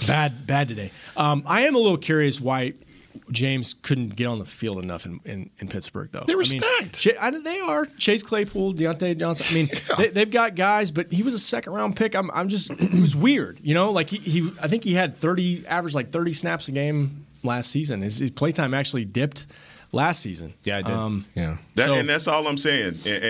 Bad, 0.07 0.45
bad 0.47 0.67
today. 0.67 0.91
Um, 1.17 1.43
I 1.45 1.61
am 1.61 1.75
a 1.75 1.79
little 1.79 1.97
curious 1.97 2.39
why 2.41 2.73
James 3.31 3.73
couldn't 3.81 4.09
get 4.15 4.25
on 4.27 4.39
the 4.39 4.45
field 4.45 4.83
enough 4.83 5.05
in, 5.05 5.19
in, 5.25 5.49
in 5.59 5.67
Pittsburgh, 5.67 6.09
though. 6.11 6.23
They 6.27 6.35
were 6.35 6.43
I 6.43 6.49
mean, 6.51 6.59
stacked. 6.61 6.99
Ch- 6.99 7.17
I, 7.19 7.31
they 7.31 7.59
are 7.59 7.85
Chase 7.97 8.21
Claypool, 8.23 8.73
Diontae 8.75 9.17
Johnson. 9.17 9.45
I 9.49 9.53
mean, 9.53 9.69
they, 9.97 10.09
they've 10.09 10.29
got 10.29 10.55
guys, 10.55 10.91
but 10.91 11.11
he 11.11 11.23
was 11.23 11.33
a 11.33 11.39
second 11.39 11.73
round 11.73 11.95
pick. 11.95 12.15
I'm, 12.15 12.29
I'm 12.31 12.49
just, 12.49 12.71
it 12.71 13.01
was 13.01 13.15
weird, 13.15 13.59
you 13.63 13.73
know. 13.73 13.91
Like 13.91 14.09
he, 14.09 14.17
he, 14.17 14.51
I 14.61 14.67
think 14.67 14.83
he 14.83 14.93
had 14.93 15.15
30, 15.15 15.65
average 15.67 15.95
like 15.95 16.09
30 16.09 16.33
snaps 16.33 16.67
a 16.67 16.71
game 16.71 17.25
last 17.41 17.71
season. 17.71 18.01
His, 18.01 18.19
his 18.19 18.31
playtime 18.31 18.73
actually 18.73 19.05
dipped 19.05 19.45
last 19.91 20.21
season. 20.21 20.53
Yeah, 20.63 20.77
I 20.77 20.81
did. 20.81 20.91
Um, 20.91 21.25
Yeah. 21.35 21.57
That, 21.75 21.87
So- 21.87 21.93
and 21.95 22.09
that's 22.09 22.27
all 22.27 22.47
I'm 22.47 22.57
saying. 22.57 22.95
And, 23.07 23.23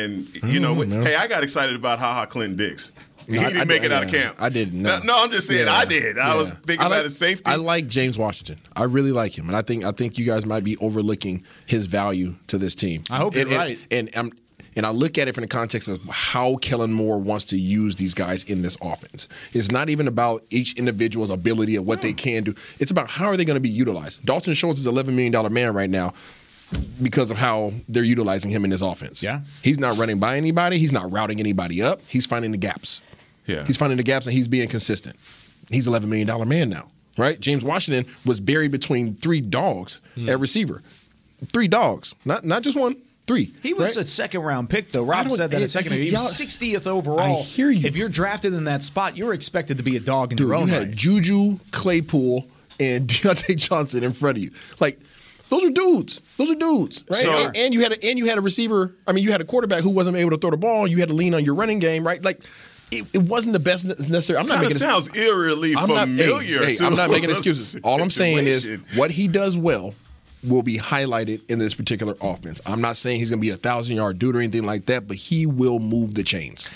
and 0.44 0.52
you 0.52 0.60
know, 0.60 0.74
no. 0.82 1.04
hey, 1.04 1.16
I 1.16 1.28
got 1.28 1.44
excited 1.44 1.76
about 1.76 2.00
Ha 2.00 2.14
Ha 2.14 2.26
Clinton 2.26 2.58
Dix. 2.58 2.92
He 3.28 3.38
I- 3.38 3.44
didn't 3.46 3.62
I- 3.62 3.66
make 3.66 3.84
it 3.84 3.92
out 3.92 4.04
of 4.04 4.12
camp. 4.12 4.36
I 4.40 4.50
didn't. 4.50 4.82
No. 4.82 5.00
No, 5.04 5.24
I'm 5.24 5.32
just 5.32 5.48
saying 5.48 5.68
Yeah. 5.68 5.74
I 5.74 5.86
did. 5.86 6.18
I 6.18 6.36
was 6.36 6.52
thinking 6.52 6.80
I 6.80 6.88
about 6.88 6.90
like- 6.98 7.04
his 7.06 7.18
safety. 7.18 7.44
I 7.46 7.56
like 7.56 7.88
James 7.88 8.18
Washington. 8.18 8.58
I 8.76 8.84
really 8.84 9.12
like 9.12 9.38
him, 9.38 9.48
and 9.48 9.56
I 9.56 9.62
think 9.62 9.84
I 9.84 9.92
think 9.92 10.18
you 10.18 10.26
guys 10.26 10.46
might 10.46 10.64
be 10.64 10.78
overlooking 10.78 11.44
his 11.66 11.86
value 11.86 12.36
to 12.48 12.58
this 12.58 12.76
team. 12.76 13.04
I 13.10 13.18
hope 13.18 13.36
and, 13.36 13.50
you're 13.50 13.60
and- 13.60 13.70
right. 13.70 13.80
And 13.92 14.10
I'm. 14.16 14.32
And 14.78 14.86
I 14.86 14.90
look 14.90 15.18
at 15.18 15.30
it 15.30 15.34
from 15.34 15.44
the 15.44 15.48
context 15.48 15.88
of 15.88 16.04
how 16.10 16.58
Kellen 16.58 16.92
Moore 16.92 17.18
wants 17.18 17.46
to 17.46 17.58
use 17.58 17.96
these 17.96 18.14
guys 18.14 18.44
in 18.44 18.62
this 18.62 18.78
offense. 18.82 19.30
It's 19.54 19.72
not 19.72 19.88
even 19.88 20.06
about 20.06 20.44
each 20.50 20.74
individual's 20.74 21.30
ability 21.30 21.78
of 21.78 21.88
what 21.88 22.02
they 22.02 22.12
hmm. 22.12 22.18
can 22.18 22.44
do. 22.44 22.56
It's 22.80 22.92
about 22.92 23.10
how 23.10 23.28
are 23.28 23.38
they 23.38 23.46
going 23.46 23.56
to 23.56 23.62
be 23.62 23.70
utilized. 23.70 24.26
Dalton 24.26 24.54
Schultz 24.54 24.82
is 24.82 24.86
$11 24.86 25.14
million 25.14 25.54
man 25.54 25.74
right 25.74 25.90
now 25.90 26.14
because 27.02 27.32
of 27.32 27.38
how 27.38 27.72
they're 27.88 28.04
utilizing 28.04 28.52
him 28.52 28.66
in 28.66 28.70
this 28.70 28.82
offense. 28.82 29.24
Yeah. 29.24 29.42
He's 29.62 29.80
not 29.80 29.98
running 29.98 30.20
by 30.20 30.36
anybody. 30.36 30.78
He's 30.78 30.92
not 30.92 31.10
routing 31.12 31.40
anybody 31.40 31.82
up. 31.82 32.02
He's 32.08 32.26
finding 32.26 32.52
the 32.52 32.58
gaps. 32.58 33.02
Yeah. 33.46 33.66
He's 33.66 33.78
finding 33.78 33.98
the 33.98 34.04
gaps 34.04 34.26
and 34.26 34.34
he's 34.34 34.48
being 34.48 34.70
consistent. 34.70 35.16
He's 35.70 35.88
$11 35.88 36.06
million 36.06 36.48
man 36.48 36.70
now, 36.70 36.92
right? 37.18 37.40
James 37.40 37.64
Washington 37.64 38.12
was 38.26 38.40
buried 38.40 38.72
between 38.72 39.16
three 39.16 39.42
dogs 39.42 40.00
hmm. 40.16 40.30
at 40.30 40.40
receiver. 40.40 40.82
Three 41.54 41.68
dogs, 41.68 42.16
not 42.24 42.46
not 42.46 42.64
just 42.64 42.78
one, 42.78 42.96
three. 43.28 43.54
He 43.62 43.74
was 43.74 43.96
right? 43.96 44.06
a 44.06 44.08
second 44.08 44.42
round 44.42 44.70
pick, 44.70 44.92
though. 44.92 45.04
I 45.04 45.24
Rob 45.24 45.32
said 45.32 45.52
that 45.52 45.62
a 45.62 45.68
second 45.68 45.94
ago. 45.94 46.02
He 46.02 46.12
was 46.12 46.40
60th 46.40 46.88
overall. 46.88 47.20
I 47.20 47.42
hear 47.42 47.70
you. 47.70 47.88
If 47.88 47.96
you're 47.96 48.10
drafted 48.10 48.54
in 48.54 48.66
that 48.66 48.84
spot, 48.84 49.18
you're 49.18 49.34
expected 49.34 49.78
to 49.78 49.84
be 49.84 49.96
a 49.98 50.00
dog 50.00 50.32
in 50.32 50.38
Dude, 50.38 50.48
your 50.48 50.56
you 50.56 50.62
own 50.62 50.70
had. 50.70 50.96
Juju, 50.96 51.60
Claypool, 51.72 52.48
and 52.80 53.08
Diontae 53.08 53.58
Johnson 53.58 54.04
in 54.04 54.14
front 54.14 54.38
of 54.38 54.44
you. 54.44 54.52
Like, 54.80 55.00
those 55.50 55.64
are 55.64 55.70
dudes. 55.70 56.22
Those 56.38 56.52
are 56.52 56.56
dudes, 56.56 57.04
right? 57.10 57.22
So- 57.22 57.32
and, 57.32 57.56
and 57.56 57.74
you 57.74 57.82
had 57.82 57.94
a, 57.94 58.06
and 58.06 58.18
you 58.18 58.26
had 58.26 58.38
a 58.38 58.42
receiver. 58.42 58.96
I 59.08 59.12
mean, 59.12 59.24
you 59.24 59.32
had 59.32 59.42
a 59.42 59.46
quarterback 59.46 59.84
who 59.84 59.90
wasn't 59.90 60.18
able 60.18 60.32
to 60.32 60.38
throw 60.38 60.52
the 60.52 60.58
ball. 60.58 60.88
You 60.88 61.00
had 61.00 61.10
to 61.10 61.16
lean 61.16 61.34
on 61.34 61.46
your 61.46 61.56
running 61.56 61.80
game, 61.80 62.06
right? 62.06 62.24
Like, 62.24 62.42
it, 62.92 63.06
it 63.14 63.24
wasn't 63.24 63.54
the 63.54 63.60
best 63.60 63.86
necessary. 63.88 64.38
I'm 64.40 64.46
not 64.48 64.56
Kinda 64.56 64.68
making 64.70 64.78
sounds 64.80 65.16
eerily 65.16 65.76
I'm 65.76 65.88
not, 65.90 66.08
hey, 66.08 66.28
familiar. 66.28 66.64
hey, 66.66 66.76
to 66.76 66.86
I'm 66.86 66.96
not 66.96 67.10
making 67.10 67.30
excuses. 67.30 67.82
All 67.84 68.02
I'm 68.02 68.12
saying 68.12 68.48
is 68.48 68.78
what 68.96 69.12
he 69.12 69.28
does 69.28 69.58
well 69.58 69.94
will 70.44 70.62
be 70.64 70.78
highlighted 70.78 71.42
in 71.50 71.58
this 71.58 71.74
particular 71.74 72.16
offense. 72.22 72.62
I'm 72.66 72.80
not 72.82 72.98
saying 72.98 73.20
he's 73.20 73.32
going 73.32 73.40
to 73.40 73.42
be 73.42 73.50
a 73.50 73.56
thousand 73.58 73.96
yard 73.96 74.20
dude 74.20 74.36
or 74.36 74.40
anything 74.40 74.64
like 74.64 74.86
that, 74.86 75.08
but 75.08 75.18
he 75.18 75.46
will 75.48 75.80
move 75.80 76.14
the 76.14 76.24
chains. 76.24 76.70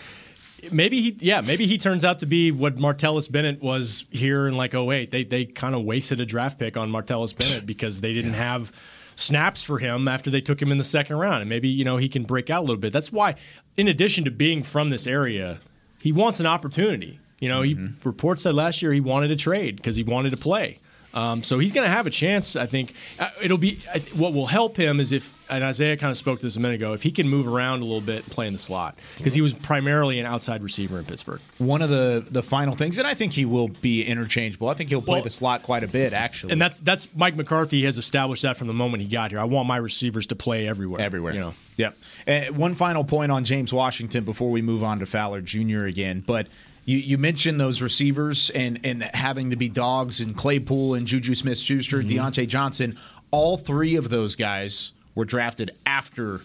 maybe 0.72 1.00
he 1.02 1.16
yeah 1.20 1.40
maybe 1.42 1.66
he 1.68 1.78
turns 1.78 2.04
out 2.04 2.20
to 2.20 2.26
be 2.26 2.52
what 2.52 2.76
Martellus 2.78 3.32
Bennett 3.32 3.62
was 3.62 4.06
here 4.12 4.48
in 4.48 4.58
like 4.58 4.74
08 4.74 5.10
they 5.12 5.24
they 5.24 5.46
kind 5.46 5.74
of 5.76 5.84
wasted 5.84 6.20
a 6.20 6.26
draft 6.26 6.60
pick 6.60 6.76
on 6.76 6.92
Martellus 6.92 7.38
Bennett 7.38 7.66
because 7.66 8.02
they 8.02 8.12
didn't 8.14 8.34
have 8.34 8.72
snaps 9.16 9.64
for 9.64 9.78
him 9.80 10.08
after 10.10 10.30
they 10.30 10.42
took 10.42 10.62
him 10.62 10.70
in 10.72 10.78
the 10.78 10.84
second 10.84 11.16
round 11.18 11.42
and 11.42 11.50
maybe 11.50 11.70
you 11.70 11.86
know 11.86 11.96
he 11.98 12.10
can 12.10 12.24
break 12.24 12.50
out 12.50 12.60
a 12.60 12.66
little 12.66 12.76
bit 12.76 12.92
that's 12.92 13.12
why 13.12 13.36
in 13.78 13.88
addition 13.88 14.26
to 14.26 14.32
being 14.32 14.62
from 14.64 14.90
this 14.90 15.08
area 15.08 15.60
he 16.02 16.12
wants 16.12 16.40
an 16.40 16.46
opportunity. 16.46 17.20
You 17.40 17.48
know 17.48 17.62
he 17.62 17.76
mm-hmm. 17.76 18.08
reports 18.08 18.44
said 18.44 18.54
last 18.56 18.82
year 18.82 18.92
he 18.92 19.00
wanted 19.00 19.30
to 19.30 19.36
trade 19.36 19.78
because 19.78 19.96
he 19.96 20.04
wanted 20.04 20.32
to 20.32 20.38
play 20.38 20.80
um, 21.14 21.42
so 21.44 21.58
he's 21.60 21.72
going 21.72 21.86
to 21.86 21.92
have 21.92 22.06
a 22.08 22.10
chance. 22.12 22.56
I 22.56 22.66
think 22.66 22.94
Uh, 23.20 23.30
it'll 23.42 23.58
be 23.58 23.80
I 23.94 24.00
what 24.16 24.34
will 24.34 24.48
help 24.48 24.78
him 24.78 25.00
is 25.00 25.12
if 25.12 25.34
and 25.52 25.64
Isaiah 25.64 25.98
kind 25.98 26.12
of 26.12 26.18
spoke 26.18 26.40
to 26.42 26.46
this 26.46 26.58
a 26.58 26.60
minute 26.60 26.76
ago. 26.76 26.94
If 26.94 27.02
he 27.02 27.10
can 27.12 27.28
move 27.28 27.48
around 27.48 27.80
a 27.82 27.86
little 27.86 28.02
bit 28.02 28.18
and 28.24 28.32
play 28.32 28.46
in 28.46 28.54
the 28.54 28.60
slot 28.60 28.98
because 29.18 29.34
he 29.34 29.42
was 29.42 29.52
primarily 29.54 30.20
an 30.20 30.28
outside 30.28 30.62
receiver 30.62 31.00
in 31.00 31.06
Pittsburgh. 31.06 31.42
One 31.58 31.82
of 31.82 31.90
the 31.90 32.24
the 32.30 32.44
final 32.44 32.76
things, 32.76 33.00
and 33.00 33.08
I 33.08 33.16
think 33.16 33.34
he 33.34 33.46
will 33.46 33.68
be 33.70 34.04
interchangeable. 34.04 34.70
I 34.70 34.76
think 34.76 34.90
he'll 34.92 35.02
play 35.02 35.16
Well- 35.16 35.24
the 35.24 35.30
slot 35.32 35.64
quite 35.64 35.84
a 35.84 35.88
bit, 35.88 36.14
actually. 36.14 36.54
And 36.54 36.62
that's 36.62 36.78
that's 36.78 37.08
Mike 37.16 37.36
McCarthy 37.36 37.84
has 37.86 37.98
established 37.98 38.44
that 38.44 38.58
from 38.58 38.68
the 38.68 38.74
moment 38.74 39.02
he 39.02 39.10
got 39.10 39.32
here. 39.32 39.40
I 39.40 39.46
want 39.46 39.68
my 39.68 39.78
receivers 39.78 40.28
to 40.28 40.36
play 40.36 40.68
everywhere. 40.68 41.02
everywhere. 41.02 41.34
You 41.34 41.40
know. 41.40 41.54
Yep. 41.78 41.98
Uh, 42.28 42.42
one 42.54 42.76
final 42.76 43.04
point 43.04 43.32
on 43.32 43.44
James 43.44 43.74
Washington 43.74 44.26
before 44.26 44.52
we 44.52 44.62
move 44.62 44.84
on 44.84 45.00
to 45.00 45.06
Fowler 45.06 45.42
Jr. 45.42 45.86
again, 45.86 46.24
but. 46.26 46.48
You, 46.86 46.98
you 46.98 47.18
mentioned 47.18 47.60
those 47.60 47.82
receivers 47.82 48.50
and, 48.50 48.80
and 48.84 49.04
having 49.04 49.52
to 49.52 49.56
be 49.56 49.70
dogs 49.70 50.20
and 50.20 50.36
Claypool 50.36 50.96
and 50.96 51.06
Juju 51.06 51.36
Smith 51.36 51.58
Schuster, 51.58 52.02
Mm-hmm. 52.02 52.18
Diontae 52.20 52.48
Johnson. 52.48 52.98
All 53.32 53.58
three 53.58 53.96
of 53.96 54.10
those 54.10 54.36
guys 54.36 54.92
were 55.16 55.26
drafted 55.26 55.72
after 55.86 56.42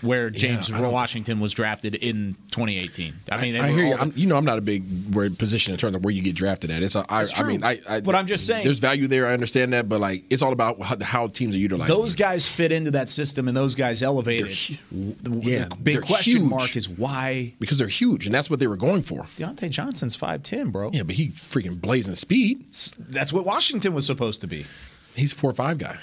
where 0.00 0.30
James 0.30 0.70
I 0.72 0.80
don't- 0.80 0.92
Washington 0.92 1.40
was 1.40 1.52
drafted 1.52 1.94
in 1.94 2.34
2018. 2.50 3.14
I 3.30 3.40
mean, 3.42 3.52
they 3.54 3.60
I 3.60 3.70
were 3.70 3.76
hear 3.76 3.86
you. 3.86 3.92
all- 3.94 4.00
I'm, 4.02 4.12
you 4.16 4.26
know, 4.26 4.36
I'm 4.36 4.44
not 4.44 4.58
a 4.58 4.62
big 4.62 4.84
word 5.14 5.38
position 5.38 5.72
in 5.72 5.78
terms 5.78 5.94
of 5.96 6.04
where 6.04 6.12
you 6.14 6.22
get 6.22 6.34
drafted 6.34 6.70
at. 6.70 6.82
It's, 6.82 6.94
a, 6.94 7.04
I, 7.08 7.22
It's 7.22 7.38
I 7.38 7.42
mean, 7.44 7.60
true. 7.60 7.68
I, 7.68 7.80
I, 7.88 8.00
But 8.00 8.14
I'm 8.14 8.26
just 8.26 8.46
saying- 8.46 8.64
there's 8.64 8.78
value 8.78 9.06
there. 9.06 9.26
I 9.26 9.32
understand 9.32 9.72
that, 9.72 9.88
but 9.88 10.00
like, 10.00 10.24
it's 10.30 10.42
all 10.42 10.52
about 10.52 10.80
how, 10.82 10.96
how 11.02 11.26
teams 11.28 11.54
are 11.54 11.58
utilized. 11.58 11.90
those 11.90 12.14
guys 12.16 12.48
fit 12.48 12.72
into 12.72 12.90
that 12.92 13.08
system 13.08 13.48
and 13.48 13.56
those 13.56 13.74
guys 13.74 14.02
elevated. 14.02 14.56
The, 14.90 15.30
yeah, 15.42 15.68
the 15.68 15.76
big 15.76 16.02
question 16.02 16.38
huge. 16.40 16.50
mark 16.50 16.76
is 16.76 16.88
why 16.88 17.52
because 17.58 17.78
they're 17.78 17.88
huge, 17.88 18.26
and 18.26 18.34
that's 18.34 18.48
what 18.50 18.58
they 18.60 18.66
were 18.66 18.76
going 18.76 19.02
for. 19.02 19.22
Diontae 19.38 19.70
Johnson's 19.70 20.16
5'10, 20.16 20.72
bro. 20.72 20.90
Yeah, 20.92 21.02
but 21.02 21.14
he 21.16 21.28
freaking 21.28 21.80
blazing 21.80 22.14
speed. 22.14 22.64
That's 22.98 23.32
what 23.32 23.44
Washington 23.44 23.94
was 23.94 24.06
supposed 24.06 24.40
to 24.40 24.46
be. 24.46 24.66
He's 25.14 25.32
a 25.32 25.36
four 25.36 25.50
or 25.50 25.54
five 25.54 25.78
guy. 25.78 25.98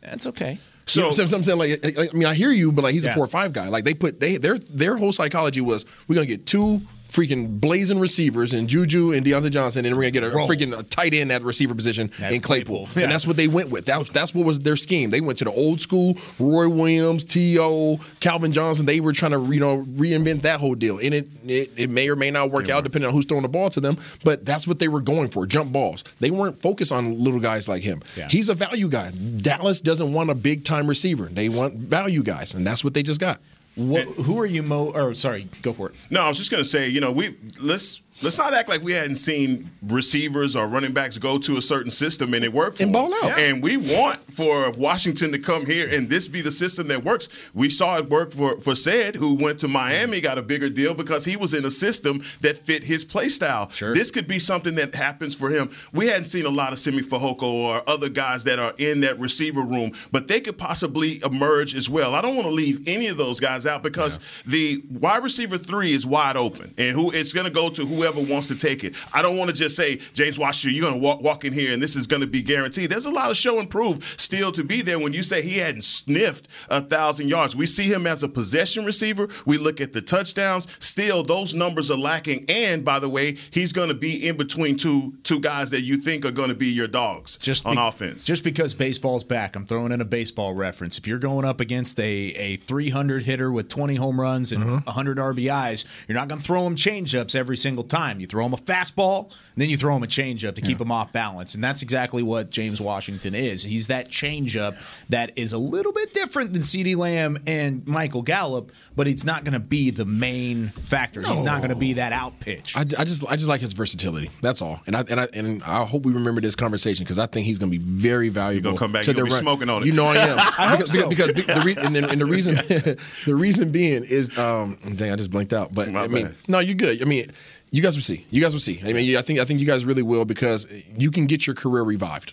That's 0.00 0.26
okay. 0.26 0.58
So 0.88 1.00
you 1.00 1.02
know, 1.04 1.08
what 1.10 1.32
I'm 1.34 1.42
saying, 1.44 1.58
like, 1.58 1.98
I 1.98 2.12
mean, 2.16 2.26
I 2.26 2.34
hear 2.34 2.50
you, 2.50 2.72
but 2.72 2.82
like, 2.82 2.94
he's 2.94 3.04
Yeah. 3.04 3.12
a 3.12 3.14
four 3.14 3.24
or 3.24 3.28
five 3.28 3.52
guy. 3.52 3.68
Like 3.68 3.84
they 3.84 3.94
put 3.94 4.20
they 4.20 4.36
their 4.38 4.58
their 4.58 4.96
whole 4.96 5.12
psychology 5.12 5.60
was 5.60 5.84
we're 6.08 6.14
gonna 6.14 6.26
get 6.26 6.46
two 6.46 6.80
freaking 7.08 7.58
blazing 7.60 7.98
receivers 7.98 8.52
and 8.52 8.68
Juju 8.68 9.12
and 9.12 9.24
Diontae 9.24 9.50
Johnson, 9.50 9.84
and 9.86 9.96
we're 9.96 10.02
gonna 10.02 10.10
get 10.10 10.24
a 10.24 10.30
Roll. 10.30 10.48
freaking 10.48 10.88
tight 10.90 11.14
end 11.14 11.32
at 11.32 11.42
receiver 11.42 11.74
position 11.74 12.10
That's 12.18 12.34
in 12.36 12.40
Claypool, 12.42 12.86
Claypool. 12.86 13.00
Yeah. 13.00 13.04
and 13.04 13.12
that's 13.12 13.26
what 13.26 13.36
they 13.36 13.48
went 13.48 13.70
with. 13.70 13.86
That 13.86 13.98
was, 13.98 14.10
that's 14.10 14.34
what 14.34 14.44
was 14.44 14.60
their 14.60 14.76
scheme. 14.76 15.10
They 15.10 15.20
went 15.20 15.38
to 15.38 15.44
the 15.44 15.52
old 15.52 15.80
school 15.80 16.16
Roy 16.38 16.68
Williams, 16.68 17.24
T.O., 17.24 17.98
Calvin 18.20 18.52
Johnson. 18.52 18.86
They 18.86 19.00
were 19.00 19.12
trying 19.12 19.32
to 19.32 19.52
you 19.52 19.60
know 19.60 19.84
reinvent 19.84 20.42
that 20.42 20.60
whole 20.60 20.74
deal, 20.74 20.98
and 20.98 21.14
it 21.14 21.28
it, 21.46 21.72
it 21.76 21.90
may 21.90 22.08
or 22.08 22.16
may 22.16 22.30
not 22.30 22.50
work 22.50 22.68
out 22.68 22.84
depending 22.84 23.08
on 23.08 23.14
who's 23.14 23.24
throwing 23.24 23.42
the 23.42 23.48
ball 23.48 23.70
to 23.70 23.80
them. 23.80 23.96
But 24.24 24.44
that's 24.44 24.66
what 24.66 24.78
they 24.78 24.88
were 24.88 25.00
going 25.00 25.30
for: 25.30 25.46
jump 25.46 25.72
balls. 25.72 26.04
They 26.20 26.30
weren't 26.30 26.60
focused 26.60 26.92
on 26.92 27.18
little 27.22 27.40
guys 27.40 27.68
like 27.68 27.82
him. 27.82 28.02
Yeah. 28.16 28.28
He's 28.28 28.48
a 28.48 28.54
value 28.54 28.88
guy. 28.88 29.10
Dallas 29.38 29.80
doesn't 29.80 30.12
want 30.12 30.30
a 30.30 30.34
big 30.34 30.64
time 30.64 30.86
receiver. 30.86 31.26
They 31.26 31.48
want 31.48 31.74
value 31.74 32.22
guys, 32.22 32.54
and 32.54 32.66
that's 32.66 32.84
what 32.84 32.94
they 32.94 33.02
just 33.02 33.20
got. 33.20 33.40
What, 33.78 34.06
who 34.08 34.40
are 34.40 34.46
you 34.46 34.64
mo? 34.64 34.90
Or 34.90 35.14
sorry, 35.14 35.48
go 35.62 35.72
for 35.72 35.90
it. 35.90 35.94
No, 36.10 36.22
I 36.22 36.28
was 36.28 36.36
just 36.36 36.50
going 36.50 36.62
to 36.62 36.68
say, 36.68 36.88
you 36.88 37.00
know, 37.00 37.12
we 37.12 37.36
let's 37.60 38.00
let's 38.22 38.38
not 38.38 38.54
act 38.54 38.68
like 38.68 38.82
we 38.82 38.92
hadn't 38.92 39.16
seen 39.16 39.70
receivers 39.82 40.56
or 40.56 40.66
running 40.66 40.92
backs 40.92 41.18
go 41.18 41.38
to 41.38 41.56
a 41.56 41.62
certain 41.62 41.90
system 41.90 42.34
and 42.34 42.44
it 42.44 42.52
worked 42.52 42.78
for 42.78 42.82
And 42.82 42.92
ball 42.92 43.12
out. 43.22 43.38
And 43.38 43.62
we 43.62 43.76
want 43.76 44.18
for 44.32 44.70
Washington 44.72 45.32
to 45.32 45.38
come 45.38 45.64
here 45.64 45.88
and 45.90 46.08
this 46.10 46.28
be 46.28 46.40
the 46.40 46.50
system 46.50 46.88
that 46.88 47.04
works. 47.04 47.28
We 47.54 47.70
saw 47.70 47.98
it 47.98 48.08
work 48.08 48.32
for 48.32 48.58
for 48.60 48.74
Said, 48.74 49.16
who 49.16 49.34
went 49.34 49.60
to 49.60 49.68
Miami, 49.68 50.20
got 50.20 50.38
a 50.38 50.42
bigger 50.42 50.68
deal 50.68 50.94
because 50.94 51.24
he 51.24 51.36
was 51.36 51.54
in 51.54 51.64
a 51.64 51.70
system 51.70 52.22
that 52.40 52.56
fit 52.56 52.84
his 52.84 53.04
play 53.04 53.28
style. 53.28 53.70
Sure. 53.70 53.94
This 53.94 54.10
could 54.10 54.26
be 54.26 54.38
something 54.38 54.74
that 54.76 54.94
happens 54.94 55.34
for 55.34 55.48
him. 55.48 55.70
We 55.92 56.06
hadn't 56.06 56.24
seen 56.24 56.46
a 56.46 56.50
lot 56.50 56.72
of 56.72 56.78
Simi 56.78 57.02
Fehoko 57.02 57.42
or 57.42 57.82
other 57.88 58.08
guys 58.08 58.44
that 58.44 58.58
are 58.58 58.72
in 58.78 59.00
that 59.00 59.18
receiver 59.18 59.62
room, 59.62 59.92
but 60.10 60.28
they 60.28 60.40
could 60.40 60.58
possibly 60.58 61.20
emerge 61.24 61.74
as 61.74 61.88
well. 61.88 62.14
I 62.14 62.20
don't 62.20 62.36
want 62.36 62.48
to 62.48 62.54
leave 62.54 62.86
any 62.86 63.06
of 63.08 63.16
those 63.16 63.40
guys 63.40 63.66
out 63.66 63.82
because 63.82 64.20
the 64.46 64.82
wide 64.90 65.22
receiver 65.22 65.58
three 65.58 65.92
is 65.92 66.06
wide 66.06 66.36
open, 66.36 66.74
and 66.78 66.94
who 66.94 67.10
it's 67.10 67.32
going 67.32 67.46
to 67.46 67.52
go 67.52 67.68
to 67.70 67.84
whoever 67.84 68.07
wants 68.16 68.48
to 68.48 68.56
take 68.56 68.84
it. 68.84 68.94
I 69.12 69.22
don't 69.22 69.36
want 69.36 69.50
to 69.50 69.56
just 69.56 69.76
say 69.76 70.00
James 70.14 70.38
Washington, 70.38 70.76
you're 70.76 70.88
going 70.88 71.00
to 71.00 71.04
walk, 71.04 71.22
walk 71.22 71.44
in 71.44 71.52
here 71.52 71.72
and 71.72 71.82
this 71.82 71.96
is 71.96 72.06
going 72.06 72.20
to 72.20 72.26
be 72.26 72.42
guaranteed. 72.42 72.90
There's 72.90 73.06
a 73.06 73.10
lot 73.10 73.30
of 73.30 73.36
show 73.36 73.58
and 73.58 73.68
prove 73.68 74.14
still 74.16 74.52
to 74.52 74.64
be 74.64 74.82
there. 74.82 74.98
When 74.98 75.12
you 75.12 75.22
say 75.22 75.42
he 75.42 75.58
hadn't 75.58 75.84
sniffed 75.84 76.48
a 76.68 76.80
thousand 76.80 77.28
yards, 77.28 77.54
we 77.54 77.66
see 77.66 77.92
him 77.92 78.06
as 78.06 78.22
a 78.22 78.28
possession 78.28 78.84
receiver. 78.84 79.28
We 79.46 79.58
look 79.58 79.80
at 79.80 79.92
the 79.92 80.00
touchdowns. 80.00 80.68
Still, 80.78 81.22
those 81.22 81.54
numbers 81.54 81.90
are 81.90 81.98
lacking. 81.98 82.46
And 82.48 82.84
by 82.84 82.98
the 82.98 83.08
way, 83.08 83.36
he's 83.50 83.72
going 83.72 83.88
to 83.88 83.94
be 83.94 84.26
in 84.26 84.36
between 84.36 84.76
two 84.76 85.14
two 85.22 85.40
guys 85.40 85.70
that 85.70 85.82
you 85.82 85.96
think 85.96 86.24
are 86.24 86.30
going 86.30 86.48
to 86.48 86.54
be 86.54 86.66
your 86.66 86.88
dogs 86.88 87.36
Just 87.38 87.66
on 87.66 87.76
be- 87.76 87.80
offense. 87.80 88.24
Just 88.24 88.44
because 88.44 88.74
baseball's 88.74 89.24
back, 89.24 89.56
I'm 89.56 89.66
throwing 89.66 89.92
in 89.92 90.00
a 90.00 90.04
baseball 90.04 90.54
reference. 90.54 90.98
If 90.98 91.06
you're 91.06 91.18
going 91.18 91.44
up 91.44 91.60
against 91.60 91.98
a, 92.00 92.04
a 92.04 92.56
300 92.56 93.22
hitter 93.22 93.50
with 93.52 93.68
20 93.68 93.94
home 93.96 94.20
runs 94.20 94.52
and 94.52 94.64
mm-hmm. 94.64 94.84
100 94.84 95.18
RBIs, 95.18 95.84
you're 96.06 96.16
not 96.16 96.28
going 96.28 96.40
to 96.40 96.44
throw 96.44 96.66
him 96.66 96.76
changeups 96.76 97.34
every 97.34 97.56
single 97.56 97.84
time. 97.84 97.97
You 98.20 98.26
throw 98.26 98.46
him 98.46 98.52
a 98.52 98.56
fastball, 98.56 99.24
and 99.24 99.32
then 99.56 99.68
you 99.70 99.76
throw 99.76 99.96
him 99.96 100.02
a 100.02 100.06
changeup 100.06 100.54
to 100.54 100.60
keep 100.60 100.80
him 100.80 100.92
off 100.92 101.12
balance. 101.12 101.54
And 101.54 101.64
that's 101.64 101.82
exactly 101.82 102.22
what 102.22 102.50
James 102.50 102.80
Washington 102.80 103.34
is. 103.34 103.62
He's 103.62 103.88
that 103.88 104.08
changeup 104.08 104.76
that 105.08 105.32
is 105.36 105.52
a 105.52 105.58
little 105.58 105.92
bit 105.92 106.14
different 106.14 106.52
than 106.52 106.62
CeeDee 106.62 106.96
Lamb 106.96 107.38
and 107.46 107.86
Michael 107.86 108.22
Gallup, 108.22 108.70
but 108.94 109.08
it's 109.08 109.24
not 109.24 109.44
going 109.44 109.54
to 109.54 109.60
be 109.60 109.90
the 109.90 110.04
main 110.04 110.68
factor. 110.68 111.22
He's 111.22 111.42
not 111.42 111.58
going 111.58 111.70
to 111.70 111.76
be 111.76 111.94
that 111.94 112.12
out 112.12 112.38
pitch. 112.40 112.76
I, 112.76 112.80
I 112.80 113.04
just 113.04 113.24
I 113.26 113.36
just 113.36 113.48
like 113.48 113.60
his 113.60 113.72
versatility. 113.72 114.30
That's 114.42 114.62
all. 114.62 114.80
And 114.86 114.96
I 114.96 115.04
and 115.08 115.20
I 115.20 115.28
and 115.34 115.62
I 115.64 115.84
hope 115.84 116.04
we 116.04 116.12
remember 116.12 116.40
this 116.40 116.54
conversation 116.56 117.04
because 117.04 117.18
I 117.18 117.26
think 117.26 117.46
he's 117.46 117.58
going 117.58 117.72
to 117.72 117.78
be 117.78 117.84
very 117.84 118.28
valuable. 118.28 118.70
gonna 118.70 118.78
come 118.78 118.92
back, 118.92 119.02
to 119.04 119.10
you 119.10 119.14
gonna 119.14 119.24
the 119.24 119.28
be 119.30 119.32
run. 119.32 119.42
smoking 119.42 119.70
on 119.70 119.82
it. 119.82 119.86
You 119.86 119.92
know 119.92 120.06
I 120.06 120.16
am. 120.16 120.38
I 120.38 120.42
hope 120.76 120.78
because, 120.78 120.92
so. 120.92 121.08
because, 121.08 121.32
because 121.32 121.56
the 121.56 121.62
re- 121.62 121.76
and, 121.76 121.94
then, 121.94 122.04
and 122.04 122.20
the 122.20 122.26
reason 122.26 122.54
the 123.26 123.34
reason 123.34 123.70
being 123.70 124.04
is 124.04 124.36
um 124.38 124.78
dang 124.96 125.12
I 125.12 125.16
just 125.16 125.30
blinked 125.30 125.52
out. 125.52 125.72
But 125.72 125.88
My 125.88 126.04
I 126.04 126.08
mean 126.08 126.26
bad. 126.26 126.34
no 126.48 126.58
you're 126.60 126.74
good. 126.74 127.00
I 127.02 127.04
mean 127.04 127.30
you 127.70 127.82
guys 127.82 127.96
will 127.96 128.02
see. 128.02 128.26
You 128.30 128.42
guys 128.42 128.52
will 128.52 128.60
see. 128.60 128.80
I 128.84 128.92
mean 128.92 129.16
I 129.16 129.22
think 129.22 129.38
I 129.40 129.44
think 129.44 129.60
you 129.60 129.66
guys 129.66 129.84
really 129.84 130.02
will 130.02 130.24
because 130.24 130.66
you 130.96 131.10
can 131.10 131.26
get 131.26 131.46
your 131.46 131.54
career 131.54 131.82
revived. 131.82 132.32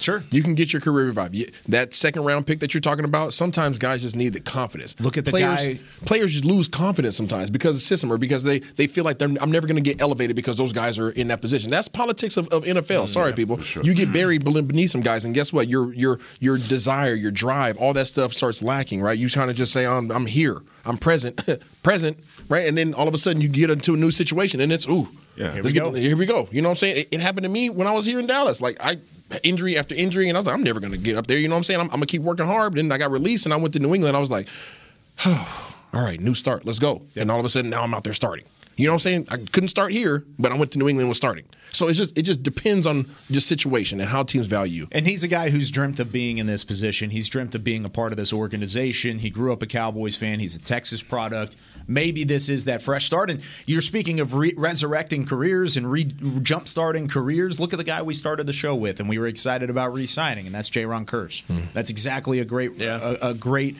Sure. 0.00 0.22
You 0.30 0.42
can 0.42 0.54
get 0.54 0.72
your 0.72 0.80
career 0.80 1.06
revived. 1.06 1.52
That 1.68 1.92
second 1.92 2.24
round 2.24 2.46
pick 2.46 2.60
that 2.60 2.72
you're 2.72 2.80
talking 2.80 3.04
about, 3.04 3.34
sometimes 3.34 3.78
guys 3.78 4.02
just 4.02 4.14
need 4.14 4.32
the 4.32 4.40
confidence. 4.40 4.94
Look 5.00 5.16
at 5.18 5.24
the 5.24 5.32
players, 5.32 5.66
guy- 5.66 5.80
Players 6.04 6.32
just 6.32 6.44
lose 6.44 6.68
confidence 6.68 7.16
sometimes 7.16 7.50
because 7.50 7.70
of 7.70 7.80
the 7.80 7.86
system 7.86 8.12
or 8.12 8.18
because 8.18 8.44
they, 8.44 8.60
they 8.60 8.86
feel 8.86 9.04
like 9.04 9.18
they're, 9.18 9.28
I'm 9.40 9.50
never 9.50 9.66
going 9.66 9.76
to 9.76 9.82
get 9.82 10.00
elevated 10.00 10.36
because 10.36 10.56
those 10.56 10.72
guys 10.72 10.98
are 10.98 11.10
in 11.10 11.28
that 11.28 11.40
position. 11.40 11.70
That's 11.70 11.88
politics 11.88 12.36
of, 12.36 12.46
of 12.48 12.64
NFL. 12.64 13.04
Mm, 13.04 13.08
Sorry, 13.08 13.32
people. 13.32 13.60
You 13.82 13.94
get 13.94 14.12
buried 14.12 14.44
beneath 14.44 14.90
some 14.90 15.00
guys, 15.00 15.24
and 15.24 15.34
guess 15.34 15.52
what? 15.52 15.68
Your 15.68 15.92
your 15.94 16.20
your 16.38 16.58
desire, 16.58 17.14
your 17.14 17.32
drive, 17.32 17.76
all 17.78 17.92
that 17.94 18.06
stuff 18.06 18.32
starts 18.32 18.62
lacking, 18.62 19.00
right? 19.00 19.18
You 19.18 19.28
trying 19.28 19.48
to 19.48 19.54
just 19.54 19.72
say, 19.72 19.84
I'm, 19.84 20.10
I'm 20.12 20.26
here. 20.26 20.62
I'm 20.88 20.98
present. 20.98 21.40
present, 21.82 22.18
right? 22.48 22.66
And 22.66 22.76
then 22.76 22.94
all 22.94 23.06
of 23.06 23.14
a 23.14 23.18
sudden 23.18 23.40
you 23.42 23.48
get 23.48 23.70
into 23.70 23.94
a 23.94 23.96
new 23.96 24.10
situation, 24.10 24.60
and 24.60 24.72
it's, 24.72 24.88
ooh. 24.88 25.08
Yeah. 25.36 25.52
Here 25.52 25.62
we 25.62 25.70
get- 25.72 25.80
go. 25.80 25.92
here 25.92 26.16
we 26.16 26.26
go. 26.26 26.48
You 26.50 26.62
know 26.62 26.68
what 26.68 26.72
I'm 26.72 26.76
saying? 26.76 26.96
It, 26.96 27.08
it 27.12 27.20
happened 27.20 27.44
to 27.44 27.48
me 27.48 27.70
when 27.70 27.86
I 27.86 27.92
was 27.92 28.04
here 28.04 28.18
in 28.18 28.26
Dallas. 28.26 28.60
Like 28.60 28.78
I 28.82 28.96
injury 29.44 29.78
after 29.78 29.94
injury, 29.94 30.28
and 30.28 30.36
I 30.36 30.40
was 30.40 30.46
like, 30.46 30.54
I'm 30.56 30.64
never 30.64 30.80
gonna 30.80 30.96
get 30.96 31.16
up 31.16 31.28
there. 31.28 31.38
You 31.38 31.46
know 31.46 31.54
what 31.54 31.58
I'm 31.58 31.64
saying? 31.64 31.78
I'm, 31.80 31.86
I'm 31.86 31.90
gonna 32.00 32.06
keep 32.06 32.22
working 32.22 32.46
hard. 32.46 32.74
Then 32.74 32.90
I 32.90 32.98
got 32.98 33.12
released, 33.12 33.46
and 33.46 33.52
I 33.52 33.56
went 33.56 33.72
to 33.74 33.78
New 33.78 33.94
England. 33.94 34.16
I 34.16 34.20
was 34.20 34.30
like, 34.30 34.48
all 35.26 36.02
right, 36.02 36.18
new 36.20 36.34
start. 36.34 36.64
Let's 36.66 36.78
go. 36.80 37.02
And 37.14 37.30
all 37.30 37.38
of 37.38 37.44
a 37.44 37.48
sudden, 37.48 37.70
now 37.70 37.82
I'm 37.82 37.94
out 37.94 38.02
there 38.04 38.14
starting. 38.14 38.46
You 38.78 38.86
know 38.86 38.92
what 38.92 39.06
I'm 39.06 39.26
saying? 39.26 39.28
I 39.30 39.36
couldn't 39.36 39.68
start 39.68 39.92
here, 39.92 40.24
but 40.38 40.52
I 40.52 40.56
went 40.56 40.70
to 40.72 40.78
New 40.78 40.88
England 40.88 41.02
and 41.02 41.08
was 41.10 41.18
starting. 41.18 41.44
So 41.72 41.88
it's 41.88 41.98
just 41.98 42.16
it 42.16 42.22
just 42.22 42.42
depends 42.42 42.86
on 42.86 43.06
your 43.28 43.42
situation 43.42 44.00
and 44.00 44.08
how 44.08 44.22
teams 44.22 44.46
value 44.46 44.68
you. 44.68 44.88
And 44.92 45.06
he's 45.06 45.22
a 45.22 45.28
guy 45.28 45.50
who's 45.50 45.70
dreamt 45.70 45.98
of 46.00 46.12
being 46.12 46.38
in 46.38 46.46
this 46.46 46.64
position. 46.64 47.10
He's 47.10 47.28
dreamt 47.28 47.54
of 47.54 47.64
being 47.64 47.84
a 47.84 47.88
part 47.88 48.12
of 48.12 48.16
this 48.16 48.32
organization. 48.32 49.18
He 49.18 49.30
grew 49.30 49.52
up 49.52 49.62
a 49.62 49.66
Cowboys 49.66 50.16
fan. 50.16 50.40
He's 50.40 50.54
a 50.54 50.58
Texas 50.58 51.02
product. 51.02 51.56
Maybe 51.86 52.24
this 52.24 52.48
is 52.48 52.66
that 52.66 52.82
fresh 52.82 53.06
start. 53.06 53.30
And 53.30 53.42
you're 53.66 53.82
speaking 53.82 54.20
of 54.20 54.34
re- 54.34 54.54
resurrecting 54.56 55.26
careers 55.26 55.76
and 55.76 55.90
re- 55.90 56.04
jump 56.42 56.68
starting 56.68 57.08
careers. 57.08 57.58
Look 57.58 57.72
at 57.72 57.78
the 57.78 57.84
guy 57.84 58.02
we 58.02 58.14
started 58.14 58.46
the 58.46 58.52
show 58.52 58.74
with, 58.74 59.00
and 59.00 59.08
we 59.08 59.18
were 59.18 59.26
excited 59.26 59.70
about 59.70 59.92
re-signing, 59.92 60.46
and 60.46 60.54
that's 60.54 60.70
Jayron 60.70 61.06
Kearse. 61.06 61.42
Hmm. 61.46 61.60
That's 61.72 61.90
exactly 61.90 62.40
a 62.40 62.44
great, 62.44 62.80
a, 62.80 63.28
a 63.30 63.34
great 63.34 63.76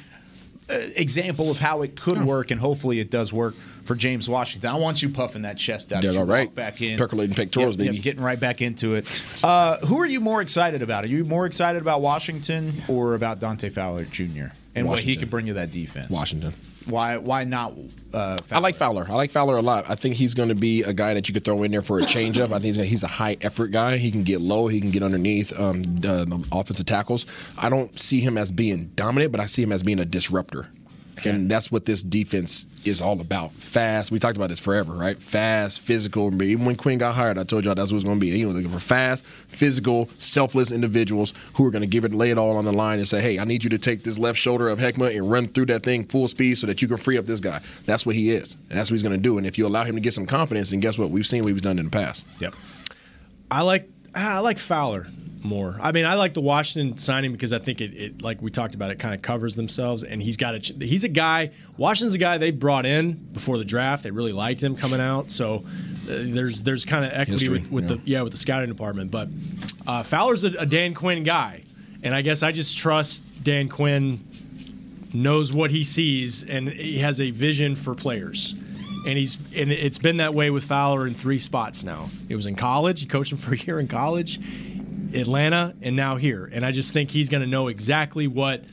example 0.68 1.50
of 1.50 1.58
how 1.58 1.82
it 1.82 1.98
could 2.00 2.24
work, 2.24 2.50
and 2.50 2.60
hopefully 2.60 3.00
it 3.00 3.10
does 3.10 3.32
work 3.32 3.54
for 3.84 3.94
James 3.94 4.28
Washington. 4.28 4.68
I 4.70 4.76
want 4.76 5.02
you 5.02 5.08
puffing 5.08 5.42
that 5.42 5.56
chest 5.56 5.92
out. 5.92 6.02
Yeah, 6.02 6.10
as 6.10 6.14
you 6.16 6.20
all 6.20 6.26
right. 6.26 6.48
walk 6.48 6.54
Back 6.54 6.82
in, 6.82 6.98
Percolating 6.98 7.34
pectorals, 7.34 7.76
Yep, 7.76 7.84
yep, 7.86 7.92
baby. 7.92 8.02
getting 8.02 8.22
right 8.22 8.38
back 8.38 8.60
into 8.60 8.94
it. 8.94 9.06
Uh, 9.42 9.78
who 9.78 9.98
are 10.00 10.06
you 10.06 10.20
more 10.20 10.42
excited 10.42 10.82
about? 10.82 11.04
Are 11.04 11.08
you 11.08 11.24
more 11.24 11.46
excited 11.46 11.80
about 11.80 12.02
Washington 12.02 12.74
or 12.86 13.14
about 13.14 13.40
Dante 13.40 13.70
Fowler 13.70 14.04
Jr. 14.04 14.48
and 14.74 14.86
what 14.86 14.98
he 15.00 15.16
could 15.16 15.30
bring 15.30 15.46
to 15.46 15.54
that 15.54 15.70
defense? 15.70 16.10
Washington. 16.10 16.52
Why? 16.88 17.18
Why 17.18 17.44
not? 17.44 17.74
Uh, 18.12 18.38
I 18.50 18.58
like 18.60 18.74
Fowler. 18.74 19.06
I 19.08 19.14
like 19.14 19.30
Fowler 19.30 19.56
a 19.56 19.62
lot. 19.62 19.84
I 19.88 19.94
think 19.94 20.14
he's 20.14 20.32
going 20.32 20.48
to 20.48 20.54
be 20.54 20.82
a 20.82 20.94
guy 20.94 21.12
that 21.14 21.28
you 21.28 21.34
could 21.34 21.44
throw 21.44 21.62
in 21.62 21.70
there 21.70 21.82
for 21.82 21.98
a 21.98 22.02
changeup. 22.02 22.46
I 22.46 22.52
think 22.54 22.64
he's 22.64 22.78
a, 22.78 22.84
he's 22.84 23.02
a 23.02 23.08
high 23.08 23.36
effort 23.42 23.68
guy. 23.68 23.98
He 23.98 24.10
can 24.10 24.22
get 24.22 24.40
low. 24.40 24.66
He 24.68 24.80
can 24.80 24.90
get 24.90 25.02
underneath 25.02 25.58
um, 25.58 25.82
the, 25.82 26.24
the 26.24 26.44
offensive 26.50 26.86
tackles. 26.86 27.26
I 27.58 27.68
don't 27.68 27.98
see 27.98 28.20
him 28.20 28.38
as 28.38 28.50
being 28.50 28.90
dominant, 28.94 29.32
but 29.32 29.40
I 29.40 29.46
see 29.46 29.62
him 29.62 29.72
as 29.72 29.82
being 29.82 29.98
a 29.98 30.06
disruptor. 30.06 30.68
And 31.26 31.50
that's 31.50 31.70
what 31.70 31.84
this 31.84 32.02
defense 32.02 32.66
is 32.84 33.00
all 33.00 33.20
about. 33.20 33.52
Fast. 33.52 34.10
We 34.10 34.18
talked 34.18 34.36
about 34.36 34.48
this 34.48 34.58
forever, 34.58 34.92
right? 34.92 35.20
Fast, 35.20 35.80
physical. 35.80 36.42
Even 36.42 36.64
when 36.64 36.76
Quinn 36.76 36.98
got 36.98 37.14
hired, 37.14 37.38
I 37.38 37.44
told 37.44 37.64
y'all 37.64 37.74
that's 37.74 37.90
what 37.90 37.96
it's 37.96 38.04
going 38.04 38.18
to 38.18 38.20
be. 38.20 38.30
He 38.30 38.44
was 38.44 38.56
looking 38.56 38.70
for 38.70 38.78
fast, 38.78 39.24
physical, 39.24 40.08
selfless 40.18 40.70
individuals 40.70 41.34
who 41.54 41.66
are 41.66 41.70
going 41.70 41.82
to 41.82 41.88
give 41.88 42.04
it, 42.04 42.12
lay 42.12 42.30
it 42.30 42.38
all 42.38 42.56
on 42.56 42.64
the 42.64 42.72
line 42.72 42.98
and 42.98 43.08
say, 43.08 43.20
"Hey, 43.20 43.38
I 43.38 43.44
need 43.44 43.64
you 43.64 43.70
to 43.70 43.78
take 43.78 44.04
this 44.04 44.18
left 44.18 44.38
shoulder 44.38 44.68
of 44.68 44.78
Heckma 44.78 45.16
and 45.16 45.30
run 45.30 45.48
through 45.48 45.66
that 45.66 45.82
thing 45.82 46.04
full 46.04 46.28
speed 46.28 46.58
so 46.58 46.66
that 46.66 46.82
you 46.82 46.88
can 46.88 46.96
free 46.96 47.18
up 47.18 47.26
this 47.26 47.40
guy." 47.40 47.60
That's 47.86 48.06
what 48.06 48.14
he 48.14 48.30
is, 48.30 48.56
and 48.68 48.78
that's 48.78 48.90
what 48.90 48.94
he's 48.94 49.02
going 49.02 49.16
to 49.16 49.22
do. 49.22 49.38
And 49.38 49.46
if 49.46 49.58
you 49.58 49.66
allow 49.66 49.84
him 49.84 49.94
to 49.94 50.00
get 50.00 50.14
some 50.14 50.26
confidence, 50.26 50.72
and 50.72 50.82
guess 50.82 50.98
what? 50.98 51.10
We've 51.10 51.26
seen 51.26 51.42
what 51.42 51.52
he's 51.52 51.62
done 51.62 51.78
in 51.78 51.86
the 51.86 51.90
past. 51.90 52.26
Yep. 52.40 52.54
I 53.50 53.62
like 53.62 53.88
I 54.14 54.40
like 54.40 54.58
Fowler 54.58 55.06
more. 55.42 55.78
I 55.80 55.92
mean, 55.92 56.04
I 56.04 56.14
like 56.14 56.34
the 56.34 56.40
Washington 56.40 56.98
signing 56.98 57.32
because 57.32 57.52
I 57.52 57.58
think 57.58 57.80
it, 57.80 57.94
it 57.94 58.22
like 58.22 58.42
we 58.42 58.50
talked 58.50 58.74
about, 58.74 58.90
it 58.90 58.98
kind 58.98 59.14
of 59.14 59.22
covers 59.22 59.54
themselves. 59.54 60.02
And 60.02 60.22
he's 60.22 60.36
got 60.36 60.54
a 60.54 60.84
he's 60.84 61.04
a 61.04 61.08
guy. 61.08 61.50
Washington's 61.76 62.14
a 62.14 62.18
guy 62.18 62.38
they 62.38 62.50
brought 62.50 62.86
in 62.86 63.12
before 63.12 63.58
the 63.58 63.64
draft. 63.64 64.02
They 64.02 64.10
really 64.10 64.32
liked 64.32 64.62
him 64.62 64.76
coming 64.76 65.00
out. 65.00 65.30
So 65.30 65.64
uh, 65.64 65.64
there's 66.06 66.62
there's 66.62 66.84
kind 66.84 67.04
of 67.04 67.12
equity 67.12 67.32
History, 67.32 67.60
with, 67.60 67.70
with 67.70 67.90
yeah. 67.90 67.96
the 67.96 68.02
yeah 68.04 68.22
with 68.22 68.32
the 68.32 68.38
scouting 68.38 68.68
department. 68.68 69.10
But 69.10 69.28
uh, 69.86 70.02
Fowler's 70.02 70.44
a, 70.44 70.48
a 70.58 70.66
Dan 70.66 70.94
Quinn 70.94 71.22
guy, 71.22 71.62
and 72.02 72.14
I 72.14 72.22
guess 72.22 72.42
I 72.42 72.52
just 72.52 72.76
trust 72.76 73.24
Dan 73.42 73.68
Quinn 73.68 74.24
knows 75.12 75.52
what 75.52 75.70
he 75.70 75.82
sees 75.82 76.44
and 76.44 76.68
he 76.68 76.98
has 76.98 77.20
a 77.20 77.30
vision 77.30 77.74
for 77.74 77.94
players. 77.94 78.54
And 79.06 79.16
he's 79.16 79.36
and 79.54 79.70
it's 79.72 79.98
been 79.98 80.18
that 80.18 80.34
way 80.34 80.50
with 80.50 80.64
Fowler 80.64 81.06
in 81.06 81.14
three 81.14 81.38
spots 81.38 81.84
now. 81.84 82.10
It 82.28 82.36
was 82.36 82.46
in 82.46 82.56
college, 82.56 83.00
he 83.00 83.06
coached 83.06 83.32
him 83.32 83.38
for 83.38 83.54
a 83.54 83.56
year 83.56 83.80
in 83.80 83.88
college, 83.88 84.40
Atlanta, 85.14 85.74
and 85.82 85.96
now 85.96 86.16
here. 86.16 86.48
And 86.52 86.64
I 86.64 86.72
just 86.72 86.92
think 86.92 87.10
he's 87.10 87.28
going 87.28 87.42
to 87.42 87.46
know 87.48 87.68
exactly 87.68 88.26
what 88.26 88.64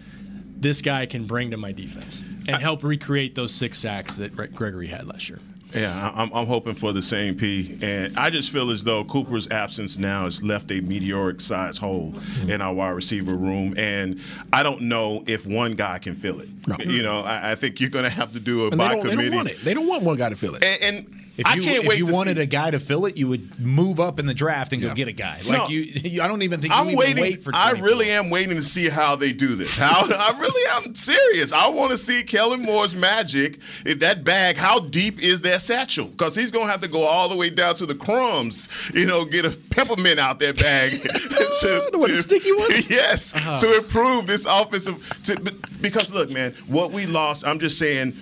this 0.57 0.81
guy 0.81 1.05
can 1.05 1.25
bring 1.25 1.51
to 1.51 1.57
my 1.57 1.71
defense 1.71 2.23
and 2.47 2.57
help 2.57 2.83
recreate 2.83 3.35
those 3.35 3.53
six 3.53 3.77
sacks 3.77 4.15
that 4.17 4.35
Gregory 4.35 4.87
had 4.87 5.05
last 5.07 5.29
year. 5.29 5.39
Yeah, 5.73 6.11
I'm, 6.15 6.31
I'm 6.33 6.45
hoping 6.47 6.73
for 6.73 6.93
the 6.93 7.01
same 7.01 7.35
P. 7.35 7.77
And 7.81 8.17
I 8.17 8.29
just 8.29 8.49
feel 8.49 8.69
as 8.69 8.83
though 8.85 9.03
Cooper's 9.03 9.49
absence 9.51 9.97
now 9.97 10.23
has 10.23 10.41
left 10.41 10.71
a 10.71 10.79
meteoric 10.79 11.41
size 11.41 11.77
hole 11.77 12.13
Mm-hmm. 12.13 12.49
in 12.51 12.61
our 12.61 12.73
wide 12.73 12.91
receiver 12.91 13.33
room. 13.35 13.73
And 13.77 14.21
I 14.53 14.63
don't 14.63 14.81
know 14.83 15.23
if 15.27 15.45
one 15.45 15.73
guy 15.73 15.97
can 15.97 16.15
fill 16.15 16.39
it. 16.39 16.47
You 16.85 17.03
know, 17.03 17.21
I, 17.21 17.51
I 17.51 17.55
think 17.55 17.81
you're 17.81 17.89
going 17.89 18.05
to 18.05 18.09
have 18.11 18.31
to 18.33 18.39
do 18.39 18.63
a 18.67 18.71
And 18.71 18.73
they 18.73 18.77
by 18.77 18.95
they 18.95 19.01
committee. 19.01 19.29
don't 19.29 19.35
want 19.35 19.49
it. 19.49 19.57
They 19.65 19.73
don't 19.73 19.87
want 19.87 20.03
one 20.03 20.15
guy 20.17 20.29
to 20.29 20.35
fill 20.37 20.55
it. 20.55 20.63
And, 20.63 20.95
and 21.07 21.24
If 21.37 21.45
I 21.45 21.55
you, 21.55 21.61
can't 21.63 21.83
if 21.83 21.89
wait 21.89 21.99
you 21.99 22.05
to 22.05 22.13
wanted 22.13 22.37
see. 22.37 22.43
a 22.43 22.45
guy 22.45 22.71
to 22.71 22.79
fill 22.79 23.05
it, 23.05 23.17
you 23.17 23.27
would 23.27 23.59
move 23.59 23.99
up 23.99 24.19
in 24.19 24.25
the 24.25 24.33
draft 24.33 24.71
and 24.73 24.81
go 24.81 24.93
get 24.93 25.07
a 25.07 25.11
guy. 25.11 25.41
Like 25.45 25.57
No. 25.59 25.67
you, 25.67 25.79
you, 25.81 26.21
I 26.21 26.27
don't 26.27 26.41
even 26.43 26.61
think 26.61 26.73
you 26.73 26.79
I'm 26.79 26.93
waiting. 26.95 27.21
wait 27.21 27.43
for. 27.43 27.51
I 27.53 27.71
really 27.71 28.09
am 28.09 28.29
waiting 28.29 28.55
to 28.55 28.63
see 28.63 28.87
how 28.89 29.15
they 29.17 29.33
do 29.33 29.55
this. 29.55 29.77
How 29.77 30.01
I 30.05 30.39
really 30.39 30.85
am 30.87 30.95
serious. 30.95 31.51
I 31.51 31.67
want 31.69 31.91
to 31.91 31.97
see 31.97 32.23
Kellen 32.23 32.61
Moore's 32.61 32.95
magic. 32.95 33.59
If 33.85 33.99
that 33.99 34.23
bag, 34.23 34.55
how 34.57 34.79
deep 34.79 35.21
is 35.21 35.41
that 35.41 35.61
satchel? 35.61 36.05
Because 36.07 36.35
he's 36.35 36.51
gonna 36.51 36.71
have 36.71 36.81
to 36.81 36.87
go 36.89 37.03
all 37.03 37.27
the 37.27 37.35
way 37.35 37.49
down 37.49 37.75
to 37.75 37.85
the 37.85 37.95
crumbs. 37.95 38.69
You 38.93 39.05
know, 39.05 39.25
get 39.25 39.45
a 39.45 39.51
peppermint 39.51 40.19
out 40.19 40.39
that 40.39 40.57
bag. 40.59 40.91
to, 41.61 41.89
what, 41.93 42.09
the 42.11 42.17
sticky 42.17 42.51
one? 42.53 42.71
Yes, 42.89 43.33
Uh-huh. 43.35 43.57
to 43.59 43.77
improve 43.77 44.27
this 44.27 44.45
offensive. 44.45 44.95
To, 45.25 45.35
because 45.81 46.13
look, 46.13 46.29
man, 46.29 46.53
what 46.67 46.91
we 46.91 47.05
lost. 47.05 47.45
I'm 47.45 47.59
just 47.59 47.77
saying, 47.77 48.13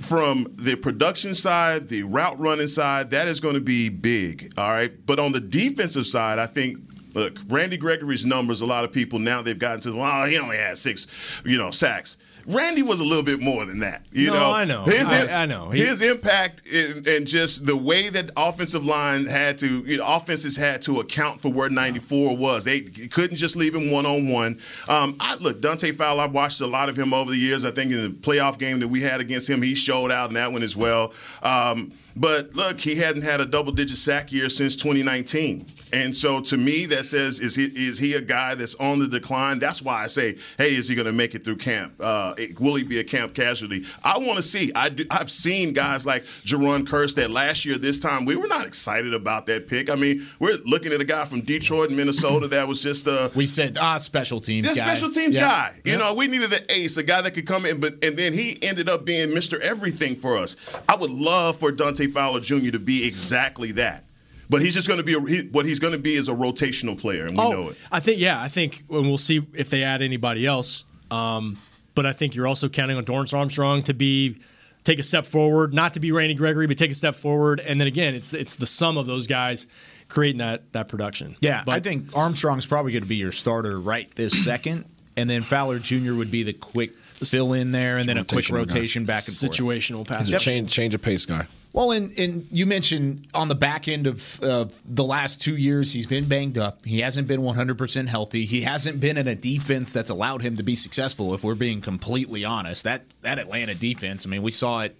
from 0.00 0.46
the 0.56 0.74
production 0.76 1.34
side, 1.34 1.88
the 1.88 2.02
route 2.04 2.38
running 2.38 2.61
side, 2.68 3.10
that 3.10 3.28
is 3.28 3.40
going 3.40 3.54
to 3.54 3.60
be 3.60 3.88
big. 3.88 4.52
All 4.56 4.68
right, 4.70 4.92
but 5.06 5.18
on 5.18 5.32
the 5.32 5.40
defensive 5.40 6.06
side, 6.06 6.38
I 6.38 6.46
think. 6.46 6.78
Look, 7.14 7.38
Randy 7.48 7.76
Gregory's 7.76 8.24
numbers. 8.24 8.62
A 8.62 8.66
lot 8.66 8.84
of 8.84 8.90
people 8.92 9.18
now 9.18 9.42
they've 9.42 9.58
gotten 9.58 9.80
to. 9.82 9.94
Well, 9.94 10.24
he 10.26 10.38
only 10.38 10.56
had 10.56 10.78
six, 10.78 11.06
you 11.44 11.58
know, 11.58 11.70
sacks. 11.70 12.16
Randy 12.46 12.80
was 12.82 13.00
a 13.00 13.04
little 13.04 13.22
bit 13.22 13.38
more 13.38 13.66
than 13.66 13.80
that. 13.80 14.06
You 14.12 14.28
No, 14.28 14.32
know, 14.32 14.50
I 14.52 14.64
know. 14.64 14.84
His, 14.84 15.04
I- 15.06 15.42
I 15.42 15.44
know. 15.44 15.68
He- 15.68 15.80
his 15.84 16.00
impact 16.00 16.62
and, 16.72 17.06
and 17.06 17.26
just 17.26 17.66
the 17.66 17.76
way 17.76 18.08
that 18.08 18.30
offensive 18.34 18.86
line 18.86 19.26
had 19.26 19.58
to, 19.58 19.84
you 19.84 19.98
know, 19.98 20.06
offenses 20.06 20.56
had 20.56 20.80
to 20.82 21.00
account 21.00 21.42
for 21.42 21.52
where 21.52 21.68
94 21.68 22.34
was. 22.34 22.64
They 22.64 22.80
couldn't 22.80 23.36
just 23.36 23.56
leave 23.56 23.74
him 23.74 23.90
one 23.92 24.06
on 24.06 24.28
one. 24.30 24.58
Um, 24.88 25.14
I 25.20 25.34
look, 25.36 25.60
Dante 25.60 25.92
Fowler. 25.92 26.22
I've 26.24 26.32
watched 26.32 26.62
a 26.62 26.66
lot 26.66 26.88
of 26.88 26.96
him 26.98 27.12
over 27.12 27.30
the 27.30 27.36
years. 27.36 27.66
I 27.66 27.72
think 27.72 27.92
in 27.92 28.02
the 28.04 28.08
playoff 28.10 28.58
game 28.58 28.80
that 28.80 28.88
we 28.88 29.02
had 29.02 29.20
against 29.20 29.50
him, 29.50 29.60
he 29.60 29.74
showed 29.74 30.10
out 30.10 30.30
in 30.30 30.34
that 30.36 30.50
one 30.50 30.62
as 30.62 30.74
well. 30.74 31.12
Um, 31.42 31.92
but 32.16 32.54
look, 32.54 32.80
he 32.80 32.96
hadn't 32.96 33.22
had 33.22 33.40
a 33.40 33.46
double-digit 33.46 33.96
sack 33.96 34.32
year 34.32 34.48
since 34.48 34.76
2019. 34.76 35.66
And 35.94 36.16
so 36.16 36.40
to 36.40 36.56
me, 36.56 36.86
that 36.86 37.04
says 37.04 37.38
is 37.38 37.54
he 37.54 37.64
is 37.66 37.98
he 37.98 38.14
a 38.14 38.20
guy 38.22 38.54
that's 38.54 38.74
on 38.76 38.98
the 38.98 39.06
decline? 39.06 39.58
That's 39.58 39.82
why 39.82 40.02
I 40.02 40.06
say, 40.06 40.38
hey, 40.56 40.74
is 40.74 40.88
he 40.88 40.94
going 40.94 41.04
to 41.06 41.12
make 41.12 41.34
it 41.34 41.44
through 41.44 41.56
camp? 41.56 41.92
Uh, 42.00 42.34
will 42.58 42.76
he 42.76 42.82
be 42.82 42.98
a 42.98 43.04
camp 43.04 43.34
casualty? 43.34 43.84
I 44.02 44.16
want 44.16 44.36
to 44.36 44.42
see. 44.42 44.72
I 44.74 44.88
do, 44.88 45.04
I've 45.10 45.30
seen 45.30 45.74
guys 45.74 46.06
like 46.06 46.22
Jayron 46.44 46.84
Kearse 46.86 47.14
that 47.16 47.30
last 47.30 47.66
year 47.66 47.76
this 47.76 48.00
time 48.00 48.24
we 48.24 48.36
were 48.36 48.46
not 48.46 48.66
excited 48.66 49.12
about 49.12 49.44
that 49.46 49.66
pick. 49.68 49.90
I 49.90 49.94
mean, 49.96 50.26
we're 50.38 50.56
looking 50.64 50.92
at 50.94 51.02
a 51.02 51.04
guy 51.04 51.26
from 51.26 51.42
Detroit 51.42 51.88
and 51.88 51.96
Minnesota 51.98 52.48
that 52.48 52.66
was 52.66 52.82
just 52.82 53.06
a 53.06 53.30
We 53.34 53.44
said 53.44 53.76
ah 53.78 53.98
special 53.98 54.40
teams 54.40 54.68
this 54.68 54.78
guy. 54.78 54.84
special 54.94 55.10
teams 55.10 55.36
Yeah. 55.36 55.42
guy. 55.42 55.74
You 55.84 55.92
Yeah. 55.92 55.98
know, 55.98 56.14
we 56.14 56.26
needed 56.26 56.54
an 56.54 56.64
ace, 56.70 56.96
a 56.96 57.02
guy 57.02 57.20
that 57.20 57.32
could 57.32 57.46
come 57.46 57.66
in, 57.66 57.80
but 57.80 58.02
and 58.02 58.16
then 58.16 58.32
he 58.32 58.58
ended 58.62 58.88
up 58.88 59.04
being 59.04 59.28
Mr. 59.28 59.60
Everything 59.60 60.16
for 60.16 60.38
us. 60.38 60.56
I 60.88 60.96
would 60.96 61.10
love 61.10 61.58
for 61.58 61.70
Dante 61.70 62.01
Fowler 62.06 62.40
Jr. 62.40 62.70
to 62.70 62.78
be 62.78 63.06
exactly 63.06 63.72
that. 63.72 64.04
But 64.48 64.60
he's 64.60 64.74
just 64.74 64.86
going 64.86 64.98
to 64.98 65.04
be 65.04 65.14
a, 65.14 65.20
he, 65.20 65.48
what 65.48 65.64
he's 65.64 65.78
going 65.78 65.94
to 65.94 65.98
be 65.98 66.14
is 66.14 66.28
a 66.28 66.32
rotational 66.32 66.98
player, 66.98 67.24
and 67.24 67.36
we 67.36 67.50
know 67.50 67.70
it. 67.70 67.76
I 67.90 68.00
think 68.00 68.20
yeah, 68.20 68.40
I 68.40 68.48
think 68.48 68.84
and 68.90 69.06
we'll 69.06 69.16
see 69.16 69.46
if 69.54 69.70
they 69.70 69.82
add 69.82 70.02
anybody 70.02 70.44
else. 70.44 70.84
Um, 71.10 71.58
but 71.94 72.06
I 72.06 72.12
think 72.12 72.34
you're 72.34 72.46
also 72.46 72.68
counting 72.68 72.96
on 72.96 73.04
Dorance 73.04 73.36
Armstrong 73.36 73.82
to 73.84 73.94
be 73.94 74.36
take 74.84 74.98
a 74.98 75.02
step 75.02 75.26
forward, 75.26 75.72
not 75.72 75.94
to 75.94 76.00
be 76.00 76.12
Randy 76.12 76.34
Gregory, 76.34 76.66
but 76.66 76.76
take 76.76 76.90
a 76.90 76.94
step 76.94 77.14
forward. 77.14 77.60
And 77.60 77.80
then 77.80 77.88
again, 77.88 78.14
it's 78.14 78.34
it's 78.34 78.56
the 78.56 78.66
sum 78.66 78.98
of 78.98 79.06
those 79.06 79.26
guys 79.26 79.66
creating 80.08 80.38
that 80.38 80.70
that 80.72 80.88
production. 80.88 81.36
Yeah, 81.40 81.62
but, 81.64 81.72
I 81.72 81.80
think 81.80 82.14
Armstrong's 82.16 82.66
probably 82.66 82.92
going 82.92 83.04
to 83.04 83.08
be 83.08 83.16
your 83.16 83.32
starter 83.32 83.80
right 83.80 84.10
this 84.14 84.44
second, 84.44 84.84
and 85.16 85.30
then 85.30 85.42
Fowler 85.42 85.78
Jr. 85.78 86.14
would 86.14 86.30
be 86.30 86.42
the 86.42 86.52
quick 86.52 86.92
fill 87.26 87.52
in 87.52 87.72
there, 87.72 87.98
and 87.98 88.08
then 88.08 88.18
a 88.18 88.24
quick 88.24 88.44
Rotational 88.44 88.50
guy. 88.50 88.58
rotation 88.58 89.04
back 89.04 89.26
and 89.28 89.36
forth. 89.36 89.52
Situational 89.52 90.06
pass. 90.06 90.26
He's 90.26 90.34
a 90.34 90.38
change 90.38 90.70
change 90.70 90.94
of 90.94 91.02
pace 91.02 91.26
guy. 91.26 91.46
Well, 91.72 91.92
and, 91.92 92.16
and 92.18 92.46
you 92.50 92.66
mentioned 92.66 93.28
on 93.32 93.48
the 93.48 93.54
back 93.54 93.88
end 93.88 94.06
of 94.06 94.42
uh, 94.42 94.66
the 94.84 95.04
last 95.04 95.40
two 95.40 95.56
years, 95.56 95.90
he's 95.90 96.06
been 96.06 96.26
banged 96.26 96.58
up. 96.58 96.84
He 96.84 97.00
hasn't 97.00 97.26
been 97.28 97.40
100% 97.40 98.08
healthy. 98.08 98.44
He 98.44 98.60
hasn't 98.60 99.00
been 99.00 99.16
in 99.16 99.26
a 99.26 99.34
defense 99.34 99.90
that's 99.90 100.10
allowed 100.10 100.42
him 100.42 100.58
to 100.58 100.62
be 100.62 100.74
successful, 100.74 101.32
if 101.32 101.42
we're 101.42 101.54
being 101.54 101.80
completely 101.80 102.44
honest. 102.44 102.84
That, 102.84 103.04
that 103.22 103.38
Atlanta 103.38 103.74
defense, 103.74 104.26
I 104.26 104.28
mean, 104.28 104.42
we 104.42 104.50
saw 104.50 104.80
it 104.80 104.94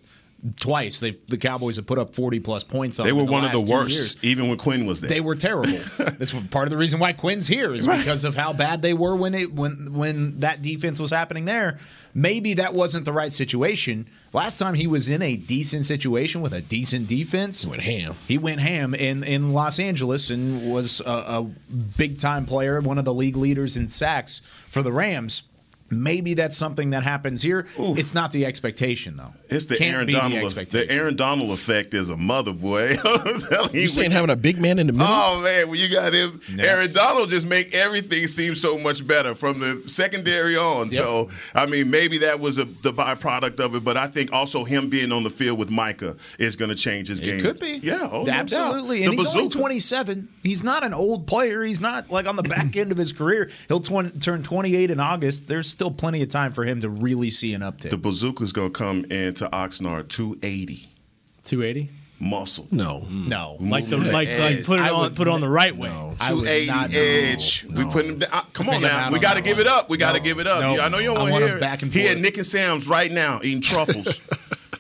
twice. 0.59 1.01
They, 1.01 1.17
the 1.29 1.37
Cowboys 1.37 1.77
have 1.77 1.87
put 1.87 1.99
up 1.99 2.15
40 2.15 2.41
plus 2.41 2.65
points 2.65 2.99
on 2.99 3.05
They 3.05 3.11
them 3.11 3.17
were 3.19 3.23
in 3.23 3.27
the 3.27 3.33
one 3.33 3.45
of 3.45 3.53
the 3.53 3.61
worst, 3.61 3.95
years. 3.95 4.17
even 4.23 4.49
when 4.49 4.59
Quinn 4.59 4.87
was 4.87 5.01
there. 5.01 5.09
They 5.11 5.21
were 5.21 5.37
terrible. 5.37 5.79
That's 5.99 6.35
what- 6.35 6.51
part 6.51 6.65
of 6.67 6.71
the 6.71 6.77
reason 6.77 6.99
why 7.01 7.13
Quinn's 7.13 7.47
here 7.47 7.75
is 7.75 7.87
because 7.87 8.25
of 8.25 8.35
how 8.35 8.53
bad 8.53 8.83
they 8.83 8.95
were 8.95 9.15
when 9.17 9.35
it 9.35 9.53
when 9.53 9.93
when 9.95 10.41
that 10.41 10.63
defense 10.63 10.99
was 10.99 11.11
happening 11.11 11.45
there. 11.45 11.79
Maybe 12.15 12.55
that 12.55 12.75
wasn't 12.75 13.07
the 13.07 13.13
right 13.13 13.33
situation. 13.33 14.07
Last 14.35 14.59
time 14.59 14.75
he 14.75 14.87
was 14.87 15.09
in 15.09 15.23
a 15.23 15.35
decent 15.37 15.87
situation 15.87 16.43
with 16.43 16.53
a 16.53 16.61
decent 16.61 17.09
defense, 17.09 17.63
he 17.63 17.71
went 17.71 17.83
ham. 17.83 18.15
He 18.29 18.37
went 18.39 18.61
ham 18.61 18.95
in 18.95 19.25
in 19.25 19.53
Los 19.55 19.79
Angeles 19.79 20.29
and 20.31 20.71
was 20.73 21.01
a, 21.01 21.11
a 21.11 21.43
big 21.97 22.19
time 22.19 22.45
player, 22.45 22.81
one 22.81 22.99
of 22.99 23.05
the 23.07 23.15
league 23.15 23.37
leaders 23.37 23.77
in 23.77 23.89
sacks 23.89 24.43
for 24.69 24.83
the 24.83 24.93
Rams. 24.93 25.43
Maybe 25.93 26.35
that's 26.35 26.57
something 26.57 26.91
that 26.91 27.03
happens 27.03 27.43
here. 27.43 27.67
It's 27.79 28.15
not 28.15 28.31
the 28.33 28.47
expectation 28.47 29.17
though. 29.17 29.33
It's 29.49 29.67
the 29.67 29.77
Can't 29.77 29.95
Aaron 29.95 30.07
be 30.07 30.15
the 30.15 30.19
Donald. 30.19 30.51
the 30.53 30.91
Aaron 30.91 31.17
Donald 31.17 31.51
effect 31.51 31.95
is 31.95 32.09
a 32.09 32.17
mother 32.17 32.53
boy. 32.53 32.97
You 33.73 33.89
saying 33.89 34.11
having 34.11 34.31
a 34.31 34.37
big 34.37 34.59
man 34.59 34.79
in 34.79 34.87
the 34.87 34.93
middle? 34.93 35.07
Oh 35.09 35.41
man, 35.43 35.69
when 35.69 35.79
you 35.79 35.91
got 35.91 36.13
him, 36.13 36.41
Aaron 36.59 36.93
Donald 36.93 37.29
just 37.31 37.47
make 37.47 37.75
everything 37.75 38.27
seem 38.27 38.55
so 38.55 38.79
much 38.79 39.07
better 39.07 39.35
from 39.35 39.59
the 39.61 39.83
secondary 39.87 40.57
on. 40.57 40.91
So 40.91 41.31
I 41.55 41.67
mean, 41.67 41.91
maybe 41.91 42.19
that 42.19 42.41
was 42.41 42.59
a, 42.59 42.65
the 42.65 42.93
byproduct 42.93 43.61
of 43.61 43.75
it, 43.75 43.85
but 43.85 43.97
I 43.97 44.07
think 44.07 44.33
also 44.33 44.65
him 44.65 44.89
being 44.89 45.13
on 45.13 45.23
the 45.25 45.31
field 45.31 45.59
with 45.59 45.71
Micah 45.71 46.17
is 46.39 46.57
going 46.57 46.71
to 46.71 46.75
change 46.75 47.09
his 47.09 47.21
game. 47.21 47.39
It 47.39 47.43
could 47.43 47.59
be. 47.61 47.81
Yeah, 47.83 48.09
oh, 48.11 48.21
no 48.21 48.27
doubt. 48.27 48.35
absolutely. 48.41 49.01
The 49.01 49.05
And 49.07 49.15
he's 49.15 49.37
only 49.37 49.49
27. 49.49 50.29
He's 50.43 50.63
not 50.65 50.85
an 50.85 50.95
old 50.95 51.27
player. 51.27 51.63
He's 51.63 51.81
not 51.81 52.11
like 52.11 52.27
on 52.27 52.37
the 52.37 52.43
back 52.43 52.77
end 52.77 52.93
of 52.93 52.99
his 52.99 53.13
career. 53.13 53.51
He'll 53.69 53.81
twen- 53.81 54.13
turn 54.21 54.43
28 54.43 54.91
in 54.91 55.01
August. 55.01 55.49
There's 55.49 55.75
still 55.83 55.91
plenty 55.91 56.23
of 56.23 56.29
time 56.29 56.53
for 56.53 56.65
him 56.65 56.81
to 56.81 56.89
really 56.89 57.29
see 57.29 57.55
an 57.55 57.61
uptick. 57.63 57.91
The 57.91 57.97
bazooka's 57.97 58.53
going 58.53 58.73
to 58.73 58.79
come 58.79 59.05
into 59.07 59.49
Oxnard 59.53 60.07
280 60.09 60.87
280. 61.45 61.91
muscle. 62.21 62.69
No, 62.71 63.05
no, 63.11 63.57
Like 63.59 63.89
the 63.91 63.97
Moving 63.99 64.13
like, 64.13 64.29
like 64.29 64.65
put 64.65 64.79
it 64.79 64.83
I 64.83 64.91
on 64.91 65.01
would 65.01 65.17
put 65.17 65.27
it 65.27 65.31
on 65.33 65.41
the 65.41 65.49
right 65.49 65.77
way. 65.77 65.89
I 65.89 66.33
would 66.33 66.45
280 66.45 66.67
not- 66.67 66.95
edge. 66.95 67.65
We 67.69 67.85
put 67.87 68.05
him 68.05 68.19
down. 68.21 68.31
uh, 68.33 68.43
Come 68.53 68.69
on 68.69 68.75
think 68.75 68.85
now. 68.85 68.99
out 69.07 69.11
We 69.13 69.17
on 69.19 69.23
got 69.23 69.31
to 69.31 69.35
that 69.41 69.45
give 69.45 69.57
one. 69.57 69.67
it 69.67 69.73
up. 69.73 69.91
We 69.91 69.97
got 69.97 70.15
to 70.15 70.21
give 70.21 70.39
it 70.39 70.47
up. 70.47 70.61
No. 70.61 70.81
I 70.81 70.89
know 70.89 70.99
you 70.99 71.07
don't 71.09 71.17
I 71.17 71.21
want 71.23 71.33
want 71.33 71.43
to 71.43 71.47
him 71.47 71.53
hear 71.55 71.61
back 71.61 71.83
and 71.83 71.93
He 71.93 72.03
forth. 72.05 72.13
at 72.15 72.23
Nick 72.23 72.37
and 72.37 72.47
Sam's 72.47 72.87
right 72.87 73.11
now 73.11 73.41
eating 73.43 73.61
truffles. 73.61 74.21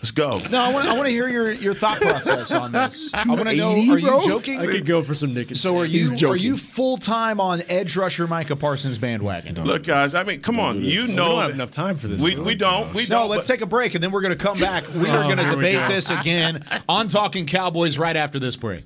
Let's 0.02 0.10
go. 0.10 0.40
No, 0.50 0.60
I 0.60 0.72
want, 0.72 0.88
I 0.88 0.94
want 0.94 1.04
to 1.04 1.10
hear 1.12 1.28
your, 1.28 1.52
your 1.52 1.74
thought 1.74 1.98
process 2.00 2.52
on 2.52 2.72
this. 2.72 3.14
I 3.14 3.24
want 3.24 3.48
to 3.48 3.56
know: 3.56 3.72
280, 3.76 3.90
Are 3.92 3.98
you 4.00 4.06
bro? 4.08 4.20
joking? 4.26 4.58
I 4.58 4.66
could 4.66 4.84
go 4.84 5.04
for 5.04 5.14
some 5.14 5.32
Nick. 5.32 5.54
so 5.54 5.78
are 5.78 5.84
you 5.84 6.12
are 6.28 6.34
you 6.36 6.56
full 6.56 6.96
time 6.96 7.38
on 7.40 7.62
edge 7.68 7.96
rusher 7.96 8.26
Micah 8.26 8.56
Parsons 8.56 8.98
bandwagon? 8.98 9.54
Look, 9.62 9.84
guys. 9.84 10.16
I 10.16 10.24
mean, 10.24 10.40
come 10.40 10.58
on. 10.58 10.82
You 10.82 11.06
We 11.06 11.14
don't 11.14 11.40
have 11.42 11.52
enough 11.52 11.70
time 11.70 11.94
for 11.96 12.08
this. 12.08 12.20
We, 12.20 12.34
though. 12.34 12.42
we 12.42 12.56
don't. 12.56 12.92
We 12.92 13.02
No, 13.04 13.20
don't. 13.20 13.30
let's 13.30 13.46
take 13.46 13.60
a 13.60 13.66
break 13.66 13.94
and 13.94 14.02
then 14.02 14.10
we're 14.10 14.22
going 14.22 14.36
to 14.36 14.44
come 14.44 14.58
back. 14.58 14.82
We 14.92 15.08
are 15.08 15.18
Oh, 15.24 15.28
going 15.34 15.38
to 15.38 15.50
debate 15.54 15.78
go. 15.78 15.88
this 15.88 16.10
again 16.10 16.64
on 16.88 17.06
Talking 17.06 17.46
Cowboys 17.46 17.96
right 17.96 18.16
after 18.16 18.40
this 18.40 18.56
break. 18.56 18.84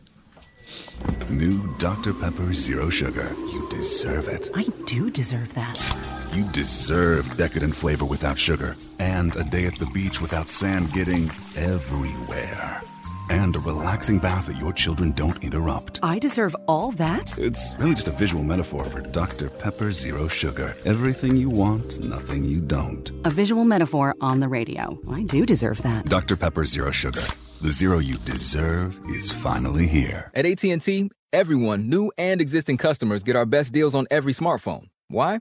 New 1.30 1.74
Dr. 1.78 2.12
Pepper 2.12 2.52
Zero 2.52 2.90
Sugar. 2.90 3.34
You 3.38 3.66
deserve 3.70 4.28
it. 4.28 4.50
I 4.54 4.64
do 4.84 5.08
deserve 5.10 5.54
that. 5.54 5.78
You 6.37 6.45
deserve 6.53 7.34
decadent 7.39 7.74
flavor 7.74 8.05
without 8.05 8.39
sugar, 8.39 8.76
and 8.99 9.34
a 9.37 9.43
day 9.43 9.64
at 9.64 9.76
the 9.76 9.87
beach 9.87 10.20
without 10.20 10.51
sand 10.51 10.93
getting 10.93 11.30
everywhere, 11.57 12.82
and 13.30 13.57
a 13.57 13.59
relaxing 13.59 14.18
bath 14.18 14.45
that 14.49 14.59
your 14.59 14.74
children 14.74 15.12
don't 15.12 15.43
interrupt. 15.43 15.99
I 16.03 16.18
deserve 16.18 16.55
all 16.68 16.93
that? 16.93 17.32
It's 17.39 17.74
really 17.78 17.95
just 17.95 18.09
a 18.09 18.11
visual 18.11 18.45
metaphor 18.45 18.84
for 18.84 19.01
Dr. 19.01 19.49
Pepper 19.49 19.91
Zero 19.93 20.28
Sugar. 20.28 20.76
Everything 20.84 21.39
you 21.39 21.49
want, 21.49 22.01
nothing 22.01 22.45
you 22.45 22.61
don't. 22.61 23.11
A 23.24 23.30
visual 23.30 23.64
metaphor 23.64 24.14
on 24.20 24.41
the 24.41 24.49
radio. 24.49 25.01
I 25.11 25.22
do 25.22 25.47
deserve 25.47 25.80
that. 25.84 26.05
Dr. 26.05 26.37
Pepper 26.37 26.66
Zero 26.66 26.91
Sugar. 26.91 27.22
The 27.62 27.70
zero 27.70 27.99
you 27.99 28.18
deserve 28.18 29.01
is 29.09 29.32
finally 29.32 29.87
here. 29.87 30.30
At 30.34 30.45
AT&T, 30.45 31.11
everyone, 31.32 31.89
new 31.89 32.12
and 32.18 32.43
existing 32.43 32.76
customers, 32.76 33.22
get 33.22 33.37
our 33.37 33.47
best 33.47 33.72
deals 33.72 33.95
on 33.95 34.07
every 34.11 34.34
smartphone. 34.34 34.91
Why? 35.09 35.41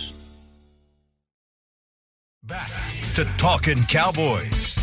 Back 2.51 2.69
to 3.15 3.23
Talking 3.37 3.81
Cowboys. 3.83 4.75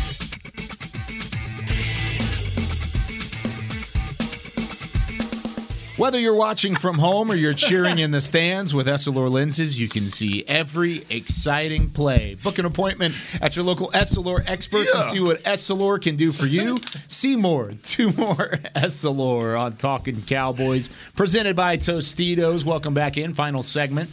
Whether 5.97 6.17
you're 6.17 6.33
watching 6.33 6.75
from 6.75 6.97
home 6.97 7.29
or 7.29 7.35
you're 7.35 7.53
cheering 7.53 7.99
in 7.99 8.09
the 8.09 8.21
stands 8.21 8.73
with 8.73 8.87
Essilor 8.87 9.29
lenses, 9.29 9.77
you 9.77 9.87
can 9.87 10.09
see 10.09 10.43
every 10.47 11.05
exciting 11.11 11.91
play. 11.91 12.37
Book 12.41 12.57
an 12.57 12.65
appointment 12.65 13.13
at 13.39 13.55
your 13.55 13.65
local 13.65 13.91
Essilor 13.91 14.43
experts 14.47 14.91
and 14.95 15.05
see 15.05 15.19
what 15.19 15.43
Essilor 15.43 16.01
can 16.01 16.15
do 16.15 16.31
for 16.31 16.47
you. 16.47 16.75
see 17.07 17.35
more, 17.35 17.73
two 17.83 18.11
more 18.13 18.49
Essilor 18.75 19.59
on 19.59 19.77
Talking 19.77 20.23
Cowboys, 20.23 20.89
presented 21.15 21.55
by 21.55 21.77
Tostitos. 21.77 22.63
Welcome 22.63 22.95
back 22.95 23.15
in, 23.15 23.35
final 23.35 23.61
segment. 23.61 24.09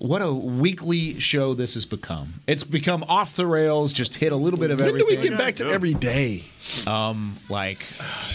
What 0.00 0.22
a 0.22 0.32
weekly 0.32 1.20
show 1.20 1.54
this 1.54 1.74
has 1.74 1.86
become. 1.86 2.34
It's 2.46 2.64
become 2.64 3.04
off 3.08 3.36
the 3.36 3.46
rails, 3.46 3.92
just 3.92 4.14
hit 4.14 4.32
a 4.32 4.36
little 4.36 4.58
bit 4.58 4.70
of 4.70 4.80
everything. 4.80 5.06
When 5.06 5.14
do 5.16 5.22
we 5.22 5.28
get 5.28 5.38
back 5.38 5.54
to 5.56 5.68
every 5.68 5.94
day? 5.94 6.44
Um, 6.86 7.36
like 7.48 7.78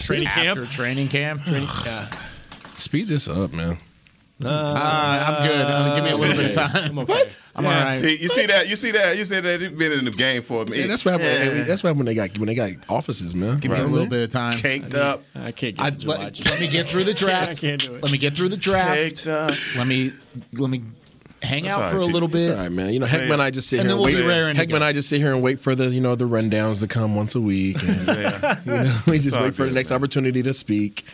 Training 0.03 0.27
after 0.27 0.61
camp? 0.61 0.71
training 0.71 1.07
camp. 1.09 1.41
Yeah. 1.85 2.09
Speed 2.77 3.07
this 3.07 3.27
up, 3.27 3.51
man. 3.51 3.77
Uh, 4.43 4.47
I'm 4.47 5.47
good. 5.47 5.61
Uh, 5.65 5.95
give 5.95 6.03
me 6.05 6.11
a 6.11 6.15
little 6.15 6.37
bit 6.37 6.57
of 6.57 6.71
time. 6.71 6.95
What? 7.07 7.37
I'm 7.55 7.65
all 7.65 7.71
right. 7.71 7.99
See, 7.99 8.17
you 8.17 8.29
see 8.29 8.45
that? 8.45 8.69
You 8.69 8.77
see 8.77 8.91
that? 8.91 9.17
You 9.17 9.25
see 9.25 9.41
that 9.41 9.61
it's 9.61 9.75
been 9.75 9.91
in 9.91 10.05
the 10.05 10.11
game 10.11 10.41
for 10.41 10.63
me. 10.63 10.79
Yeah, 10.79 10.87
that's 10.87 11.03
what 11.03 11.19
happened. 11.19 11.57
Yeah. 11.57 11.63
That's 11.63 11.83
what 11.83 11.89
happened 11.89 11.99
when 11.99 12.05
they 12.05 12.15
got 12.15 12.37
when 12.37 12.47
they 12.47 12.55
got 12.55 12.71
offices, 12.87 13.35
man. 13.35 13.59
Give 13.59 13.71
me 13.71 13.79
a 13.79 13.83
little 13.85 14.07
bit 14.07 14.23
of 14.23 14.29
time. 14.29 14.57
Caked 14.57 14.95
up. 14.95 15.23
I 15.35 15.51
can't 15.51 15.75
get 15.75 15.85
I, 15.85 15.89
let, 16.05 16.45
let 16.45 16.59
me 16.61 16.69
get 16.69 16.85
through 16.85 17.03
the 17.03 17.13
draft. 17.13 17.51
I 17.51 17.55
can't 17.55 17.81
do 17.81 17.95
it. 17.95 18.03
Let 18.03 18.11
me 18.13 18.17
get 18.17 18.33
through 18.37 18.49
the 18.49 18.57
draft. 18.57 18.95
Caked 18.95 19.27
up. 19.27 19.51
Let 19.75 19.87
me 19.87 20.13
let 20.53 20.69
me 20.69 20.83
hang 21.41 21.63
That's 21.63 21.75
out 21.75 21.91
for 21.91 21.97
right. 21.97 22.09
a 22.09 22.11
little 22.13 22.27
bit. 22.27 22.49
all 22.51 22.57
right, 22.57 22.71
man. 22.71 22.91
You 22.93 22.99
know, 22.99 23.05
Heckman, 23.05 23.35
it. 23.35 23.39
I 23.39 23.49
just 23.51 23.67
sit 23.69 23.79
And 23.79 23.89
here 23.89 23.97
then 23.97 24.05
and 24.05 24.05
we'll 24.05 24.13
wait. 24.21 24.21
be 24.21 24.27
raring 24.27 24.55
to 24.55 24.61
Heckman, 24.65 24.79
go. 24.79 24.85
I 24.85 24.93
just 24.93 25.09
sit 25.09 25.19
here 25.19 25.33
and 25.33 25.41
wait 25.41 25.59
for 25.59 25.75
the 25.75 25.87
you 25.89 26.01
know 26.01 26.15
the 26.15 26.25
rundowns 26.25 26.79
to 26.81 26.87
come 26.87 27.15
once 27.15 27.35
a 27.35 27.41
week. 27.41 27.77
And, 27.81 28.07
you 28.65 28.71
know, 28.73 28.97
we 29.07 29.19
just 29.19 29.35
wait 29.39 29.55
for 29.55 29.63
the 29.63 29.69
good, 29.69 29.75
next 29.75 29.91
opportunity 29.91 30.43
to 30.43 30.53
speak. 30.53 31.05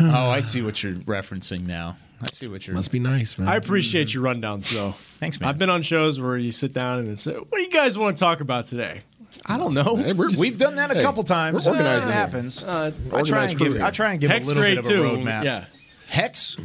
oh, 0.00 0.30
I 0.30 0.40
see 0.40 0.62
what 0.62 0.82
you're 0.82 0.94
referencing 0.94 1.66
now. 1.66 1.96
I 2.20 2.26
see 2.26 2.48
what 2.48 2.66
you're. 2.66 2.74
Must 2.74 2.90
be 2.90 2.98
nice, 2.98 3.38
man. 3.38 3.46
I 3.48 3.56
appreciate 3.56 4.12
your 4.12 4.24
rundowns, 4.24 4.72
though. 4.72 4.92
Thanks, 5.18 5.40
man. 5.40 5.48
I've 5.48 5.58
been 5.58 5.70
on 5.70 5.82
shows 5.82 6.20
where 6.20 6.36
you 6.36 6.50
sit 6.52 6.72
down 6.72 6.98
and 7.00 7.18
say, 7.18 7.32
"What 7.34 7.50
do 7.52 7.60
you 7.60 7.70
guys 7.70 7.96
want 7.96 8.16
to 8.16 8.20
talk 8.20 8.40
about 8.40 8.66
today?" 8.66 9.02
I 9.46 9.56
don't 9.58 9.74
know. 9.74 9.94
Hey, 9.96 10.14
we're 10.14 10.30
just- 10.30 10.40
We've 10.40 10.58
done 10.58 10.76
that 10.76 10.90
a 10.90 10.94
hey, 10.94 11.02
couple 11.02 11.22
times. 11.22 11.64
we're 11.66 11.72
organized 11.72 12.08
it 12.08 12.12
happens. 12.12 12.64
Uh, 12.64 12.90
I 13.06 13.08
try 13.08 13.18
organized 13.18 13.50
and 13.52 13.60
crew 13.60 13.72
give. 13.74 13.82
I 13.82 13.90
try 13.90 14.10
and 14.12 14.20
give 14.20 14.30
Hex 14.30 14.48
a 14.48 14.54
little 14.54 14.62
bit 14.64 14.78
of 14.78 14.84
too. 14.86 15.02
a 15.04 15.06
roadmap. 15.10 15.44
Yeah. 15.44 15.66
Hex, 16.08 16.56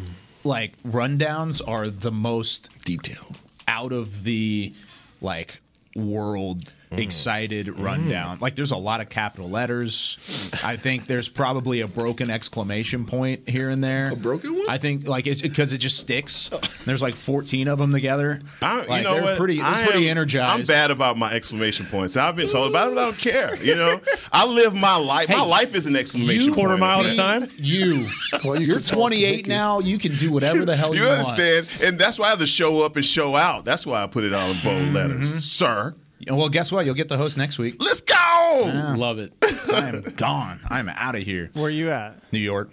like 0.43 0.81
rundowns, 0.83 1.61
are 1.67 1.89
the 1.89 2.11
most 2.11 2.69
Detailed. 2.85 3.37
out 3.67 3.91
of 3.91 4.23
the 4.23 4.73
like 5.21 5.59
world 5.95 6.71
excited 6.97 7.79
rundown. 7.79 8.37
Like 8.39 8.55
there's 8.55 8.71
a 8.71 8.77
lot 8.77 9.01
of 9.01 9.09
capital 9.09 9.49
letters. 9.49 10.17
I 10.63 10.75
think 10.75 11.07
there's 11.07 11.29
probably 11.29 11.81
a 11.81 11.87
broken 11.87 12.29
exclamation 12.29 13.05
point 13.05 13.47
here 13.49 13.69
and 13.69 13.83
there. 13.83 14.11
A 14.11 14.15
broken 14.15 14.55
one? 14.57 14.69
I 14.69 14.77
think 14.77 15.07
like 15.07 15.27
it's 15.27 15.41
because 15.41 15.73
it 15.73 15.79
just 15.79 15.97
sticks. 15.97 16.49
There's 16.85 17.01
like 17.01 17.15
14 17.15 17.67
of 17.67 17.79
them 17.79 17.91
together. 17.91 18.41
I, 18.61 18.77
like, 18.85 18.87
you 18.89 19.03
know 19.03 19.13
they're 19.15 19.23
what? 19.23 19.37
pretty 19.37 19.57
they're 19.57 19.65
I 19.65 19.85
pretty 19.85 20.05
am- 20.05 20.11
energized. 20.11 20.61
I'm 20.61 20.65
bad 20.65 20.91
about 20.91 21.17
my 21.17 21.31
exclamation 21.33 21.85
points. 21.85 22.17
I've 22.17 22.35
been 22.35 22.47
told 22.47 22.69
about 22.69 22.87
it, 22.89 22.95
but 22.95 23.01
I 23.01 23.05
don't 23.05 23.17
care. 23.17 23.55
You 23.63 23.75
know, 23.75 23.99
I 24.31 24.45
live 24.47 24.73
my 24.73 24.95
life. 24.97 25.29
my 25.29 25.43
life 25.43 25.75
is 25.75 25.85
an 25.85 25.95
exclamation 25.95 26.45
you- 26.45 26.53
point. 26.53 26.63
Quarter 26.67 26.77
mile 26.77 26.99
at 27.05 27.13
a 27.13 27.15
time. 27.15 27.49
You, 27.57 28.07
you're 28.43 28.79
28 28.79 29.47
now. 29.47 29.79
You 29.79 29.97
can 29.97 30.15
do 30.15 30.31
whatever 30.31 30.65
the 30.65 30.75
hell 30.75 30.93
you, 30.93 31.01
You 31.01 31.07
want. 31.07 31.19
understand? 31.19 31.67
And 31.83 31.99
that's 31.99 32.17
why 32.19 32.27
I 32.27 32.29
have 32.29 32.39
to 32.39 32.47
show 32.47 32.85
up 32.85 32.95
and 32.95 33.05
show 33.05 33.35
out. 33.35 33.65
That's 33.65 33.85
why 33.85 34.03
I 34.03 34.07
put 34.07 34.23
it 34.23 34.33
all 34.33 34.51
in 34.51 34.57
bold 34.63 34.73
Mm-hmm. 34.83 34.95
letters, 34.95 35.43
sir. 35.45 35.95
Well, 36.27 36.49
guess 36.49 36.71
what? 36.71 36.85
You'll 36.85 36.95
get 36.95 37.09
the 37.09 37.17
host 37.17 37.37
next 37.37 37.57
week. 37.57 37.75
Let's 37.79 38.01
go. 38.01 38.93
Love 38.97 39.19
it. 39.19 39.33
I 39.73 39.89
am 39.89 40.01
gone. 40.15 40.59
I'm 40.69 40.89
out 40.89 41.15
of 41.15 41.23
here. 41.23 41.49
Where 41.53 41.65
are 41.65 41.69
you 41.69 41.91
at? 41.91 42.15
New 42.31 42.39
York. 42.39 42.71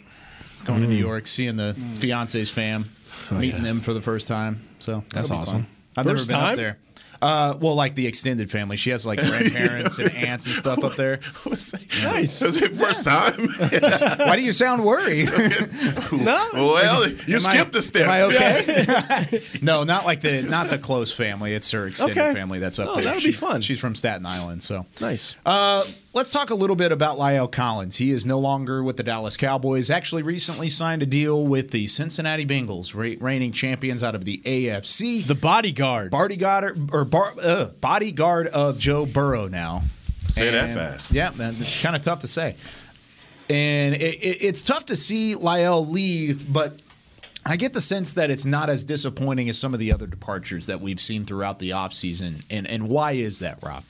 Going 0.64 0.82
to 0.82 0.86
New 0.86 0.94
hmm. 0.96 1.00
York, 1.00 1.26
seeing 1.26 1.56
the 1.56 1.72
hmm. 1.72 1.94
fiance's 1.94 2.50
fam, 2.50 2.84
oh, 3.30 3.36
meeting 3.36 3.62
them 3.62 3.80
for 3.80 3.94
the 3.94 4.02
first 4.02 4.28
time. 4.28 4.60
So 4.78 5.02
That's 5.12 5.30
awesome. 5.30 5.62
fun. 5.62 5.70
I've 5.96 6.04
First 6.06 6.30
never 6.30 6.40
been 6.40 6.46
time? 6.46 6.52
up 6.52 6.56
there. 6.56 6.78
Uh, 7.22 7.54
well, 7.60 7.74
like 7.74 7.94
the 7.94 8.06
extended 8.06 8.50
family. 8.50 8.76
She 8.76 8.90
has 8.90 9.04
like 9.04 9.20
grandparents 9.26 9.98
and 9.98 10.10
aunts 10.14 10.46
and 10.46 10.54
stuff 10.54 10.82
up 10.84 10.96
there. 10.96 11.20
Nice. 12.02 12.38
That's 12.40 12.56
it 12.56 12.72
first 12.72 13.04
time. 13.04 13.34
Why 14.18 14.36
do 14.36 14.42
you 14.44 14.52
sound 14.52 14.84
worried? 14.84 15.28
No. 16.12 16.48
well, 16.54 17.08
you 17.08 17.36
Am 17.36 17.46
I- 17.46 17.54
skipped 17.54 17.72
the 17.72 17.82
step. 17.82 18.02
Am 18.08 18.10
I 18.10 18.22
okay? 18.22 19.42
no, 19.62 19.84
not 19.84 20.04
like 20.06 20.20
the 20.20 20.42
not 20.42 20.70
the 20.70 20.78
close 20.78 21.12
family. 21.12 21.52
It's 21.54 21.70
her 21.72 21.86
extended 21.86 22.16
Okay. 22.18 22.32
family 22.34 22.58
that's 22.58 22.78
up 22.78 22.88
Oh, 22.88 22.94
there. 22.96 23.04
that 23.04 23.14
would 23.16 23.24
be 23.24 23.32
fun. 23.32 23.60
She's 23.62 23.78
from 23.78 23.94
Staten 23.94 24.24
Island, 24.26 24.62
so 24.62 24.86
Nice. 25.00 25.36
Uh, 25.44 25.84
let's 26.12 26.30
talk 26.30 26.50
a 26.50 26.54
little 26.54 26.76
bit 26.76 26.92
about 26.92 27.18
La'el 27.18 27.50
Collins. 27.50 27.96
He 27.96 28.10
is 28.10 28.24
no 28.24 28.38
longer 28.38 28.82
with 28.82 28.96
the 28.96 29.02
Dallas 29.02 29.36
Cowboys. 29.36 29.90
Actually, 29.90 30.22
recently 30.22 30.68
signed 30.68 31.02
a 31.02 31.06
deal 31.06 31.46
with 31.46 31.70
the 31.70 31.86
Cincinnati 31.88 32.46
Bengals, 32.46 32.94
re- 32.94 33.16
reigning 33.16 33.52
champions 33.52 34.02
out 34.02 34.14
of 34.14 34.24
the 34.24 34.38
AFC. 34.44 35.26
The 35.26 35.34
bodyguard. 35.34 36.10
bodyguard 36.10 36.90
or 36.92 37.04
bar, 37.10 37.34
uh, 37.42 37.66
bodyguard 37.80 38.46
of 38.48 38.78
Joe 38.78 39.06
Burrow 39.06 39.48
now. 39.48 39.82
Say 40.28 40.50
that 40.50 40.74
fast. 40.74 41.10
Yeah, 41.10 41.30
man, 41.36 41.56
it's 41.58 41.82
kind 41.82 41.96
of 41.96 42.02
tough 42.02 42.20
to 42.20 42.28
say. 42.28 42.56
And 43.48 43.96
it, 43.96 44.14
it, 44.22 44.42
it's 44.42 44.62
tough 44.62 44.86
to 44.86 44.96
see 44.96 45.34
La'el 45.34 45.88
leave, 45.88 46.52
but 46.52 46.80
I 47.44 47.56
get 47.56 47.72
the 47.72 47.80
sense 47.80 48.12
that 48.12 48.30
it's 48.30 48.44
not 48.44 48.70
as 48.70 48.84
disappointing 48.84 49.48
as 49.48 49.58
some 49.58 49.74
of 49.74 49.80
the 49.80 49.92
other 49.92 50.06
departures 50.06 50.66
that 50.66 50.80
we've 50.80 51.00
seen 51.00 51.24
throughout 51.24 51.58
the 51.58 51.70
offseason. 51.70 52.44
And, 52.48 52.68
and 52.68 52.88
why 52.88 53.12
is 53.12 53.40
that, 53.40 53.62
Rob? 53.62 53.82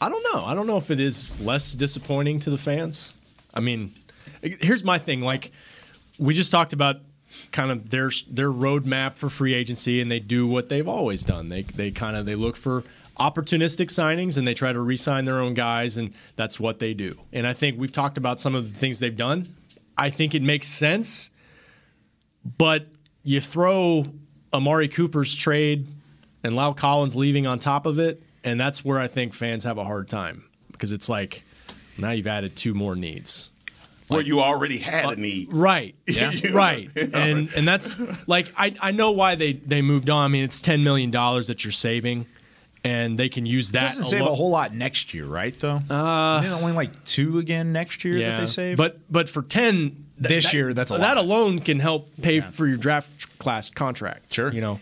I 0.00 0.08
don't 0.08 0.22
know. 0.32 0.44
I 0.44 0.54
don't 0.54 0.66
know 0.66 0.76
if 0.76 0.90
it 0.90 1.00
is 1.00 1.38
less 1.40 1.72
disappointing 1.72 2.38
to 2.40 2.50
the 2.50 2.58
fans. 2.58 3.12
I 3.52 3.60
mean, 3.60 3.94
here's 4.42 4.84
my 4.84 4.98
thing. 4.98 5.22
Like 5.22 5.50
we 6.18 6.34
just 6.34 6.52
talked 6.52 6.72
about, 6.72 7.00
kind 7.52 7.70
of 7.70 7.90
their 7.90 8.10
their 8.28 8.50
roadmap 8.50 9.16
for 9.16 9.30
free 9.30 9.54
agency, 9.54 10.00
and 10.00 10.10
they 10.10 10.20
do 10.20 10.46
what 10.46 10.68
they've 10.68 10.88
always 10.88 11.24
done. 11.24 11.48
They 11.48 11.62
they 11.62 11.90
kind 11.90 12.16
of 12.16 12.26
they 12.26 12.34
look 12.34 12.56
for 12.56 12.84
opportunistic 13.18 13.88
signings 13.88 14.38
and 14.38 14.46
they 14.46 14.54
try 14.54 14.72
to 14.72 14.80
re-sign 14.80 15.24
their 15.24 15.40
own 15.40 15.54
guys, 15.54 15.96
and 15.96 16.12
that's 16.36 16.58
what 16.58 16.78
they 16.78 16.94
do. 16.94 17.14
And 17.32 17.46
I 17.46 17.52
think 17.52 17.78
we've 17.78 17.92
talked 17.92 18.16
about 18.16 18.40
some 18.40 18.54
of 18.54 18.72
the 18.72 18.78
things 18.78 18.98
they've 18.98 19.16
done. 19.16 19.54
I 19.96 20.08
think 20.10 20.34
it 20.34 20.42
makes 20.42 20.66
sense, 20.66 21.30
but 22.56 22.86
you 23.22 23.40
throw 23.40 24.06
Amari 24.52 24.88
Cooper's 24.88 25.34
trade 25.34 25.86
and 26.42 26.54
La'el 26.54 26.74
Collins 26.74 27.14
leaving 27.14 27.46
on 27.46 27.58
top 27.58 27.84
of 27.84 27.98
it, 27.98 28.22
and 28.42 28.58
that's 28.58 28.82
where 28.84 28.98
I 28.98 29.08
think 29.08 29.34
fans 29.34 29.64
have 29.64 29.76
a 29.76 29.84
hard 29.84 30.08
time 30.08 30.44
because 30.72 30.92
it's 30.92 31.08
like 31.08 31.44
now 31.98 32.12
you've 32.12 32.26
added 32.26 32.56
two 32.56 32.72
more 32.72 32.96
needs. 32.96 33.50
Where 34.10 34.20
you 34.20 34.40
already 34.40 34.78
had 34.78 35.04
a 35.10 35.16
need. 35.20 35.52
Right. 35.52 35.94
Yeah. 36.06 36.32
right. 36.52 36.90
And 37.14 37.50
and 37.56 37.66
that's 37.66 37.94
like 38.26 38.52
I, 38.56 38.74
I 38.80 38.90
know 38.92 39.12
why 39.12 39.34
they, 39.36 39.52
they 39.54 39.82
moved 39.82 40.10
on. 40.10 40.24
I 40.24 40.28
mean, 40.28 40.44
it's 40.44 40.60
ten 40.60 40.82
million 40.84 41.10
dollars 41.10 41.46
that 41.46 41.64
you're 41.64 41.72
saving, 41.72 42.26
and 42.84 43.18
they 43.18 43.28
can 43.28 43.46
use 43.46 43.72
that. 43.72 43.82
doesn't 43.82 44.04
save 44.04 44.20
alo- 44.22 44.32
a 44.32 44.34
whole 44.34 44.50
lot 44.50 44.74
next 44.74 45.14
year, 45.14 45.24
right? 45.26 45.58
Though 45.58 45.80
uh, 45.90 46.58
only 46.60 46.72
like 46.72 47.04
two 47.04 47.38
again 47.38 47.72
next 47.72 48.04
year 48.04 48.18
that 48.20 48.40
they 48.40 48.46
save. 48.46 48.76
But 48.76 48.98
but 49.10 49.28
for 49.28 49.42
ten 49.42 49.78
th- 50.18 50.28
This 50.28 50.44
that- 50.46 50.52
year, 50.54 50.74
that's 50.74 50.90
a 50.90 50.94
that 50.98 51.16
lot. 51.16 51.18
alone 51.18 51.60
can 51.60 51.78
help 51.80 52.08
pay 52.20 52.40
for 52.40 52.66
your 52.66 52.76
draft 52.76 53.38
class 53.38 53.70
contract. 53.70 54.34
Sure, 54.34 54.52
you 54.52 54.60
know. 54.60 54.80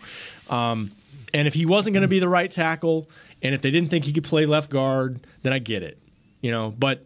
Um, 0.49 0.91
and 1.33 1.47
if 1.47 1.53
he 1.53 1.65
wasn't 1.67 1.93
going 1.93 2.01
to 2.01 2.07
be 2.07 2.17
the 2.19 2.27
right 2.29 2.49
tackle, 2.49 3.07
and 3.43 3.53
if 3.53 3.61
they 3.61 3.69
didn't 3.69 3.89
think 3.89 4.05
he 4.05 4.13
could 4.13 4.23
play 4.23 4.45
left 4.47 4.69
guard, 4.71 5.19
then 5.43 5.53
I 5.53 5.59
get 5.59 5.83
it. 5.83 5.97
You 6.41 6.49
know, 6.51 6.73
but 6.77 7.05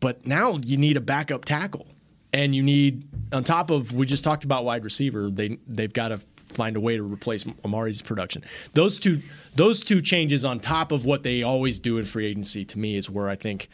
but 0.00 0.26
now 0.26 0.58
you 0.64 0.76
need 0.76 0.96
a 0.96 1.00
backup 1.00 1.44
tackle. 1.44 1.86
and 2.32 2.54
you 2.54 2.62
need 2.62 3.04
on 3.32 3.44
top 3.44 3.70
of 3.70 3.92
we 3.92 4.06
just 4.06 4.24
talked 4.24 4.44
about 4.44 4.64
wide 4.64 4.84
receiver. 4.84 5.30
They 5.30 5.58
they've 5.66 5.92
got 5.92 6.08
to 6.08 6.20
find 6.36 6.76
a 6.76 6.80
way 6.80 6.96
to 6.96 7.02
replace 7.02 7.44
Amari's 7.64 8.02
production. 8.02 8.42
Those 8.74 8.98
two 8.98 9.22
those 9.54 9.82
two 9.82 10.00
changes 10.00 10.44
on 10.44 10.60
top 10.60 10.92
of 10.92 11.04
what 11.04 11.22
they 11.22 11.42
always 11.42 11.78
do 11.80 11.98
in 11.98 12.04
free 12.04 12.26
agency 12.26 12.64
to 12.66 12.78
me 12.78 12.96
is 12.96 13.08
where 13.10 13.28
I 13.28 13.34
think 13.36 13.68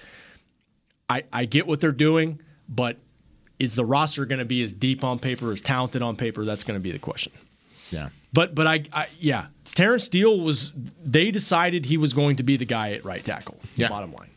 I 1.08 1.24
I 1.32 1.44
get 1.46 1.66
what 1.66 1.80
they're 1.80 1.92
doing, 1.92 2.40
but 2.68 2.98
is 3.58 3.74
the 3.74 3.84
roster 3.84 4.24
going 4.26 4.40
to 4.40 4.44
be 4.44 4.62
as 4.62 4.72
deep 4.72 5.04
on 5.04 5.18
paper, 5.18 5.52
as 5.52 5.60
talented 5.60 6.02
on 6.02 6.16
paper? 6.16 6.44
That's 6.44 6.64
going 6.64 6.78
to 6.78 6.82
be 6.82 6.90
the 6.90 6.98
question. 6.98 7.32
Yeah. 7.90 8.08
But 8.32 8.54
but 8.54 8.66
I, 8.66 8.84
I 8.92 9.06
yeah, 9.20 9.46
Terence 9.64 10.04
Steele 10.04 10.40
was. 10.40 10.72
They 11.04 11.30
decided 11.30 11.86
he 11.86 11.96
was 11.96 12.12
going 12.12 12.36
to 12.36 12.42
be 12.42 12.56
the 12.56 12.64
guy 12.64 12.92
at 12.92 13.04
right 13.04 13.24
tackle. 13.24 13.56
Yeah. 13.76 13.88
Bottom 13.88 14.12
line. 14.12 14.30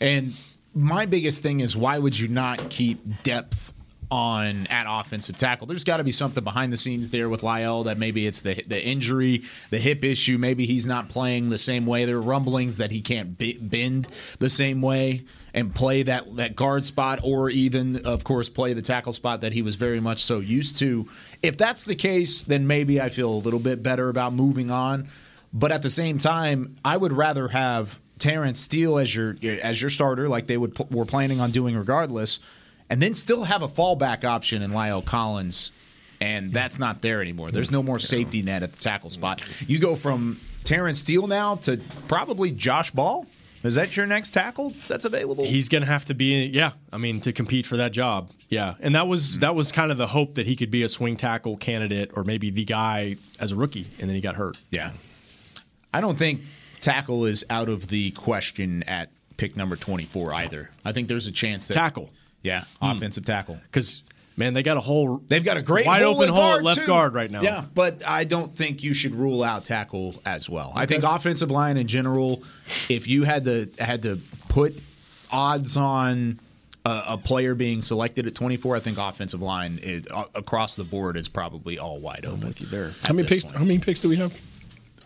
And 0.00 0.32
my 0.74 1.06
biggest 1.06 1.42
thing 1.42 1.60
is 1.60 1.76
why 1.76 1.98
would 1.98 2.18
you 2.18 2.28
not 2.28 2.70
keep 2.70 3.22
depth 3.22 3.72
on 4.10 4.66
at 4.66 4.86
offensive 4.88 5.36
tackle? 5.36 5.66
There's 5.66 5.84
got 5.84 5.98
to 5.98 6.04
be 6.04 6.10
something 6.10 6.44
behind 6.44 6.72
the 6.72 6.76
scenes 6.76 7.10
there 7.10 7.28
with 7.28 7.42
La'el 7.42 7.84
that 7.86 7.98
maybe 7.98 8.26
it's 8.26 8.40
the 8.40 8.62
the 8.66 8.82
injury, 8.82 9.44
the 9.70 9.78
hip 9.78 10.04
issue. 10.04 10.38
Maybe 10.38 10.66
he's 10.66 10.86
not 10.86 11.08
playing 11.08 11.50
the 11.50 11.58
same 11.58 11.86
way. 11.86 12.04
There 12.04 12.16
are 12.16 12.22
rumblings 12.22 12.78
that 12.78 12.90
he 12.90 13.00
can't 13.00 13.38
bend 13.38 14.08
the 14.38 14.50
same 14.50 14.82
way 14.82 15.24
and 15.52 15.74
play 15.74 16.02
that 16.02 16.36
that 16.36 16.56
guard 16.56 16.84
spot, 16.84 17.20
or 17.22 17.50
even 17.50 18.04
of 18.04 18.24
course 18.24 18.48
play 18.48 18.72
the 18.72 18.82
tackle 18.82 19.12
spot 19.12 19.40
that 19.42 19.52
he 19.52 19.62
was 19.62 19.76
very 19.76 20.00
much 20.00 20.22
so 20.22 20.40
used 20.40 20.76
to. 20.78 21.08
If 21.42 21.56
that's 21.56 21.84
the 21.84 21.94
case, 21.94 22.42
then 22.42 22.66
maybe 22.66 23.00
I 23.00 23.08
feel 23.08 23.30
a 23.30 23.36
little 23.36 23.60
bit 23.60 23.82
better 23.82 24.08
about 24.08 24.32
moving 24.32 24.70
on. 24.70 25.08
But 25.52 25.70
at 25.70 25.82
the 25.82 25.90
same 25.90 26.18
time, 26.18 26.76
I 26.84 26.96
would 26.96 27.12
rather 27.12 27.46
have 27.46 28.00
Terence 28.18 28.60
Steele 28.60 28.98
as 28.98 29.14
your 29.14 29.36
as 29.42 29.80
your 29.80 29.90
starter, 29.90 30.28
like 30.28 30.46
they 30.46 30.56
would 30.56 30.78
were 30.90 31.04
planning 31.04 31.40
on 31.40 31.50
doing 31.50 31.76
regardless, 31.76 32.40
and 32.88 33.02
then 33.02 33.14
still 33.14 33.44
have 33.44 33.62
a 33.62 33.68
fallback 33.68 34.24
option 34.24 34.62
in 34.62 34.70
La'el 34.70 35.04
Collins, 35.04 35.72
and 36.20 36.52
that's 36.52 36.78
not 36.78 37.02
there 37.02 37.20
anymore. 37.20 37.50
There's 37.50 37.70
no 37.70 37.82
more 37.82 37.98
safety 37.98 38.42
net 38.42 38.62
at 38.62 38.72
the 38.72 38.78
tackle 38.80 39.10
spot. 39.10 39.42
You 39.66 39.78
go 39.78 39.94
from 39.94 40.38
Terence 40.64 41.00
Steele 41.00 41.26
now 41.26 41.56
to 41.56 41.78
probably 42.08 42.50
Josh 42.50 42.90
Ball. 42.90 43.26
Is 43.64 43.76
that 43.76 43.96
your 43.96 44.04
next 44.04 44.32
tackle 44.32 44.74
that's 44.88 45.06
available? 45.06 45.44
He's 45.44 45.70
going 45.70 45.80
to 45.80 45.88
have 45.88 46.04
to 46.06 46.14
be, 46.14 46.44
yeah. 46.48 46.72
I 46.92 46.98
mean, 46.98 47.22
to 47.22 47.32
compete 47.32 47.64
for 47.64 47.78
that 47.78 47.92
job, 47.92 48.30
yeah. 48.50 48.74
And 48.78 48.94
that 48.94 49.08
was 49.08 49.38
that 49.38 49.54
was 49.54 49.72
kind 49.72 49.90
of 49.90 49.96
the 49.96 50.06
hope 50.06 50.34
that 50.34 50.44
he 50.44 50.54
could 50.54 50.70
be 50.70 50.82
a 50.82 50.88
swing 50.88 51.16
tackle 51.16 51.56
candidate 51.56 52.10
or 52.14 52.24
maybe 52.24 52.50
the 52.50 52.64
guy 52.64 53.16
as 53.40 53.52
a 53.52 53.56
rookie, 53.56 53.88
and 53.98 54.08
then 54.08 54.14
he 54.14 54.20
got 54.20 54.34
hurt. 54.34 54.58
Yeah. 54.70 54.90
I 55.94 56.02
don't 56.02 56.18
think 56.18 56.42
tackle 56.84 57.24
is 57.24 57.44
out 57.50 57.68
of 57.68 57.88
the 57.88 58.10
question 58.12 58.82
at 58.84 59.10
pick 59.36 59.56
number 59.56 59.76
24 59.76 60.32
either. 60.34 60.70
I 60.84 60.92
think 60.92 61.08
there's 61.08 61.26
a 61.26 61.32
chance 61.32 61.66
that 61.68 61.74
tackle. 61.74 62.10
Yeah, 62.42 62.64
Hmm. 62.80 62.90
offensive 62.96 63.24
tackle. 63.24 63.58
Because 63.64 64.02
man, 64.36 64.52
they 64.54 64.62
got 64.62 64.76
a 64.76 64.80
whole 64.80 65.22
they've 65.28 65.44
got 65.44 65.56
a 65.56 65.62
great 65.62 65.86
wide 65.86 66.02
hole 66.02 66.16
open 66.16 66.28
hole 66.28 66.60
left 66.62 66.80
too. 66.80 66.86
guard 66.86 67.14
right 67.14 67.30
now. 67.30 67.40
Yeah, 67.42 67.64
but 67.74 68.06
I 68.06 68.24
don't 68.24 68.54
think 68.54 68.82
you 68.84 68.92
should 68.94 69.14
rule 69.14 69.42
out 69.42 69.64
tackle 69.64 70.14
as 70.26 70.48
well. 70.50 70.72
I 70.76 70.86
think 70.86 71.04
offensive 71.04 71.50
line 71.50 71.76
in 71.76 71.86
general, 71.88 72.42
if 72.88 73.08
you 73.08 73.22
had 73.24 73.44
to 73.44 73.70
had 73.78 74.02
to 74.02 74.20
put 74.48 74.76
odds 75.32 75.76
on 75.76 76.38
a, 76.84 77.02
a 77.10 77.16
player 77.18 77.54
being 77.54 77.80
selected 77.82 78.26
at 78.26 78.34
24, 78.34 78.76
I 78.76 78.80
think 78.80 78.98
offensive 78.98 79.40
line 79.42 79.78
is, 79.82 80.04
uh, 80.10 80.24
across 80.34 80.76
the 80.76 80.84
board 80.84 81.16
is 81.16 81.28
probably 81.28 81.78
all 81.78 81.98
wide 81.98 82.26
open. 82.26 82.46
with 82.46 82.60
you 82.60 82.66
there. 82.66 82.92
How 83.02 83.14
many 83.14 83.26
picks? 83.26 83.50
How 83.50 83.60
many 83.60 83.78
picks 83.78 84.00
do 84.00 84.08
we 84.10 84.16
have? 84.16 84.38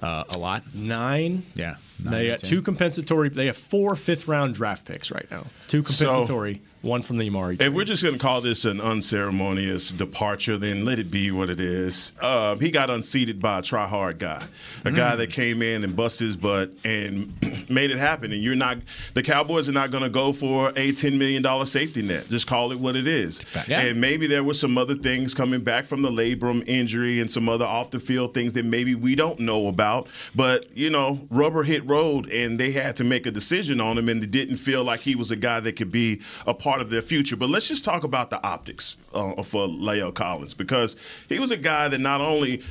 Uh, 0.00 0.24
a 0.30 0.38
lot. 0.38 0.62
Nine. 0.74 1.42
Yeah. 1.54 1.76
they 1.98 2.10
nine, 2.10 2.28
got 2.30 2.38
two 2.40 2.62
compensatory. 2.62 3.28
They 3.30 3.46
have 3.46 3.56
four 3.56 3.96
fifth 3.96 4.28
round 4.28 4.54
draft 4.54 4.84
picks 4.84 5.10
right 5.10 5.28
now. 5.30 5.46
Two 5.66 5.84
So- 5.86 6.04
compensatory. 6.06 6.62
One 6.82 7.02
from 7.02 7.18
the 7.18 7.26
Amari. 7.28 7.56
If 7.58 7.72
we're 7.72 7.84
just 7.84 8.02
going 8.02 8.14
to 8.14 8.20
call 8.20 8.40
this 8.40 8.64
an 8.64 8.80
unceremonious 8.80 9.90
departure, 9.90 10.56
then 10.56 10.84
let 10.84 10.98
it 10.98 11.10
be 11.10 11.30
what 11.32 11.50
it 11.50 11.58
is. 11.60 12.12
Um, 12.20 12.60
he 12.60 12.70
got 12.70 12.88
unseated 12.88 13.40
by 13.40 13.58
a 13.58 13.62
try-hard 13.62 14.18
guy, 14.18 14.44
a 14.84 14.92
guy 14.92 15.08
Mm. 15.14 15.16
that 15.18 15.30
came 15.30 15.62
in 15.62 15.82
and 15.82 15.96
busted 15.96 16.26
his 16.26 16.36
butt 16.36 16.70
and 16.84 17.32
made 17.68 17.90
it 17.90 17.98
happen. 17.98 18.32
And 18.32 18.42
you're 18.42 18.54
not, 18.54 18.78
the 19.14 19.22
Cowboys 19.22 19.68
are 19.68 19.72
not 19.72 19.90
going 19.90 20.02
to 20.04 20.08
go 20.08 20.32
for 20.32 20.68
a 20.70 20.92
$10 20.92 21.16
million 21.18 21.66
safety 21.66 22.02
net. 22.02 22.28
Just 22.28 22.46
call 22.46 22.70
it 22.72 22.78
what 22.78 22.94
it 22.94 23.06
is. 23.08 23.40
Yeah. 23.66 23.80
And 23.80 24.00
maybe 24.00 24.26
there 24.28 24.44
were 24.44 24.54
some 24.54 24.78
other 24.78 24.94
things 24.94 25.34
coming 25.34 25.60
back 25.62 25.84
from 25.84 26.02
the 26.02 26.10
labrum 26.10 26.62
injury 26.68 27.20
and 27.20 27.30
some 27.30 27.48
other 27.48 27.64
off-the-field 27.64 28.34
things 28.34 28.52
that 28.52 28.64
maybe 28.64 28.94
we 28.94 29.14
don't 29.16 29.40
know 29.40 29.66
about. 29.68 30.06
But, 30.36 30.66
you 30.76 30.90
know, 30.90 31.18
rubber 31.30 31.62
hit 31.64 31.84
road, 31.86 32.30
and 32.30 32.58
they 32.60 32.70
had 32.70 32.94
to 32.96 33.04
make 33.04 33.26
a 33.26 33.30
decision 33.32 33.80
on 33.80 33.98
him, 33.98 34.08
and 34.08 34.22
it 34.22 34.30
didn't 34.30 34.58
feel 34.58 34.84
like 34.84 35.00
he 35.00 35.16
was 35.16 35.30
a 35.32 35.36
guy 35.36 35.58
that 35.60 35.72
could 35.76 35.90
be 35.90 36.20
a 36.46 36.54
part 36.54 36.67
of 36.80 36.90
their 36.90 37.02
future. 37.02 37.36
But 37.36 37.50
let's 37.50 37.68
just 37.68 37.84
talk 37.84 38.04
about 38.04 38.30
the 38.30 38.42
optics 38.42 38.96
uh, 39.14 39.42
for 39.42 39.66
La'el 39.66 40.14
Collins 40.14 40.54
because 40.54 40.96
he 41.28 41.38
was 41.38 41.50
a 41.50 41.56
guy 41.56 41.88
that 41.88 42.00
not 42.00 42.20
only 42.20 42.62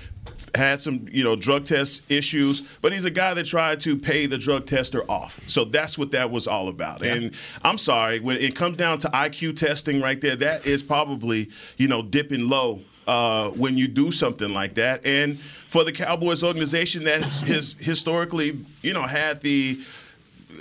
had 0.56 0.82
some, 0.82 1.08
you 1.12 1.24
know, 1.24 1.36
drug 1.36 1.66
test 1.66 2.04
issues, 2.10 2.62
but 2.82 2.94
he's 2.94 3.06
a 3.06 3.12
guy 3.12 3.34
that 3.34 3.46
tried 3.46 3.80
to 3.82 3.98
pay 3.98 4.26
the 4.26 4.38
drug 4.38 4.66
tester 4.66 5.04
off. 5.10 5.42
So 5.48 5.64
that's 5.66 5.98
what 5.98 6.12
that 6.12 6.32
was 6.32 6.48
all 6.48 6.68
about. 6.68 7.02
And 7.02 7.32
I'm 7.64 7.78
sorry, 7.78 8.20
when 8.20 8.38
it 8.38 8.56
comes 8.56 8.78
down 8.78 9.00
to 9.00 9.08
IQ 9.10 9.56
testing 9.56 10.02
right 10.02 10.20
there, 10.20 10.36
that 10.38 10.66
is 10.66 10.84
probably, 10.84 11.50
you 11.78 11.88
know, 11.88 12.02
dipping 12.02 12.48
low 12.48 12.82
uh, 13.08 13.50
when 13.52 13.78
you 13.78 13.88
do 13.88 14.12
something 14.12 14.54
like 14.54 14.76
that. 14.76 15.06
And 15.06 15.40
for 15.40 15.84
the 15.84 15.92
Cowboys 15.92 16.44
organization 16.44 17.04
that 17.06 17.24
has 17.24 17.74
historically, 17.74 18.60
you 18.82 18.94
know, 18.94 19.04
had 19.04 19.42
the 19.42 19.80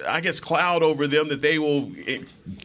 I 0.09 0.20
guess 0.20 0.40
cloud 0.40 0.82
over 0.82 1.07
them 1.07 1.28
that 1.28 1.42
they 1.42 1.59
will 1.59 1.90
eh, 2.07 2.18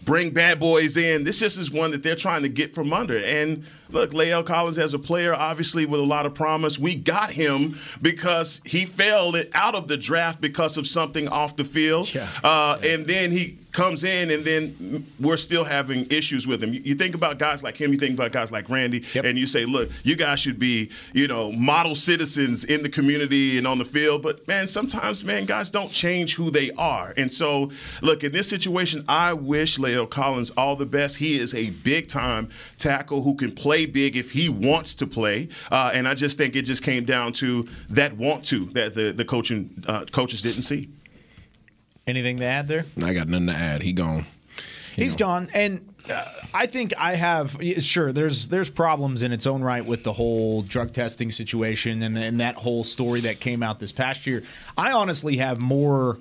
bring 0.06 0.32
bad 0.32 0.60
boys 0.60 0.98
in. 0.98 1.24
This 1.24 1.40
just 1.40 1.58
is 1.58 1.72
one 1.72 1.92
that 1.92 2.04
they're 2.04 2.16
trying 2.16 2.42
to 2.44 2.50
get 2.50 2.74
from 2.74 2.94
under. 2.94 3.18
And 3.18 3.64
look, 3.90 4.12
La'el 4.12 4.46
Collins 4.46 4.78
as 4.80 4.94
a 4.94 5.00
player, 5.00 5.34
obviously 5.34 5.86
with 5.86 6.00
a 6.00 6.04
lot 6.04 6.26
of 6.26 6.34
promise. 6.34 6.78
We 6.80 6.96
got 6.96 7.32
him 7.32 7.78
because 8.02 8.62
he 8.66 8.86
fell 8.86 9.34
out 9.54 9.76
of 9.76 9.88
the 9.88 9.98
draft 9.98 10.42
because 10.42 10.78
of 10.78 10.88
something 10.88 11.28
off 11.28 11.56
the 11.56 11.64
field. 11.64 12.14
Yeah. 12.14 12.28
Uh, 12.44 12.78
And 12.84 13.06
then 13.06 13.32
he 13.32 13.58
comes 13.72 14.04
in, 14.04 14.32
and 14.32 14.44
then 14.44 15.06
we're 15.20 15.38
still 15.38 15.64
having 15.64 16.06
issues 16.12 16.48
with 16.48 16.62
him. 16.62 16.74
You, 16.74 16.82
you 16.84 16.96
think 16.96 17.16
about 17.16 17.40
guys 17.40 17.64
like 17.64 17.80
him, 17.80 17.92
you 17.92 18.00
think 18.00 18.14
about 18.14 18.32
guys 18.32 18.52
like 18.52 18.70
Randy, 18.70 19.04
and 19.16 19.38
you 19.38 19.48
say, 19.48 19.66
look, 19.66 19.90
you 20.04 20.16
guys 20.16 20.40
should 20.40 20.60
be, 20.60 20.90
you 21.14 21.28
know, 21.28 21.52
model 21.52 21.96
citizens 21.96 22.64
in 22.64 22.84
the 22.84 22.90
community 22.90 23.58
and 23.58 23.68
on 23.68 23.78
the 23.78 23.86
field. 23.86 24.22
But 24.22 24.48
man, 24.48 24.68
sometimes, 24.68 25.24
man, 25.24 25.46
guys 25.46 25.70
don't 25.70 25.92
change 25.92 26.36
who 26.36 26.52
they 26.52 26.72
are. 26.72 27.14
And 27.18 27.32
so, 27.32 27.72
look, 28.02 28.24
in 28.24 28.32
this 28.32 28.50
situation, 28.50 29.04
I 29.08 29.34
wish 29.34 29.78
La'el 29.78 30.10
Collins 30.10 30.52
all 30.52 30.76
the 30.76 30.86
best. 30.86 31.18
He 31.18 31.38
is 31.38 31.54
a 31.54 31.70
big 31.70 32.08
time 32.08 32.50
tackle 32.78 33.22
who 33.22 33.36
can 33.36 33.52
play 33.52 33.86
big 33.86 34.18
if 34.18 34.32
he 34.32 34.50
wants 34.50 34.96
to 34.96 35.08
play. 35.08 35.50
Uh, 35.72 35.92
and 35.94 36.08
I 36.08 36.14
just 36.14 36.38
think 36.38 36.56
it 36.56 36.64
just 36.64 36.84
came 36.84 37.06
down 37.06 37.34
to 37.34 37.68
that 37.90 38.18
want 38.18 38.46
to 38.46 38.66
that 38.66 38.96
the 38.96 39.12
the 39.12 39.26
coaching 39.26 39.84
uh, 39.88 40.06
coaches 40.12 40.42
didn't 40.42 40.64
see. 40.64 40.90
Anything 42.12 42.40
to 42.40 42.44
add 42.44 42.68
there? 42.68 42.84
I 43.02 43.14
got 43.14 43.30
nothing 43.30 43.48
to 43.48 43.54
add. 43.54 43.82
He 43.82 43.94
gone. 43.94 44.26
He's 44.98 45.16
gone, 45.16 45.48
and 45.54 45.88
uh, 46.10 46.26
I 46.54 46.66
think 46.66 46.94
I 46.98 47.16
have. 47.16 47.58
Sure, 47.80 48.12
there's 48.12 48.50
there's 48.50 48.70
problems 48.70 49.22
in 49.22 49.32
its 49.32 49.48
own 49.48 49.62
right 49.62 49.86
with 49.86 50.04
the 50.04 50.12
whole 50.12 50.62
drug 50.62 50.92
testing 50.92 51.32
situation 51.32 52.04
and, 52.04 52.18
and 52.18 52.42
that 52.42 52.56
whole 52.56 52.84
story 52.84 53.22
that 53.22 53.40
came 53.40 53.64
out 53.64 53.80
this 53.80 53.94
past 53.94 54.28
year. 54.28 54.44
I 54.78 54.92
honestly 54.92 55.38
have 55.38 55.62
more 55.62 56.18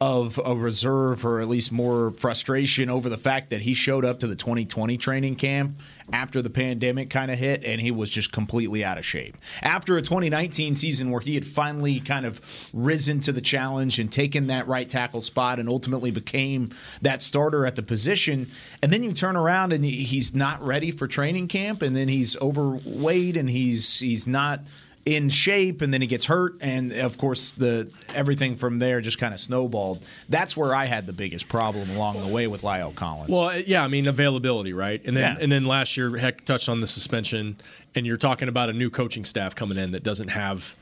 of 0.00 0.40
a 0.42 0.56
reserve, 0.56 1.26
or 1.26 1.40
at 1.40 1.48
least 1.48 1.70
more 1.70 2.10
frustration 2.12 2.88
over 2.88 3.10
the 3.10 3.18
fact 3.18 3.50
that 3.50 3.60
he 3.60 3.74
showed 3.74 4.02
up 4.02 4.20
to 4.20 4.26
the 4.26 4.34
2020 4.34 4.96
training 4.96 5.36
camp 5.36 5.78
after 6.10 6.40
the 6.40 6.48
pandemic 6.48 7.10
kind 7.10 7.30
of 7.30 7.38
hit, 7.38 7.62
and 7.64 7.82
he 7.82 7.90
was 7.90 8.08
just 8.08 8.32
completely 8.32 8.82
out 8.82 8.96
of 8.96 9.04
shape. 9.04 9.36
After 9.60 9.98
a 9.98 10.02
2019 10.02 10.74
season 10.74 11.10
where 11.10 11.20
he 11.20 11.34
had 11.34 11.46
finally 11.46 12.00
kind 12.00 12.24
of 12.24 12.40
risen 12.72 13.20
to 13.20 13.32
the 13.32 13.42
challenge 13.42 13.98
and 13.98 14.10
taken 14.10 14.46
that 14.46 14.66
right 14.66 14.88
tackle 14.88 15.20
spot 15.20 15.58
and 15.58 15.68
ultimately 15.68 16.10
became 16.10 16.70
that 17.02 17.20
starter 17.20 17.66
at 17.66 17.76
the 17.76 17.82
position, 17.82 18.48
and 18.82 18.90
then 18.90 19.04
you 19.04 19.12
turn 19.12 19.36
around 19.36 19.74
and 19.74 19.84
he's 19.84 20.34
not 20.34 20.64
ready 20.64 20.90
for 20.90 21.06
training 21.06 21.46
camp, 21.46 21.82
and 21.82 21.94
then 21.94 22.08
he's 22.08 22.40
overweight 22.40 23.36
and 23.36 23.50
he's 23.50 24.00
he's 24.00 24.26
not 24.26 24.60
in 25.06 25.30
shape 25.30 25.80
and 25.80 25.94
then 25.94 26.02
he 26.02 26.06
gets 26.06 26.26
hurt 26.26 26.56
and 26.60 26.92
of 26.92 27.16
course 27.16 27.52
the 27.52 27.90
everything 28.14 28.54
from 28.54 28.78
there 28.78 29.00
just 29.00 29.18
kind 29.18 29.32
of 29.32 29.40
snowballed 29.40 30.04
that's 30.28 30.54
where 30.54 30.74
i 30.74 30.84
had 30.84 31.06
the 31.06 31.12
biggest 31.12 31.48
problem 31.48 31.88
along 31.92 32.20
the 32.20 32.26
way 32.26 32.46
with 32.46 32.60
La'el 32.60 32.94
Collins 32.94 33.30
Well, 33.30 33.44
uh, 33.48 33.54
yeah, 33.66 33.82
I 33.82 33.88
mean 33.88 34.06
availability, 34.06 34.74
right? 34.74 35.02
And 35.04 35.16
then 35.16 35.36
Yeah. 35.36 35.42
and 35.42 35.50
then 35.50 35.64
last 35.64 35.96
year, 35.96 36.14
Heck 36.18 36.44
touched 36.44 36.68
on 36.68 36.80
the 36.82 36.86
suspension, 36.86 37.56
and 37.94 38.04
you're 38.06 38.18
talking 38.18 38.48
about 38.48 38.68
a 38.68 38.74
new 38.74 38.90
coaching 38.90 39.24
staff 39.24 39.54
coming 39.54 39.78
in 39.78 39.92
that 39.92 40.02
doesn't 40.02 40.28
have, 40.28 40.76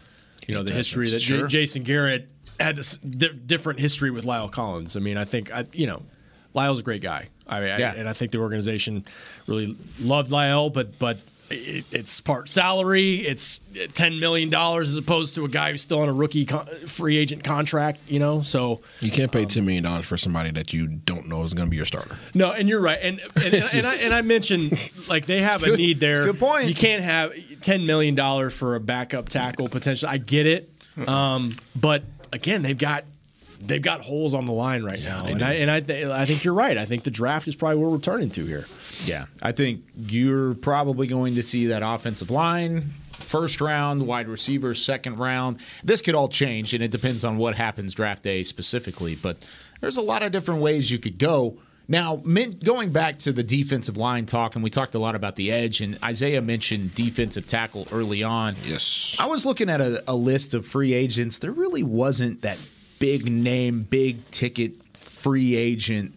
you 0.49 0.55
know, 0.55 0.65
the 0.65 0.73
history 0.73 1.09
that 1.11 1.21
J- 1.21 1.47
Jason 1.47 1.85
Garrett 1.85 2.29
had 2.59 2.75
this 2.75 2.97
di- 2.97 3.29
different 3.33 3.79
history 3.79 4.11
with 4.11 4.25
La'el 4.25 4.51
Collins. 4.51 4.97
I 4.97 5.01
mean, 5.01 5.17
I 5.17 5.25
think 5.25 5.55
I, 5.55 5.65
you 5.73 5.87
know, 5.87 6.03
La'el's 6.57 6.81
a 6.81 6.83
great 6.83 7.03
guy. 7.03 7.29
I, 7.47 7.59
I 7.59 7.79
Yeah. 7.79 7.95
and 7.97 8.09
I 8.09 8.15
think 8.15 8.33
the 8.33 8.39
organization 8.39 9.05
really 9.47 9.77
loved 10.01 10.33
Lyle, 10.33 10.71
but 10.71 10.99
but 10.99 11.19
it, 11.51 11.85
it's 11.91 12.21
part 12.21 12.49
salary. 12.49 13.17
It's 13.27 13.61
ten 13.95 14.21
million 14.21 14.51
dollars 14.51 14.91
as 14.91 14.97
opposed 14.97 15.35
to 15.37 15.45
a 15.45 15.49
guy 15.49 15.71
who's 15.71 15.83
still 15.83 16.01
on 16.01 16.09
a 16.09 16.13
rookie 16.13 16.45
con- 16.45 16.67
free 16.87 17.17
agent 17.17 17.45
contract. 17.45 18.01
You 18.09 18.19
know, 18.19 18.43
so 18.43 18.83
You 19.01 19.11
can't 19.11 19.33
pay 19.33 19.45
ten 19.45 19.65
million 19.65 19.83
dollars 19.85 20.07
for 20.07 20.17
somebody 20.17 20.51
that 20.53 20.73
you 20.73 20.87
don't 20.87 21.27
know 21.29 21.43
is 21.43 21.55
going 21.55 21.67
to 21.67 21.71
be 21.71 21.77
your 21.77 21.87
starter. 21.87 22.17
no, 22.35 22.53
and 22.53 22.69
you're 22.69 22.81
right. 22.81 22.99
And 23.01 23.21
and, 23.37 23.45
and, 23.55 23.55
and 23.75 23.87
I, 23.87 23.95
and 24.05 24.15
I 24.15 24.23
mentioned 24.23 24.79
like 25.09 25.27
they 25.27 25.41
have 25.41 25.63
a 25.63 25.67
good. 25.67 25.79
need 25.79 26.01
there. 26.01 26.11
It's 26.11 26.21
a 26.21 26.25
good 26.33 26.39
point. 26.39 26.69
You 26.69 26.75
can't 26.75 27.03
have 27.03 27.33
ten 27.63 27.87
million 27.87 28.15
dollars 28.15 28.55
for 28.55 28.75
a 28.75 28.81
backup 28.81 29.29
tackle 29.29 29.69
potential. 29.69 30.09
I 30.09 30.19
get 30.19 30.47
it, 30.47 30.71
um, 31.07 31.57
but 31.75 32.03
again, 32.33 32.63
they've 32.63 32.77
got. 32.77 33.05
They've 33.61 33.83
got 33.83 34.01
holes 34.03 34.35
on 34.35 34.47
the 34.47 34.53
line 34.53 34.85
right 34.85 35.03
now, 35.03 35.25
and 35.27 35.43
I 35.43 35.55
and 35.55 35.71
I, 35.71 35.81
th- 35.81 36.07
I 36.07 36.25
think 36.27 36.45
you're 36.45 36.55
right. 36.55 36.79
I 36.79 36.85
think 36.85 37.03
the 37.03 37.11
draft 37.11 37.49
is 37.49 37.57
probably 37.57 37.79
where 37.79 37.91
we're 37.91 37.99
turning 37.99 38.31
to 38.31 38.45
here. 38.45 38.67
Yeah, 39.05 39.27
I 39.43 39.53
think 39.53 39.85
you're 39.97 40.55
probably 40.55 41.07
going 41.07 41.35
to 41.35 41.43
see 41.43 41.67
that 41.67 41.83
offensive 41.83 42.31
line 42.31 42.93
first 43.13 43.61
round, 43.61 44.07
wide 44.07 44.29
receiver 44.29 44.75
second 44.75 45.19
round. 45.19 45.59
This 45.85 46.03
could 46.03 46.15
all 46.15 46.29
change, 46.29 46.75
and 46.75 46.83
it 46.83 46.91
depends 46.91 47.25
on 47.25 47.37
what 47.37 47.57
happens 47.57 47.95
draft 47.95 48.23
day 48.23 48.43
specifically. 48.43 49.17
But 49.17 49.37
there's 49.81 49.97
a 49.97 50.03
lot 50.03 50.23
of 50.23 50.33
different 50.33 50.63
ways 50.63 50.91
you 50.91 50.99
could 50.99 51.19
go. 51.19 51.59
Now, 51.91 52.17
going 52.17 52.91
back 52.91 53.17
to 53.21 53.33
the 53.33 53.43
defensive 53.43 53.97
line 53.97 54.27
talk, 54.27 54.55
and 54.55 54.63
we 54.63 54.69
talked 54.69 54.95
a 54.95 54.99
lot 54.99 55.15
about 55.15 55.37
the 55.37 55.51
edge, 55.51 55.81
and 55.81 55.99
Isaiah 56.05 56.43
mentioned 56.43 56.95
defensive 56.95 57.47
tackle 57.47 57.89
early 57.91 58.23
on. 58.23 58.57
Yes. 58.67 59.17
I 59.19 59.25
was 59.25 59.47
looking 59.47 59.71
at 59.71 59.81
a, 59.81 60.05
a 60.07 60.15
list 60.15 60.53
of 60.53 60.67
free 60.67 60.93
agents. 60.93 61.39
There 61.39 61.51
really 61.53 61.83
wasn't 61.83 62.43
that 62.43 62.59
big 62.99 63.31
name, 63.31 63.83
big 63.83 64.31
ticket 64.31 64.73
free 64.95 65.57
agent 65.57 66.15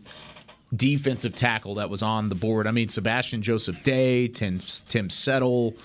defensive 0.76 1.36
tackle 1.36 1.76
that 1.76 1.90
was 1.90 2.02
on 2.02 2.30
the 2.30 2.36
board. 2.36 2.68
I 2.68 2.72
mean, 2.72 2.88
Sebastian 2.88 3.42
Joseph 3.42 3.84
Day, 3.84 4.28
Tim, 4.28 4.60
Tim 4.88 5.10
Settle. 5.10 5.76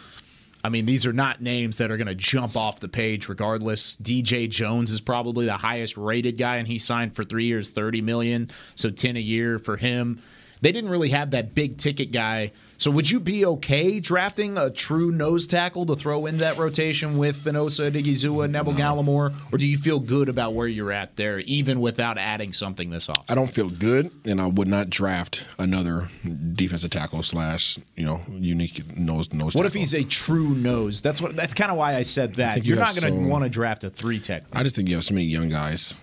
I 0.62 0.68
mean, 0.68 0.86
these 0.86 1.06
are 1.06 1.12
not 1.12 1.40
names 1.40 1.78
that 1.78 1.90
are 1.90 1.96
going 1.96 2.08
to 2.08 2.14
jump 2.14 2.56
off 2.56 2.80
the 2.80 2.88
page 2.88 3.28
regardless. 3.28 3.96
DJ 3.96 4.48
Jones 4.48 4.90
is 4.90 5.00
probably 5.00 5.46
the 5.46 5.56
highest 5.56 5.96
rated 5.96 6.38
guy, 6.38 6.56
and 6.56 6.66
he 6.66 6.78
signed 6.78 7.14
for 7.14 7.24
three 7.24 7.44
years, 7.46 7.70
30 7.70 8.00
million, 8.02 8.50
so 8.74 8.90
10 8.90 9.16
a 9.16 9.20
year 9.20 9.58
for 9.58 9.76
him. 9.76 10.20
They 10.60 10.72
didn't 10.72 10.90
really 10.90 11.10
have 11.10 11.30
that 11.32 11.54
big 11.54 11.76
ticket 11.78 12.12
guy. 12.12 12.52
So 12.78 12.90
would 12.90 13.10
you 13.10 13.20
be 13.20 13.46
okay 13.46 14.00
drafting 14.00 14.58
a 14.58 14.70
true 14.70 15.10
nose 15.10 15.46
tackle 15.46 15.86
to 15.86 15.94
throw 15.94 16.26
in 16.26 16.38
that 16.38 16.58
rotation 16.58 17.16
with 17.16 17.36
Venosa, 17.38 17.90
Odighizuwa, 17.90 18.50
Neville 18.50 18.74
Gallimore? 18.74 19.32
Or 19.50 19.58
do 19.58 19.64
you 19.66 19.78
feel 19.78 19.98
good 19.98 20.28
about 20.28 20.52
where 20.52 20.68
you're 20.68 20.92
at 20.92 21.16
there, 21.16 21.38
even 21.40 21.80
without 21.80 22.18
adding 22.18 22.52
something 22.52 22.90
this 22.90 23.08
off? 23.08 23.24
I 23.30 23.34
don't 23.34 23.52
feel 23.52 23.70
good, 23.70 24.10
and 24.26 24.40
I 24.40 24.46
would 24.46 24.68
not 24.68 24.90
draft 24.90 25.46
another 25.58 26.10
defensive 26.52 26.90
tackle 26.90 27.22
slash 27.22 27.78
you 27.96 28.04
know 28.04 28.20
unique 28.28 28.96
nose 28.98 29.32
nose. 29.32 29.54
What 29.54 29.66
if 29.66 29.72
he's 29.74 29.94
a 29.94 30.04
true 30.04 30.54
nose? 30.54 31.00
That's 31.00 31.20
what. 31.20 31.34
That's 31.34 31.54
kind 31.54 31.70
of 31.70 31.78
why 31.78 31.96
I 31.96 32.02
said 32.02 32.34
that. 32.34 32.54
think 32.54 32.66
you 32.66 32.74
You're 32.74 32.84
not 32.84 32.94
going 33.00 33.12
to 33.12 33.20
so- 33.20 33.26
want 33.26 33.44
to 33.44 33.50
draft 33.50 33.84
a 33.84 33.90
three 33.90 34.18
tech. 34.18 34.44
I 34.52 34.62
just 34.62 34.76
think 34.76 34.88
you 34.88 34.96
have 34.96 35.04
so 35.04 35.14
many 35.14 35.26
young 35.26 35.48
guys 35.48 35.96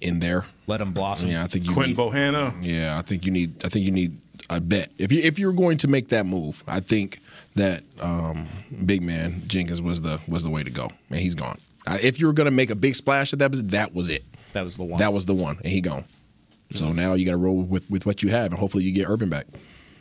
in 0.00 0.20
there. 0.20 0.44
Let 0.70 0.78
them 0.78 0.92
blossom. 0.92 1.30
Yeah, 1.30 1.42
I 1.42 1.48
think 1.48 1.64
you 1.64 1.72
Quinton 1.72 1.96
need, 1.96 2.12
Bohanna. 2.12 2.54
Yeah, 2.62 2.96
I 2.96 3.02
think 3.02 3.26
you 3.26 3.32
need. 3.32 3.64
I 3.64 3.68
think 3.68 3.84
you 3.84 3.90
need 3.90 4.16
a 4.50 4.60
bet. 4.60 4.92
If 4.98 5.10
you 5.10 5.20
if 5.20 5.36
you're 5.36 5.52
going 5.52 5.78
to 5.78 5.88
make 5.88 6.10
that 6.10 6.26
move, 6.26 6.62
I 6.68 6.78
think 6.78 7.18
that 7.56 7.82
um, 8.00 8.46
big 8.86 9.02
man 9.02 9.42
Jenkins 9.48 9.82
was 9.82 10.00
the 10.00 10.20
was 10.28 10.44
the 10.44 10.50
way 10.50 10.62
to 10.62 10.70
go, 10.70 10.88
and 11.10 11.18
he's 11.18 11.34
gone. 11.34 11.58
Uh, 11.88 11.98
if 12.00 12.20
you 12.20 12.28
were 12.28 12.32
going 12.32 12.44
to 12.44 12.52
make 12.52 12.70
a 12.70 12.76
big 12.76 12.94
splash 12.94 13.32
at 13.32 13.40
that, 13.40 13.50
position, 13.50 13.70
that 13.70 13.92
was 13.92 14.10
it. 14.10 14.24
That 14.52 14.62
was 14.62 14.76
the 14.76 14.84
one. 14.84 14.98
That 15.00 15.12
was 15.12 15.26
the 15.26 15.34
one, 15.34 15.56
and 15.56 15.66
he 15.66 15.80
gone. 15.80 16.04
So 16.70 16.92
now 16.92 17.14
you 17.14 17.26
got 17.26 17.32
to 17.32 17.36
roll 17.36 17.62
with 17.62 17.90
with 17.90 18.06
what 18.06 18.22
you 18.22 18.30
have, 18.30 18.52
and 18.52 18.54
hopefully 18.54 18.84
you 18.84 18.92
get 18.92 19.08
Urban 19.08 19.28
back. 19.28 19.48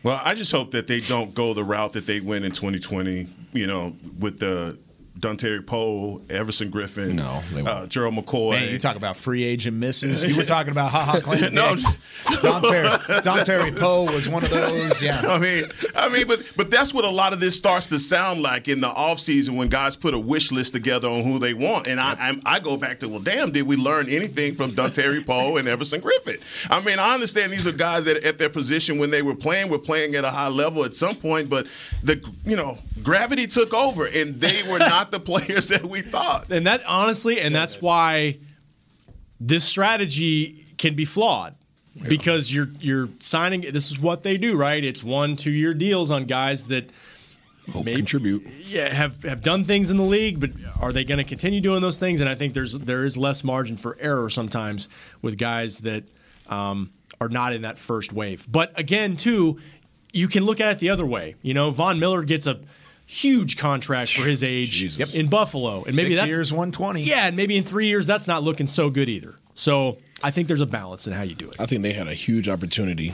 Well, 0.03 0.22
I 0.24 0.36
just 0.36 0.51
hope 0.51 0.70
that 0.72 0.86
they 0.86 0.99
don't 0.99 1.34
go 1.34 1.55
the 1.55 1.63
route 1.63 1.93
that 1.93 2.05
they 2.05 2.20
went 2.20 2.45
in 2.45 2.51
2020. 2.51 3.28
You 3.53 3.65
know, 3.65 3.95
with 4.20 4.38
the 4.38 4.78
Dontari 5.20 5.65
Poe, 5.65 6.22
Everson 6.30 6.72
Griffen, 6.72 7.13
no, 7.13 7.70
uh, 7.70 7.86
Gerald 7.88 8.15
McCoy. 8.15 8.51
Man, 8.51 8.72
you 8.72 8.80
talk 8.80 8.95
about 8.95 9.17
free 9.17 9.43
agent 9.43 9.76
misses. 9.76 10.24
You 10.24 10.38
were 10.38 10.43
talking 10.45 10.72
about 10.72 10.91
Ha 10.91 11.03
Ha 11.03 11.20
Clinton. 11.20 11.53
No, 11.53 11.70
Dix. 11.72 11.97
Dontari, 12.26 12.97
Dontari 13.24 13.78
Poe 13.78 14.03
was 14.13 14.30
one 14.30 14.43
of 14.43 14.49
those. 14.49 15.01
Yeah. 15.01 15.22
I 15.26 15.38
mean, 15.39 15.65
I 15.95 16.09
mean, 16.09 16.28
but 16.28 16.39
but 16.55 16.72
that's 16.72 16.93
what 16.93 17.03
a 17.05 17.09
lot 17.09 17.34
of 17.34 17.39
this 17.39 17.55
starts 17.55 17.88
to 17.88 17.99
sound 17.99 18.41
like 18.41 18.67
in 18.67 18.80
the 18.82 18.89
offseason 18.89 19.57
when 19.57 19.67
guys 19.67 19.95
put 19.95 20.13
a 20.13 20.20
wish 20.20 20.51
list 20.51 20.74
together 20.74 21.07
on 21.07 21.24
who 21.24 21.38
they 21.39 21.53
want. 21.53 21.88
And 21.88 21.99
I 21.99 22.15
I'm, 22.20 22.41
I 22.45 22.59
go 22.59 22.78
back 22.78 22.99
to 23.01 23.09
well, 23.09 23.20
damn, 23.20 23.51
did 23.51 23.63
we 23.63 23.76
learn 23.76 24.07
anything 24.09 24.53
from 24.53 24.72
Dontari 24.72 25.26
Poe 25.26 25.57
and 25.57 25.67
Everson 25.67 26.01
Griffen? 26.01 26.41
I 26.70 26.82
mean, 26.82 26.99
I 26.99 27.13
understand 27.13 27.51
these 27.51 27.67
are 27.67 27.72
guys 27.72 28.05
that 28.05 28.24
at 28.24 28.38
their 28.38 28.49
position 28.49 28.99
when 28.99 29.11
they 29.11 29.22
were 29.22 29.36
playing 29.36 29.70
were 29.70 29.80
playing 29.80 30.15
at 30.15 30.24
a 30.24 30.30
high 30.30 30.47
level 30.47 30.84
at 30.86 30.95
some 30.95 31.15
point, 31.15 31.49
but 31.49 31.67
the 32.03 32.24
you 32.45 32.55
know 32.55 32.78
gravity 33.04 33.47
took 33.47 33.74
over 33.74 34.06
and 34.06 34.39
they 34.39 34.64
were 34.70 34.80
not 34.80 35.12
the 35.12 35.20
players 35.20 35.70
that 35.70 35.86
we 35.86 36.02
thought. 36.02 36.52
And 36.52 36.66
that 36.68 36.86
honestly, 36.86 37.39
and 37.39 37.54
that's 37.54 37.82
why 37.82 38.39
this 39.39 39.64
strategy 39.64 40.66
can 40.78 40.95
be 40.95 41.06
flawed 41.06 41.56
because 42.08 42.54
you're 42.54 42.70
you're 42.80 43.10
signing. 43.20 43.62
This 43.62 43.91
is 43.91 44.00
what 44.00 44.24
they 44.24 44.38
do, 44.38 44.56
right? 44.56 44.84
It's 44.84 45.04
one 45.04 45.36
two 45.36 45.52
year 45.52 45.74
deals 45.74 46.12
on 46.12 46.26
guys 46.26 46.68
that 46.68 46.89
maybe 47.74 47.95
contribute. 47.95 48.47
Yeah, 48.64 48.93
have 48.93 49.24
have 49.24 49.41
done 49.41 49.64
things 49.64 49.89
in 49.89 49.97
the 49.97 50.04
league, 50.04 50.39
but 50.39 50.52
are 50.82 50.91
they 50.91 51.04
going 51.04 51.18
to 51.18 51.24
continue 51.24 51.62
doing 51.62 51.82
those 51.82 52.00
things? 52.00 52.22
And 52.22 52.30
I 52.30 52.36
think 52.36 52.54
there's 52.54 52.74
there 52.74 53.06
is 53.06 53.18
less 53.18 53.43
margin 53.43 53.78
for 53.78 53.97
error 54.00 54.30
sometimes 54.30 54.88
with 55.22 55.38
guys 55.38 55.80
that 55.80 56.04
um, 56.47 56.91
are 57.22 57.30
not 57.30 57.54
in 57.54 57.64
that 57.64 57.78
first 57.78 58.14
wave. 58.14 58.45
But 58.50 58.78
again, 58.78 59.16
too, 59.16 59.60
you 60.14 60.28
can 60.28 60.43
look 60.43 60.60
at 60.60 60.72
it 60.72 60.80
the 60.80 60.89
other 60.89 61.06
way. 61.06 61.36
You 61.41 61.54
know, 61.54 61.72
Von 61.72 62.00
Miller 62.00 62.24
gets 62.24 62.47
a 62.47 62.60
huge 63.10 63.57
contract 63.57 64.14
for 64.14 64.22
his 64.22 64.43
age 64.43 64.99
in 65.16 65.30
Buffalo, 65.30 65.84
and 65.84 65.95
maybe 65.95 66.10
Six 66.10 66.20
that's 66.20 66.32
years, 66.32 66.53
120. 66.53 67.01
Yeah, 67.01 67.26
and 67.28 67.36
maybe 67.36 67.57
in 67.57 67.64
three 67.64 67.88
years 67.88 68.05
that's 68.05 68.28
not 68.28 68.43
looking 68.43 68.68
so 68.68 68.91
good 68.91 69.10
either. 69.10 69.39
So 69.55 69.97
I 70.24 70.30
think 70.30 70.47
there's 70.47 70.62
a 70.62 70.68
balance 70.68 71.07
in 71.07 71.14
how 71.14 71.24
you 71.24 71.34
do 71.34 71.49
it. 71.49 71.55
I 71.60 71.66
think 71.66 71.82
they 71.82 71.93
had 71.93 72.07
a 72.07 72.14
huge 72.14 72.47
opportunity. 72.47 73.14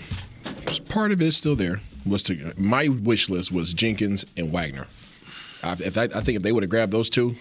Part 0.89 1.13
of 1.13 1.21
it 1.21 1.25
is 1.25 1.37
still 1.37 1.55
there. 1.55 1.79
Was 2.05 2.23
to 2.23 2.53
my 2.57 2.89
wish 2.89 3.29
list 3.29 3.51
was 3.53 3.73
Jenkins 3.73 4.25
and 4.35 4.51
Wagner. 4.51 4.85
I, 5.65 5.73
if 5.79 5.97
I, 5.97 6.03
I 6.03 6.21
think 6.21 6.37
if 6.37 6.43
they 6.43 6.51
would 6.51 6.63
have 6.63 6.69
grabbed 6.69 6.91
those 6.93 7.09
two, 7.09 7.35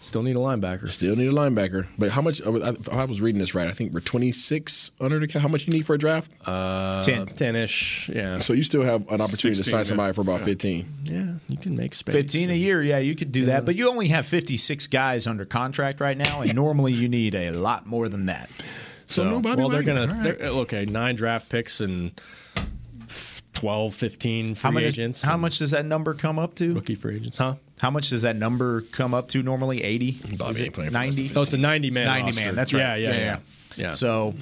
still 0.00 0.22
need 0.22 0.36
a 0.36 0.40
linebacker. 0.40 0.88
Still 0.88 1.14
need 1.14 1.28
a 1.28 1.32
linebacker. 1.32 1.86
But 1.98 2.10
how 2.10 2.22
much? 2.22 2.40
If 2.44 2.88
I 2.88 3.04
was 3.04 3.20
reading 3.20 3.38
this 3.38 3.54
right, 3.54 3.68
I 3.68 3.72
think 3.72 3.92
we're 3.92 4.00
26 4.00 4.92
under 5.00 5.18
the 5.18 5.28
cap. 5.28 5.42
How 5.42 5.48
much 5.48 5.66
you 5.66 5.72
need 5.72 5.84
for 5.84 5.94
a 5.94 5.98
draft? 5.98 6.32
Uh, 6.46 7.02
10. 7.02 7.26
10-ish, 7.26 8.08
yeah. 8.08 8.38
So 8.38 8.52
you 8.52 8.62
still 8.62 8.82
have 8.82 9.02
an 9.10 9.20
opportunity 9.20 9.58
to 9.58 9.64
16, 9.64 9.70
sign 9.70 9.78
yeah. 9.80 9.84
somebody 9.84 10.12
for 10.14 10.22
about 10.22 10.40
Yeah. 10.40 10.46
15. 10.46 10.94
Yeah, 11.04 11.26
you 11.48 11.56
can 11.58 11.76
make 11.76 11.94
space. 11.94 12.14
15 12.14 12.50
a 12.50 12.54
year, 12.54 12.82
yeah, 12.82 12.98
you 12.98 13.14
could 13.14 13.32
do 13.32 13.46
that. 13.46 13.64
But 13.64 13.76
you 13.76 13.88
only 13.88 14.08
have 14.08 14.26
56 14.26 14.86
guys 14.86 15.26
under 15.26 15.44
contract 15.44 16.00
right 16.00 16.16
now, 16.16 16.40
and 16.40 16.54
normally 16.54 16.92
you 16.92 17.08
need 17.08 17.34
a 17.34 17.50
lot 17.50 17.86
more 17.86 18.08
than 18.08 18.26
that. 18.26 18.50
So, 19.06 19.22
nobody 19.22 19.60
well, 19.60 19.68
they're 19.68 19.82
gonna 19.82 20.00
all 20.00 20.06
right. 20.08 20.38
they're, 20.38 20.48
okay 20.48 20.84
nine 20.84 21.14
draft 21.14 21.48
picks 21.48 21.80
and 21.80 22.20
12, 23.52 23.94
15 23.94 24.54
free 24.54 24.62
How, 24.62 24.70
many, 24.70 24.86
agents. 24.86 25.22
how 25.22 25.36
much 25.36 25.58
does 25.58 25.70
that 25.70 25.86
number 25.86 26.12
come 26.14 26.38
up 26.38 26.54
to? 26.56 26.74
Rookie 26.74 26.94
free 26.94 27.16
agents, 27.16 27.38
huh? 27.38 27.54
How 27.80 27.90
much 27.90 28.08
does 28.10 28.22
that 28.22 28.36
number 28.36 28.80
come 28.92 29.12
up 29.14 29.28
to 29.28 29.42
normally? 29.42 29.82
80? 29.82 30.18
Is 30.48 30.60
it 30.60 30.76
90? 30.92 31.32
Oh, 31.36 31.42
it's 31.42 31.52
a 31.52 31.58
90 31.58 31.90
man. 31.90 32.06
90 32.06 32.22
roster. 32.26 32.40
man, 32.44 32.54
that's 32.54 32.72
right. 32.72 32.80
Yeah, 32.80 32.94
yeah, 32.96 33.14
yeah. 33.16 33.38
yeah. 33.76 33.90
So, 33.90 34.34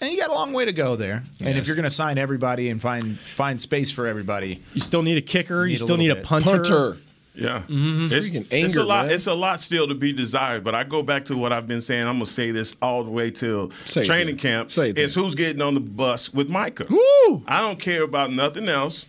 and 0.00 0.12
you 0.12 0.18
got 0.18 0.30
a 0.30 0.34
long 0.34 0.52
way 0.52 0.64
to 0.66 0.72
go 0.72 0.94
there. 0.94 1.24
And 1.44 1.58
if 1.58 1.66
you're 1.66 1.74
going 1.76 1.84
to 1.84 1.90
sign 1.90 2.16
everybody 2.18 2.68
and 2.68 2.80
find 2.80 3.18
find 3.18 3.60
space 3.60 3.90
for 3.90 4.06
everybody, 4.06 4.62
you 4.74 4.80
still 4.80 5.02
need 5.02 5.16
a 5.16 5.20
kicker. 5.22 5.64
Need 5.66 5.72
You 5.72 5.76
a 5.76 5.78
still 5.80 5.96
need 5.96 6.10
a 6.10 6.14
little 6.14 6.38
bit. 6.40 6.44
punter. 6.46 6.98
Yeah, 7.38 7.62
Mhm. 7.68 8.10
it's, 8.10 8.30
Freaking 8.30 8.46
it's 8.50 8.76
a 8.76 8.82
lot. 8.84 9.06
man. 9.06 9.14
It's 9.14 9.26
a 9.26 9.34
lot 9.34 9.60
still 9.60 9.86
to 9.88 9.94
be 9.94 10.10
desired. 10.10 10.64
But 10.64 10.74
I 10.74 10.84
go 10.84 11.02
back 11.02 11.26
to 11.26 11.36
what 11.36 11.52
I've 11.52 11.66
been 11.66 11.82
saying. 11.82 12.06
I'm 12.06 12.14
gonna 12.14 12.24
say 12.24 12.50
this 12.50 12.74
all 12.80 13.04
the 13.04 13.10
way 13.10 13.30
till 13.30 13.72
Say 13.84 14.04
training 14.04 14.36
then. 14.36 14.38
camp. 14.38 14.70
Say 14.70 14.90
it's 14.96 15.14
who's 15.14 15.34
getting 15.34 15.60
on 15.60 15.74
the 15.74 15.80
bus 15.80 16.32
with 16.32 16.48
Micah. 16.48 16.86
Woo! 16.88 17.42
I 17.46 17.60
don't 17.60 17.78
care 17.78 18.04
about 18.04 18.32
nothing 18.32 18.70
else. 18.70 19.04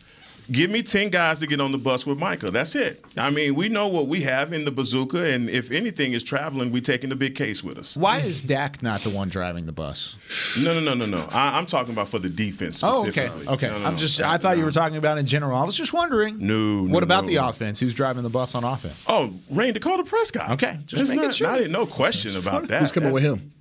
Give 0.51 0.69
me 0.69 0.81
ten 0.81 1.09
guys 1.09 1.39
to 1.39 1.47
get 1.47 1.59
on 1.59 1.71
the 1.71 1.77
bus 1.77 2.05
with 2.05 2.19
Micah. 2.19 2.51
That's 2.51 2.75
it. 2.75 3.03
I 3.17 3.31
mean, 3.31 3.55
we 3.55 3.67
know 3.67 3.87
what 3.87 4.07
we 4.07 4.21
have 4.21 4.53
in 4.53 4.63
the 4.65 4.71
bazooka, 4.71 5.33
and 5.33 5.49
if 5.49 5.71
anything 5.71 6.13
is 6.13 6.23
traveling, 6.23 6.71
we're 6.71 6.81
taking 6.81 7.09
the 7.09 7.15
big 7.15 7.35
case 7.35 7.63
with 7.63 7.77
us. 7.77 7.97
why 7.97 8.19
is 8.19 8.41
Dak 8.41 8.81
not 8.81 9.01
the 9.01 9.09
one 9.09 9.27
driving 9.29 9.65
the 9.65 9.71
bus? 9.71 10.15
No, 10.59 10.73
no, 10.73 10.79
no, 10.79 10.93
no, 10.93 11.05
no. 11.05 11.27
I, 11.31 11.57
I'm 11.57 11.65
talking 11.65 11.93
about 11.93 12.07
for 12.07 12.19
the 12.19 12.29
defense. 12.29 12.77
specifically. 12.77 13.45
Oh, 13.47 13.53
okay. 13.53 13.65
Okay. 13.65 13.67
No, 13.67 13.79
no, 13.79 13.85
I'm 13.87 13.93
no. 13.93 13.99
just 13.99 14.21
I 14.21 14.37
thought 14.37 14.57
you 14.57 14.63
were 14.63 14.71
talking 14.71 14.97
about 14.97 15.17
in 15.17 15.25
general. 15.25 15.57
I 15.57 15.63
was 15.65 15.75
just 15.75 15.93
wondering. 15.93 16.37
No. 16.39 16.85
What 16.85 17.03
about 17.03 17.25
the 17.25 17.35
offense? 17.37 17.79
Who's 17.79 17.93
driving 17.93 18.23
the 18.23 18.29
bus 18.29 18.55
on 18.55 18.63
offense? 18.63 19.03
Oh, 19.07 19.33
Rayne 19.49 19.73
Dakota 19.73 20.03
Prescott. 20.03 20.51
Okay, 20.51 20.79
just 20.85 21.09
making 21.09 21.23
not, 21.25 21.33
sure. 21.33 21.51
not- 21.51 21.69
no 21.69 21.85
question 21.85 22.37
about 22.37 22.67
that. 22.69 22.79
Who's 22.81 22.91
coming 22.91 23.11
with 23.11 23.23
him? 23.23 23.51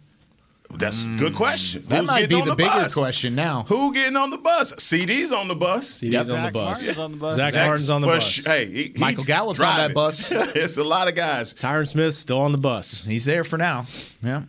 That's 0.78 1.04
a 1.06 1.08
good 1.16 1.34
question. 1.34 1.84
That 1.86 2.00
Who's 2.00 2.06
might 2.06 2.28
be 2.28 2.34
on 2.36 2.48
the 2.48 2.54
bigger 2.54 2.68
bus? 2.70 2.94
question 2.94 3.34
now. 3.34 3.64
Who 3.68 3.92
getting 3.94 4.16
on 4.16 4.30
the 4.30 4.38
bus? 4.38 4.72
CeeDee's 4.74 5.32
on 5.32 5.48
the 5.48 5.54
bus. 5.54 6.00
CeeDee's 6.00 6.30
on 6.30 6.42
the 6.42 6.50
bus. 6.50 6.80
Martin's 6.86 6.98
on 6.98 7.12
the 7.12 7.18
bus. 7.18 7.36
Zack 7.36 7.52
Zack's 7.52 7.66
Martin's 7.66 7.90
on 7.90 8.00
the 8.02 8.06
bus. 8.06 8.24
sh- 8.28 8.44
hey, 8.46 8.66
he, 8.66 8.82
he 8.84 8.92
Michael 8.98 9.24
Gallup's 9.24 9.62
on 9.62 9.76
that 9.76 9.94
bus. 9.94 10.30
it's 10.32 10.76
a 10.76 10.84
lot 10.84 11.08
of 11.08 11.14
guys. 11.14 11.54
Tyron 11.54 11.88
Smith 11.88 12.14
still 12.14 12.40
on 12.40 12.52
the 12.52 12.58
bus. 12.58 13.04
He's 13.04 13.24
there 13.24 13.44
for 13.44 13.56
now. 13.56 13.86
Yeah. 14.22 14.42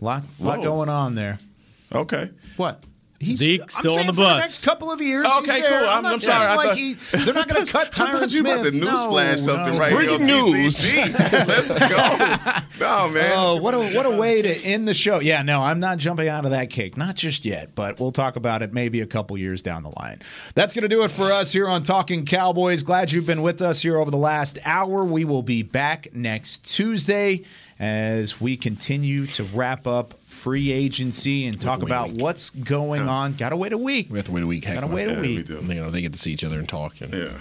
Lot 0.00 0.24
lot 0.38 0.58
Whoa. 0.58 0.64
going 0.64 0.88
on 0.88 1.14
there. 1.14 1.38
Okay. 1.92 2.30
What? 2.56 2.82
He's, 3.22 3.36
Zeke 3.36 3.60
I'm 3.62 3.68
still 3.68 3.90
saying 3.90 4.00
on 4.00 4.06
the 4.06 4.12
for 4.14 4.20
bus. 4.22 4.32
The 4.32 4.38
next 4.40 4.64
couple 4.64 4.90
of 4.90 5.00
years. 5.02 5.26
Okay, 5.26 5.52
he's 5.52 5.60
there. 5.60 5.68
cool. 5.80 5.88
I'm, 5.90 6.04
I'm- 6.04 6.06
I'm 6.06 6.18
saying 6.18 6.38
sorry. 6.38 6.46
I 6.46 6.54
Like 6.56 6.68
thought- 6.68 6.76
he, 6.78 6.94
they're 7.24 7.34
not 7.34 7.48
going 7.48 7.66
to 7.66 7.70
cut 7.70 8.00
I 8.00 8.04
Tyron 8.06 8.12
thought 8.18 8.32
you 8.32 8.40
about 8.40 8.60
Smith. 8.60 8.72
to 8.72 8.78
news 8.78 8.86
no, 8.86 9.10
flash 9.10 9.40
something 9.40 9.74
no. 9.74 9.78
right 9.80 9.92
Breaking 9.92 10.24
here 10.26 10.36
on 10.42 10.50
news. 10.52 10.76
TCG. 10.78 11.46
Let's 11.46 11.68
go. 11.68 12.56
No, 12.80 13.10
man. 13.10 13.32
Oh, 13.36 13.56
what 13.56 13.74
a 13.74 13.94
what 13.94 14.06
a 14.06 14.10
way 14.10 14.40
to 14.40 14.48
end 14.64 14.88
the 14.88 14.94
show. 14.94 15.20
Yeah, 15.20 15.42
no, 15.42 15.60
I'm 15.62 15.80
not 15.80 15.98
jumping 15.98 16.28
out 16.28 16.46
of 16.46 16.52
that 16.52 16.70
cake. 16.70 16.96
Not 16.96 17.14
just 17.14 17.44
yet, 17.44 17.74
but 17.74 18.00
we'll 18.00 18.10
talk 18.10 18.36
about 18.36 18.62
it 18.62 18.72
maybe 18.72 19.02
a 19.02 19.06
couple 19.06 19.36
years 19.36 19.60
down 19.60 19.82
the 19.82 19.92
line. 20.00 20.22
That's 20.54 20.72
going 20.72 20.84
to 20.84 20.88
do 20.88 21.04
it 21.04 21.10
for 21.10 21.24
us 21.24 21.52
here 21.52 21.68
on 21.68 21.82
Talking 21.82 22.24
Cowboys. 22.24 22.82
Glad 22.82 23.12
you've 23.12 23.26
been 23.26 23.42
with 23.42 23.60
us 23.60 23.82
here 23.82 23.98
over 23.98 24.10
the 24.10 24.16
last 24.16 24.58
hour. 24.64 25.04
We 25.04 25.26
will 25.26 25.42
be 25.42 25.62
back 25.62 26.14
next 26.14 26.74
Tuesday 26.74 27.42
as 27.78 28.40
we 28.40 28.56
continue 28.56 29.26
to 29.26 29.44
wrap 29.44 29.86
up 29.86 30.14
free 30.40 30.72
agency 30.72 31.46
and 31.46 31.60
talk 31.60 31.82
about 31.82 32.10
what's 32.12 32.50
going 32.50 33.02
on. 33.02 33.34
Got 33.34 33.50
to 33.50 33.56
wait 33.56 33.72
a 33.72 33.78
week. 33.78 34.08
We 34.10 34.18
have 34.18 34.26
to 34.26 34.32
wait 34.32 34.42
a 34.42 34.46
week. 34.46 34.64
Heck, 34.64 34.74
Gotta 34.76 34.86
man. 34.86 34.96
wait 34.96 35.08
a 35.08 35.12
Yeah, 35.12 35.20
week. 35.20 35.36
we 35.38 35.42
do. 35.42 35.60
You 35.74 35.80
know, 35.80 35.90
they 35.90 36.00
get 36.00 36.12
to 36.12 36.18
see 36.18 36.32
each 36.32 36.44
other 36.44 36.58
and 36.58 36.68
talk. 36.68 37.00
And 37.00 37.12
Yeah. 37.12 37.32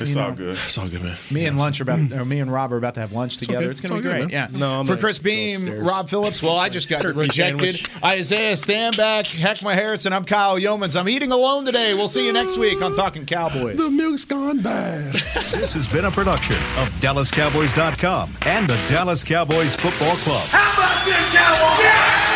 It's 0.00 0.14
You 0.14 0.20
all 0.22 0.30
know. 0.30 0.34
good. 0.34 0.52
It's 0.56 0.78
all 0.78 0.88
good, 0.88 1.02
man. 1.02 1.16
Me 1.30 1.44
and 1.44 1.58
lunch 1.58 1.78
are 1.78 1.82
about, 1.84 1.98
mm-hmm. 1.98 2.18
or 2.18 2.24
me 2.24 2.40
and 2.40 2.50
Rob 2.50 2.72
are 2.72 2.78
about 2.78 2.94
to 2.94 3.00
have 3.00 3.12
lunch 3.12 3.36
together. 3.36 3.58
okay. 3.60 3.70
It's 3.70 3.78
going 3.80 3.92
It's 3.92 3.98
to 3.98 4.02
be 4.02 4.08
all 4.08 4.14
great. 4.26 4.30
good, 4.30 4.32
Yeah. 4.32 4.58
No, 4.58 4.80
I'm 4.80 4.86
For 4.86 4.96
Chris 4.96 5.18
Beam, 5.18 5.56
upstairs. 5.56 5.82
Rob 5.84 6.08
Phillips. 6.08 6.42
Well, 6.42 6.56
I 6.56 6.70
just 6.70 6.88
got 6.88 7.02
Turkey 7.02 7.18
rejected. 7.20 7.76
sandwich. 7.76 8.02
Isaiah 8.02 8.54
Stanback, 8.54 9.26
Heckma 9.26 9.74
Harrison. 9.74 10.12
I'm 10.14 10.24
Kyle 10.24 10.58
Youmans. 10.58 10.98
I'm 10.98 11.08
eating 11.10 11.30
alone 11.30 11.66
today. 11.66 11.92
We'll 11.94 12.08
see 12.08 12.26
you 12.26 12.32
next 12.32 12.56
week 12.56 12.80
on 12.82 12.94
Talking 12.94 13.26
Cowboys. 13.26 13.76
The 13.76 13.90
milk's 13.90 14.24
gone 14.24 14.60
bad. 14.60 15.12
This 15.52 15.74
has 15.74 15.92
been 15.92 16.06
a 16.06 16.10
production 16.10 16.56
of 16.78 16.88
DallasCowboys.com 17.00 18.36
and 18.46 18.68
the 18.68 18.76
Dallas 18.88 19.22
Cowboys 19.22 19.76
Football 19.76 20.16
Club. 20.16 20.42
How 20.48 20.72
about 20.74 21.04
this, 21.04 21.32
Cowboys? 21.34 21.84
Yeah! 21.84 22.31